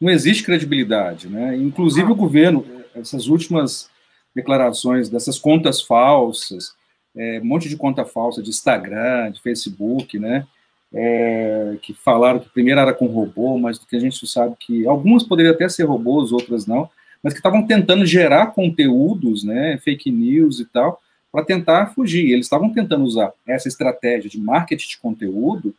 Não 0.00 0.10
existe 0.10 0.42
credibilidade, 0.42 1.28
né? 1.28 1.56
Inclusive 1.56 2.08
ah. 2.08 2.12
o 2.12 2.16
governo, 2.16 2.64
essas 2.94 3.28
últimas 3.28 3.88
declarações 4.36 5.08
dessas 5.08 5.38
contas 5.38 5.80
falsas, 5.80 6.74
é, 7.16 7.40
um 7.42 7.46
monte 7.46 7.70
de 7.70 7.76
conta 7.76 8.04
falsa 8.04 8.42
de 8.42 8.50
Instagram, 8.50 9.30
de 9.32 9.40
Facebook, 9.40 10.18
né? 10.18 10.46
É, 10.92 11.78
que 11.80 11.94
falaram 11.94 12.38
que 12.38 12.48
primeiro 12.50 12.78
era 12.78 12.92
com 12.92 13.06
robô, 13.06 13.58
mas 13.58 13.78
que 13.78 13.96
a 13.96 13.98
gente 13.98 14.24
sabe 14.26 14.54
que 14.60 14.86
algumas 14.86 15.22
poderiam 15.22 15.54
até 15.54 15.68
ser 15.68 15.84
robôs, 15.84 16.32
outras 16.32 16.66
não, 16.66 16.88
mas 17.22 17.32
que 17.32 17.40
estavam 17.40 17.66
tentando 17.66 18.04
gerar 18.06 18.48
conteúdos, 18.48 19.42
né, 19.42 19.78
fake 19.82 20.10
news 20.10 20.60
e 20.60 20.64
tal, 20.66 21.00
para 21.32 21.44
tentar 21.44 21.92
fugir. 21.92 22.30
Eles 22.30 22.46
estavam 22.46 22.72
tentando 22.72 23.04
usar 23.04 23.32
essa 23.46 23.68
estratégia 23.68 24.30
de 24.30 24.38
marketing 24.38 24.88
de 24.88 24.98
conteúdo, 24.98 25.74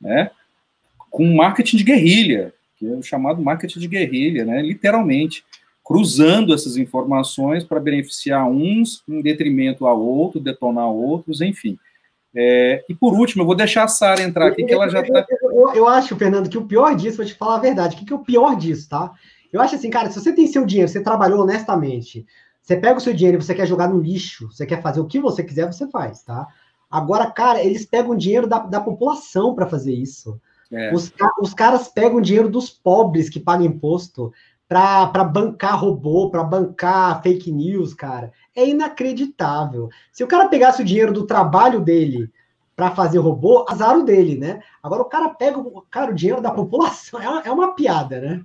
né, 0.00 0.30
com 1.08 1.34
marketing 1.34 1.76
de 1.76 1.84
guerrilha, 1.84 2.52
que 2.76 2.86
é 2.86 2.90
o 2.90 3.02
chamado 3.02 3.40
marketing 3.40 3.78
de 3.78 3.88
guerrilha, 3.88 4.44
né, 4.44 4.60
literalmente, 4.60 5.44
cruzando 5.88 6.52
essas 6.52 6.76
informações 6.76 7.64
para 7.64 7.80
beneficiar 7.80 8.46
uns 8.46 9.02
em 9.08 9.22
detrimento 9.22 9.86
a 9.86 9.94
outro, 9.94 10.38
detonar 10.38 10.86
outros, 10.86 11.40
enfim. 11.40 11.78
É, 12.36 12.84
e 12.90 12.94
por 12.94 13.14
último, 13.14 13.42
eu 13.42 13.46
vou 13.46 13.54
deixar 13.54 13.84
a 13.84 13.88
Sara 13.88 14.22
entrar 14.22 14.48
aqui, 14.48 14.64
que 14.64 14.74
ela 14.74 14.90
já 14.90 15.00
está. 15.00 15.24
Eu, 15.30 15.50
eu, 15.50 15.74
eu, 15.74 15.88
acho, 15.88 16.14
Fernando, 16.14 16.50
que 16.50 16.58
o 16.58 16.66
pior 16.66 16.94
disso, 16.94 17.16
vou 17.16 17.24
te 17.24 17.32
falar 17.32 17.54
a 17.54 17.60
verdade, 17.60 17.96
o 17.96 17.98
que, 17.98 18.04
que 18.04 18.12
é 18.12 18.16
o 18.16 18.22
pior 18.22 18.54
disso, 18.54 18.86
tá? 18.86 19.10
Eu 19.50 19.62
acho 19.62 19.76
assim, 19.76 19.88
cara, 19.88 20.10
se 20.10 20.20
você 20.20 20.30
tem 20.30 20.46
seu 20.46 20.66
dinheiro, 20.66 20.90
você 20.90 21.02
trabalhou 21.02 21.40
honestamente, 21.40 22.26
você 22.60 22.76
pega 22.76 22.98
o 22.98 23.00
seu 23.00 23.14
dinheiro 23.14 23.38
e 23.38 23.42
você 23.42 23.54
quer 23.54 23.66
jogar 23.66 23.88
no 23.88 23.98
lixo, 23.98 24.48
você 24.52 24.66
quer 24.66 24.82
fazer 24.82 25.00
o 25.00 25.06
que 25.06 25.18
você 25.18 25.42
quiser, 25.42 25.72
você 25.72 25.88
faz, 25.88 26.22
tá? 26.22 26.46
Agora, 26.90 27.30
cara, 27.30 27.64
eles 27.64 27.86
pegam 27.86 28.14
dinheiro 28.14 28.46
da, 28.46 28.58
da 28.58 28.78
população 28.78 29.54
para 29.54 29.66
fazer 29.66 29.94
isso. 29.94 30.38
É. 30.70 30.92
Os, 30.92 31.10
os 31.40 31.54
caras 31.54 31.88
pegam 31.88 32.20
dinheiro 32.20 32.50
dos 32.50 32.68
pobres 32.68 33.30
que 33.30 33.40
pagam 33.40 33.64
imposto 33.64 34.30
para 34.68 35.24
bancar 35.24 35.80
robô, 35.80 36.30
para 36.30 36.44
bancar 36.44 37.22
fake 37.22 37.50
news, 37.50 37.94
cara. 37.94 38.32
É 38.54 38.68
inacreditável. 38.68 39.88
Se 40.12 40.22
o 40.22 40.26
cara 40.28 40.48
pegasse 40.48 40.82
o 40.82 40.84
dinheiro 40.84 41.12
do 41.12 41.26
trabalho 41.26 41.80
dele 41.80 42.30
para 42.76 42.90
fazer 42.90 43.18
robô, 43.18 43.64
azar 43.68 43.98
o 43.98 44.04
dele, 44.04 44.36
né? 44.36 44.62
Agora 44.82 45.02
o 45.02 45.06
cara 45.06 45.30
pega 45.30 45.58
o, 45.58 45.82
cara, 45.90 46.10
o 46.10 46.14
dinheiro 46.14 46.42
da 46.42 46.50
população. 46.50 47.18
É 47.22 47.28
uma, 47.28 47.42
é 47.42 47.50
uma 47.50 47.74
piada, 47.74 48.20
né? 48.20 48.44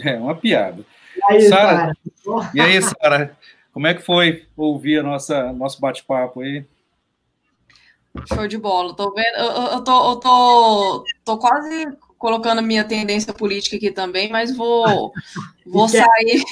É 0.00 0.16
uma 0.18 0.34
piada. 0.34 0.84
E 1.16 1.32
aí, 1.32 1.42
Sara? 1.42 1.96
E 2.54 2.60
aí, 2.60 2.80
Sara? 2.80 3.36
Como 3.72 3.86
é 3.86 3.94
que 3.94 4.02
foi 4.02 4.46
ouvir 4.56 5.00
a 5.00 5.02
nossa 5.02 5.52
nosso 5.52 5.80
bate-papo 5.80 6.40
aí? 6.40 6.64
Show 8.26 8.48
de 8.48 8.58
bola. 8.58 8.94
Tô 8.94 9.12
vendo, 9.12 9.36
eu, 9.36 9.62
eu, 9.72 9.84
tô, 9.84 10.10
eu 10.10 10.16
tô, 10.16 11.04
tô 11.24 11.38
quase 11.38 11.86
colocando 12.20 12.62
minha 12.62 12.84
tendência 12.84 13.32
política 13.32 13.76
aqui 13.76 13.90
também, 13.90 14.30
mas 14.30 14.54
vou, 14.54 15.10
vou 15.66 15.88
sair. 15.88 16.44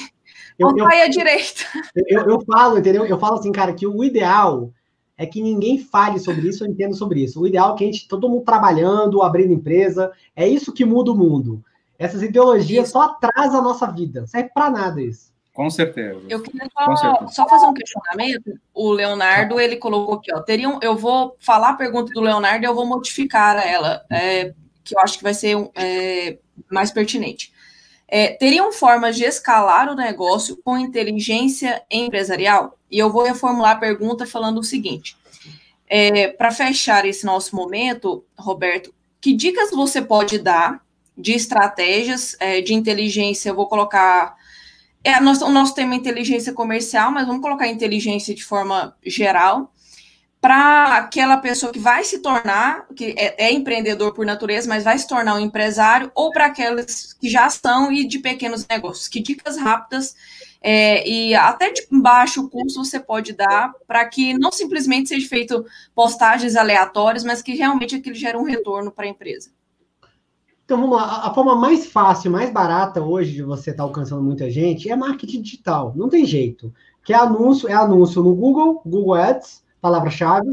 Eu, 0.57 0.71
vou 0.71 0.89
sair 0.89 1.01
à 1.03 1.07
direita. 1.07 1.63
Eu, 2.07 2.27
eu 2.27 2.41
falo, 2.41 2.79
entendeu? 2.79 3.05
Eu 3.05 3.19
falo 3.19 3.35
assim, 3.35 3.51
cara, 3.51 3.71
que 3.71 3.87
o 3.87 4.03
ideal 4.03 4.73
é 5.15 5.25
que 5.25 5.41
ninguém 5.41 5.77
fale 5.77 6.19
sobre 6.19 6.49
isso, 6.49 6.65
eu 6.65 6.69
entendo 6.69 6.95
sobre 6.95 7.23
isso. 7.23 7.39
O 7.39 7.47
ideal 7.47 7.75
é 7.75 7.77
que 7.77 7.83
a 7.83 7.87
gente, 7.87 8.07
todo 8.07 8.27
mundo 8.27 8.43
trabalhando, 8.43 9.21
abrindo 9.21 9.53
empresa, 9.53 10.11
é 10.35 10.47
isso 10.47 10.73
que 10.73 10.83
muda 10.83 11.11
o 11.11 11.15
mundo. 11.15 11.63
Essas 11.99 12.23
ideologias 12.23 12.85
isso. 12.85 12.93
só 12.93 13.03
atrasam 13.03 13.59
a 13.59 13.63
nossa 13.63 13.85
vida. 13.91 14.21
Não 14.21 14.27
serve 14.27 14.49
para 14.51 14.71
nada 14.71 14.99
isso. 15.01 15.31
Com 15.53 15.69
certeza. 15.69 16.19
Eu 16.27 16.41
queria 16.41 16.67
só, 16.95 17.27
só, 17.27 17.47
fazer 17.47 17.65
um 17.67 17.73
questionamento. 17.73 18.59
O 18.73 18.91
Leonardo, 18.91 19.59
ele 19.59 19.75
colocou 19.75 20.15
aqui, 20.15 20.33
ó. 20.33 20.39
Teriam, 20.39 20.79
eu 20.81 20.95
vou 20.95 21.35
falar 21.37 21.69
a 21.69 21.73
pergunta 21.73 22.11
do 22.11 22.21
Leonardo 22.21 22.63
e 22.63 22.67
eu 22.67 22.73
vou 22.73 22.85
modificar 22.85 23.57
ela, 23.57 24.03
é, 24.09 24.53
que 24.89 24.95
eu 24.95 24.99
acho 24.99 25.17
que 25.17 25.23
vai 25.23 25.33
ser 25.33 25.55
é, 25.75 26.37
mais 26.69 26.91
pertinente. 26.91 27.53
É, 28.07 28.29
teriam 28.29 28.71
formas 28.71 29.15
de 29.15 29.23
escalar 29.23 29.87
o 29.87 29.95
negócio 29.95 30.57
com 30.63 30.77
inteligência 30.77 31.83
empresarial? 31.91 32.77
E 32.89 32.97
eu 32.97 33.11
vou 33.11 33.23
reformular 33.23 33.77
a 33.77 33.79
pergunta 33.79 34.25
falando 34.25 34.59
o 34.59 34.63
seguinte: 34.63 35.15
é, 35.87 36.29
para 36.29 36.51
fechar 36.51 37.05
esse 37.05 37.25
nosso 37.25 37.55
momento, 37.55 38.25
Roberto, 38.37 38.93
que 39.21 39.33
dicas 39.33 39.69
você 39.71 40.01
pode 40.01 40.39
dar 40.39 40.83
de 41.17 41.33
estratégias 41.33 42.35
é, 42.39 42.61
de 42.61 42.73
inteligência, 42.73 43.49
eu 43.49 43.55
vou 43.55 43.67
colocar. 43.67 44.35
É, 45.03 45.17
o 45.17 45.49
nosso 45.49 45.75
tema 45.75 45.93
é 45.93 45.97
inteligência 45.97 46.51
comercial, 46.51 47.11
mas 47.11 47.25
vamos 47.25 47.41
colocar 47.41 47.67
inteligência 47.67 48.35
de 48.35 48.43
forma 48.43 48.95
geral, 49.05 49.73
para 50.41 50.97
aquela 50.97 51.37
pessoa 51.37 51.71
que 51.71 51.79
vai 51.79 52.03
se 52.03 52.19
tornar, 52.19 52.87
que 52.95 53.13
é, 53.17 53.47
é, 53.47 53.51
empreendedor 53.51 54.13
por 54.13 54.25
natureza, 54.25 54.69
mas 54.69 54.85
vai 54.85 54.97
se 54.97 55.07
tornar 55.07 55.35
um 55.35 55.39
empresário, 55.39 56.11
ou 56.15 56.31
para 56.31 56.45
aquelas 56.45 57.13
que 57.13 57.29
já 57.29 57.45
estão 57.45 57.91
e 57.91 58.07
de 58.07 58.19
pequenos 58.19 58.65
negócios. 58.67 59.07
Que 59.07 59.21
dicas 59.21 59.57
rápidas 59.57 60.15
é, 60.61 61.07
e 61.07 61.35
até 61.35 61.71
de 61.71 61.85
baixo 61.91 62.49
custo 62.49 62.83
você 62.83 62.99
pode 62.99 63.33
dar 63.33 63.73
para 63.85 64.05
que 64.05 64.37
não 64.37 64.51
simplesmente 64.51 65.09
seja 65.09 65.27
feito 65.27 65.65
postagens 65.93 66.55
aleatórias, 66.55 67.23
mas 67.23 67.41
que 67.41 67.53
realmente 67.53 67.95
aquilo 67.95 68.15
gere 68.15 68.37
um 68.37 68.43
retorno 68.43 68.91
para 68.91 69.05
a 69.05 69.09
empresa. 69.09 69.51
Então 70.63 70.79
vamos 70.79 70.97
lá, 70.97 71.25
a 71.25 71.33
forma 71.33 71.55
mais 71.55 71.87
fácil, 71.87 72.31
mais 72.31 72.51
barata 72.51 73.01
hoje 73.01 73.33
de 73.33 73.43
você 73.43 73.71
estar 73.71 73.83
tá 73.83 73.87
alcançando 73.87 74.21
muita 74.21 74.51
gente 74.51 74.89
é 74.89 74.95
marketing 74.95 75.41
digital. 75.41 75.93
Não 75.95 76.07
tem 76.07 76.25
jeito. 76.25 76.73
Que 77.03 77.11
é 77.11 77.17
anúncio, 77.17 77.67
é 77.67 77.73
anúncio 77.73 78.21
no 78.21 78.35
Google, 78.35 78.81
Google 78.85 79.15
Ads, 79.15 79.63
palavras-chave, 79.81 80.51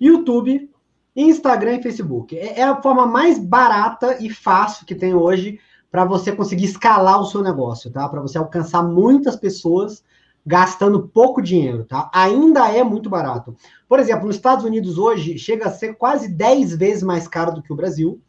YouTube, 0.00 0.70
Instagram 1.14 1.76
e 1.76 1.82
Facebook. 1.82 2.38
É, 2.38 2.60
é 2.60 2.62
a 2.62 2.80
forma 2.80 3.06
mais 3.06 3.38
barata 3.38 4.16
e 4.20 4.30
fácil 4.30 4.86
que 4.86 4.94
tem 4.94 5.14
hoje 5.14 5.58
para 5.90 6.04
você 6.04 6.32
conseguir 6.32 6.66
escalar 6.66 7.20
o 7.20 7.26
seu 7.26 7.42
negócio, 7.42 7.90
tá? 7.90 8.08
Para 8.08 8.20
você 8.20 8.38
alcançar 8.38 8.82
muitas 8.82 9.36
pessoas 9.36 10.04
gastando 10.46 11.08
pouco 11.08 11.42
dinheiro, 11.42 11.84
tá? 11.84 12.10
Ainda 12.14 12.68
é 12.68 12.82
muito 12.82 13.10
barato. 13.10 13.54
Por 13.88 13.98
exemplo, 13.98 14.26
nos 14.26 14.36
Estados 14.36 14.64
Unidos 14.64 14.98
hoje 14.98 15.38
chega 15.38 15.66
a 15.66 15.70
ser 15.70 15.94
quase 15.94 16.28
10 16.28 16.76
vezes 16.76 17.02
mais 17.02 17.28
caro 17.28 17.52
do 17.52 17.62
que 17.62 17.72
o 17.72 17.76
Brasil. 17.76 18.20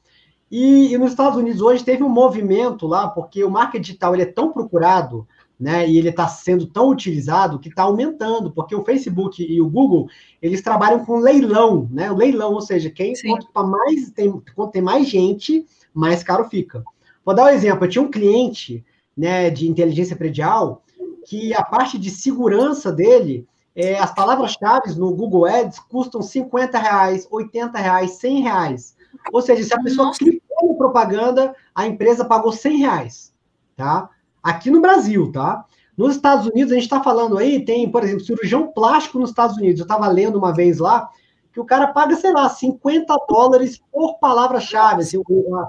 E, 0.49 0.93
e, 0.93 0.97
nos 0.97 1.11
Estados 1.11 1.37
Unidos 1.37 1.61
hoje 1.61 1.83
teve 1.83 2.03
um 2.03 2.09
movimento 2.09 2.85
lá, 2.85 3.07
porque 3.07 3.41
o 3.43 3.49
marketing 3.49 3.81
digital 3.81 4.13
ele 4.13 4.23
é 4.23 4.31
tão 4.31 4.51
procurado, 4.51 5.25
né, 5.61 5.87
e 5.87 5.95
ele 5.95 6.09
está 6.09 6.27
sendo 6.27 6.65
tão 6.65 6.89
utilizado 6.89 7.59
que 7.59 7.69
está 7.69 7.83
aumentando, 7.83 8.51
porque 8.51 8.75
o 8.75 8.83
Facebook 8.83 9.45
e 9.47 9.61
o 9.61 9.69
Google 9.69 10.09
eles 10.41 10.59
trabalham 10.59 11.05
com 11.05 11.19
leilão, 11.19 11.87
né? 11.91 12.11
O 12.11 12.15
leilão, 12.15 12.53
ou 12.53 12.61
seja, 12.61 12.89
quem 12.89 13.13
quanto 13.21 13.47
mais 13.67 14.09
tem, 14.09 14.41
quanto 14.55 14.71
tem 14.71 14.81
mais 14.81 15.07
gente, 15.07 15.63
mais 15.93 16.23
caro 16.23 16.49
fica. 16.49 16.83
Vou 17.23 17.35
dar 17.35 17.45
um 17.45 17.49
exemplo. 17.49 17.85
Eu 17.85 17.89
tinha 17.89 18.01
um 18.01 18.09
cliente, 18.09 18.83
né, 19.15 19.51
de 19.51 19.69
inteligência 19.69 20.15
predial 20.15 20.81
que 21.27 21.53
a 21.53 21.61
parte 21.61 21.99
de 21.99 22.09
segurança 22.09 22.91
dele, 22.91 23.47
é, 23.75 23.99
as 23.99 24.11
palavras-chave 24.15 24.95
no 24.97 25.13
Google 25.13 25.45
Ads 25.45 25.77
custam 25.77 26.23
50 26.23 26.79
reais, 26.79 27.27
80 27.29 27.77
reais, 27.77 28.11
100 28.13 28.41
reais. 28.41 28.95
Ou 29.31 29.43
seja, 29.43 29.63
se 29.63 29.73
a 29.75 29.79
pessoa 29.79 30.07
Nossa. 30.07 30.17
clicou 30.17 30.69
na 30.69 30.73
propaganda, 30.73 31.55
a 31.75 31.85
empresa 31.85 32.25
pagou 32.25 32.51
100 32.51 32.77
reais, 32.77 33.33
tá? 33.75 34.09
Aqui 34.41 34.69
no 34.69 34.81
Brasil, 34.81 35.31
tá? 35.31 35.65
Nos 35.97 36.15
Estados 36.15 36.47
Unidos, 36.47 36.71
a 36.71 36.75
gente 36.75 36.85
está 36.85 37.03
falando 37.03 37.37
aí, 37.37 37.63
tem, 37.63 37.89
por 37.89 38.03
exemplo, 38.03 38.23
cirurgião 38.23 38.71
plástico 38.71 39.19
nos 39.19 39.29
Estados 39.29 39.57
Unidos. 39.57 39.79
Eu 39.79 39.85
estava 39.85 40.07
lendo 40.07 40.37
uma 40.37 40.53
vez 40.53 40.79
lá 40.79 41.09
que 41.53 41.59
o 41.59 41.65
cara 41.65 41.87
paga, 41.87 42.15
sei 42.15 42.31
lá, 42.31 42.47
50 42.49 43.15
dólares 43.27 43.79
por 43.91 44.17
palavra-chave, 44.19 45.01
assim, 45.01 45.21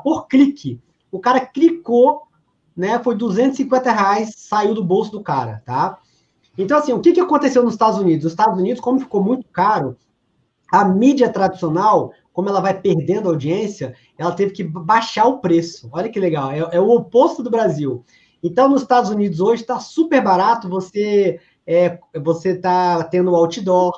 por 0.03 0.27
clique. 0.29 0.81
O 1.11 1.19
cara 1.19 1.41
clicou, 1.41 2.23
né? 2.77 2.99
Foi 3.03 3.15
250 3.15 3.91
reais, 3.91 4.35
saiu 4.37 4.75
do 4.75 4.85
bolso 4.85 5.11
do 5.11 5.23
cara, 5.23 5.63
tá? 5.67 5.99
Então, 6.57 6.79
assim, 6.79 6.93
o 6.93 7.01
que, 7.01 7.13
que 7.13 7.21
aconteceu 7.21 7.63
nos 7.63 7.75
Estados 7.75 7.99
Unidos? 7.99 8.25
Nos 8.25 8.33
Estados 8.33 8.59
Unidos, 8.59 8.81
como 8.81 9.01
ficou 9.01 9.23
muito 9.23 9.47
caro, 9.49 9.97
a 10.71 10.85
mídia 10.85 11.29
tradicional 11.31 12.13
como 12.33 12.49
ela 12.49 12.61
vai 12.61 12.81
perdendo 12.81 13.29
audiência, 13.29 13.95
ela 14.17 14.33
teve 14.33 14.53
que 14.53 14.65
baixar 14.65 15.27
o 15.27 15.39
preço. 15.39 15.89
Olha 15.93 16.09
que 16.09 16.19
legal, 16.19 16.51
é, 16.51 16.59
é 16.59 16.81
o 16.81 16.89
oposto 16.91 17.43
do 17.43 17.51
Brasil. 17.51 18.05
Então, 18.43 18.69
nos 18.69 18.83
Estados 18.83 19.11
Unidos 19.11 19.41
hoje 19.41 19.63
está 19.63 19.79
super 19.79 20.23
barato 20.23 20.69
você 20.69 21.41
é, 21.67 21.99
você 22.21 22.57
tá 22.57 23.05
tendo 23.05 23.35
outdoor, 23.35 23.95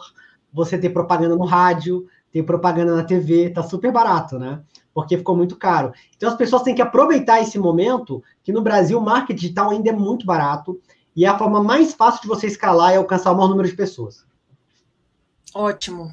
você 0.53 0.79
tem 0.79 0.93
propaganda 0.93 1.35
no 1.35 1.45
rádio, 1.45 2.07
tem 2.31 2.43
propaganda 2.43 2.95
na 2.95 3.05
TV, 3.05 3.51
tá 3.51 3.63
super 3.63 3.91
barato, 3.91 4.39
né? 4.39 4.63
Porque 4.93 5.17
ficou 5.17 5.37
muito 5.37 5.57
caro. 5.57 5.93
Então 6.17 6.29
as 6.29 6.37
pessoas 6.37 6.63
têm 6.63 6.75
que 6.75 6.83
aproveitar 6.83 7.41
esse 7.41 7.59
momento 7.59 8.23
que 8.43 8.53
no 8.53 8.63
Brasil 8.63 8.99
o 8.99 9.03
marketing 9.03 9.41
digital 9.41 9.71
ainda 9.71 9.91
é 9.91 9.93
muito 9.93 10.27
barato 10.27 10.81
e 11.17 11.25
é 11.25 11.29
a 11.29 11.39
forma 11.39 11.63
mais 11.63 11.95
fácil 11.95 12.23
de 12.23 12.29
você 12.29 12.47
escalar 12.47 12.93
e 12.93 12.97
alcançar 12.97 13.33
o 13.33 13.37
maior 13.37 13.49
número 13.49 13.69
de 13.69 13.75
pessoas. 13.75 14.27
Ótimo. 15.55 16.13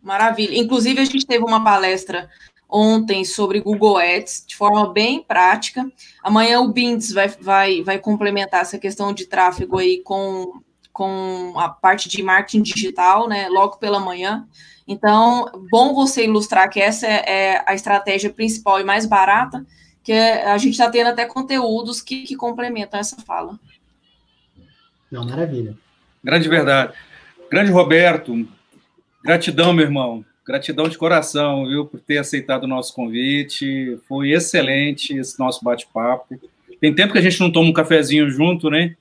Maravilha. 0.00 0.56
Inclusive, 0.56 1.00
a 1.00 1.04
gente 1.04 1.26
teve 1.26 1.42
uma 1.44 1.64
palestra 1.64 2.28
ontem 2.74 3.24
sobre 3.24 3.60
Google 3.60 3.96
Ads, 3.98 4.44
de 4.48 4.56
forma 4.56 4.92
bem 4.92 5.22
prática. 5.22 5.88
Amanhã 6.24 6.60
o 6.60 6.72
Bints 6.72 7.12
vai, 7.12 7.28
vai, 7.28 7.82
vai 7.82 7.98
complementar 8.00 8.62
essa 8.62 8.78
questão 8.80 9.12
de 9.12 9.26
tráfego 9.26 9.78
aí 9.78 10.02
com, 10.02 10.60
com 10.92 11.54
a 11.56 11.68
parte 11.68 12.08
de 12.08 12.20
marketing 12.20 12.62
digital, 12.62 13.28
né, 13.28 13.48
logo 13.48 13.76
pela 13.76 14.00
manhã. 14.00 14.44
Então, 14.88 15.46
bom 15.70 15.94
você 15.94 16.24
ilustrar 16.24 16.68
que 16.68 16.80
essa 16.80 17.06
é, 17.06 17.24
é 17.26 17.64
a 17.64 17.74
estratégia 17.74 18.28
principal 18.28 18.80
e 18.80 18.84
mais 18.84 19.06
barata, 19.06 19.64
que 20.02 20.12
é, 20.12 20.50
a 20.50 20.58
gente 20.58 20.72
está 20.72 20.90
tendo 20.90 21.10
até 21.10 21.24
conteúdos 21.26 22.02
que, 22.02 22.24
que 22.24 22.34
complementam 22.34 22.98
essa 22.98 23.16
fala. 23.22 23.58
Não, 25.10 25.24
maravilha. 25.24 25.78
Grande 26.24 26.48
verdade. 26.48 26.92
Grande 27.48 27.70
Roberto, 27.70 28.48
gratidão, 29.22 29.72
meu 29.72 29.84
irmão. 29.84 30.24
Gratidão 30.46 30.88
de 30.88 30.98
coração, 30.98 31.66
viu, 31.66 31.86
por 31.86 31.98
ter 32.00 32.18
aceitado 32.18 32.64
o 32.64 32.68
nosso 32.68 32.94
convite. 32.94 33.98
Foi 34.06 34.32
excelente 34.32 35.16
esse 35.16 35.38
nosso 35.38 35.64
bate-papo. 35.64 36.38
Tem 36.78 36.94
tempo 36.94 37.14
que 37.14 37.18
a 37.18 37.22
gente 37.22 37.40
não 37.40 37.50
toma 37.50 37.70
um 37.70 37.72
cafezinho 37.72 38.28
junto, 38.28 38.68
né? 38.68 38.94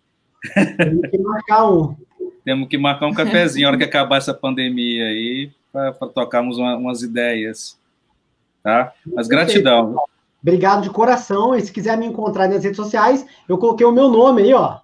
Temos 0.78 1.10
que 1.10 1.18
marcar 1.18 1.70
um. 1.70 1.96
Temos 2.46 2.68
que 2.70 2.78
marcar 2.78 3.08
um 3.08 3.14
cafezinho, 3.14 3.64
na 3.64 3.70
hora 3.70 3.78
que 3.78 3.84
acabar 3.84 4.18
essa 4.18 4.34
pandemia 4.34 5.06
aí, 5.06 5.52
para 5.72 5.92
tocarmos 5.94 6.58
uma, 6.58 6.78
umas 6.78 7.02
ideias. 7.02 7.78
Tá? 8.62 8.94
Mas 9.06 9.28
gratidão. 9.28 9.98
Obrigado 10.42 10.84
de 10.84 10.90
coração. 10.90 11.56
E 11.56 11.62
se 11.62 11.72
quiser 11.72 11.98
me 11.98 12.06
encontrar 12.06 12.48
nas 12.48 12.64
redes 12.64 12.78
sociais, 12.78 13.26
eu 13.48 13.58
coloquei 13.58 13.86
o 13.86 13.92
meu 13.92 14.10
nome 14.10 14.44
aí, 14.44 14.54
ó. 14.54 14.80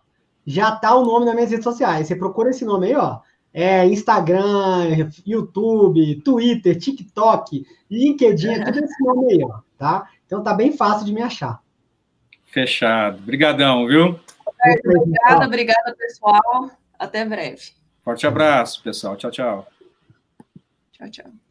Já 0.46 0.72
tá 0.72 0.96
o 0.96 1.06
nome 1.06 1.26
nas 1.26 1.36
minhas 1.36 1.52
redes 1.52 1.64
sociais. 1.64 2.08
Você 2.08 2.16
procura 2.16 2.50
esse 2.50 2.66
nome 2.66 2.88
aí, 2.88 2.96
ó 2.96 3.20
é, 3.60 3.86
Instagram, 3.86 5.10
YouTube, 5.26 6.22
Twitter, 6.22 6.78
TikTok, 6.80 7.66
LinkedIn, 7.92 8.64
tudo 8.64 8.80
esse 8.80 9.04
nome 9.04 9.34
aí, 9.34 9.44
ó, 9.44 9.60
tá? 9.78 10.10
Então 10.26 10.42
tá 10.42 10.54
bem 10.54 10.72
fácil 10.72 11.06
de 11.06 11.12
me 11.12 11.22
achar. 11.22 11.62
Fechado. 12.46 13.18
Obrigadão, 13.18 13.86
viu? 13.86 14.20
Obrigada, 14.86 15.46
obrigada, 15.46 15.96
pessoal. 15.98 16.72
Até 16.98 17.26
breve. 17.26 17.72
Forte 18.04 18.26
abraço, 18.26 18.82
pessoal. 18.82 19.18
Tchau, 19.18 19.32
tchau. 19.32 19.68
Tchau, 20.94 21.10
tchau. 21.10 21.49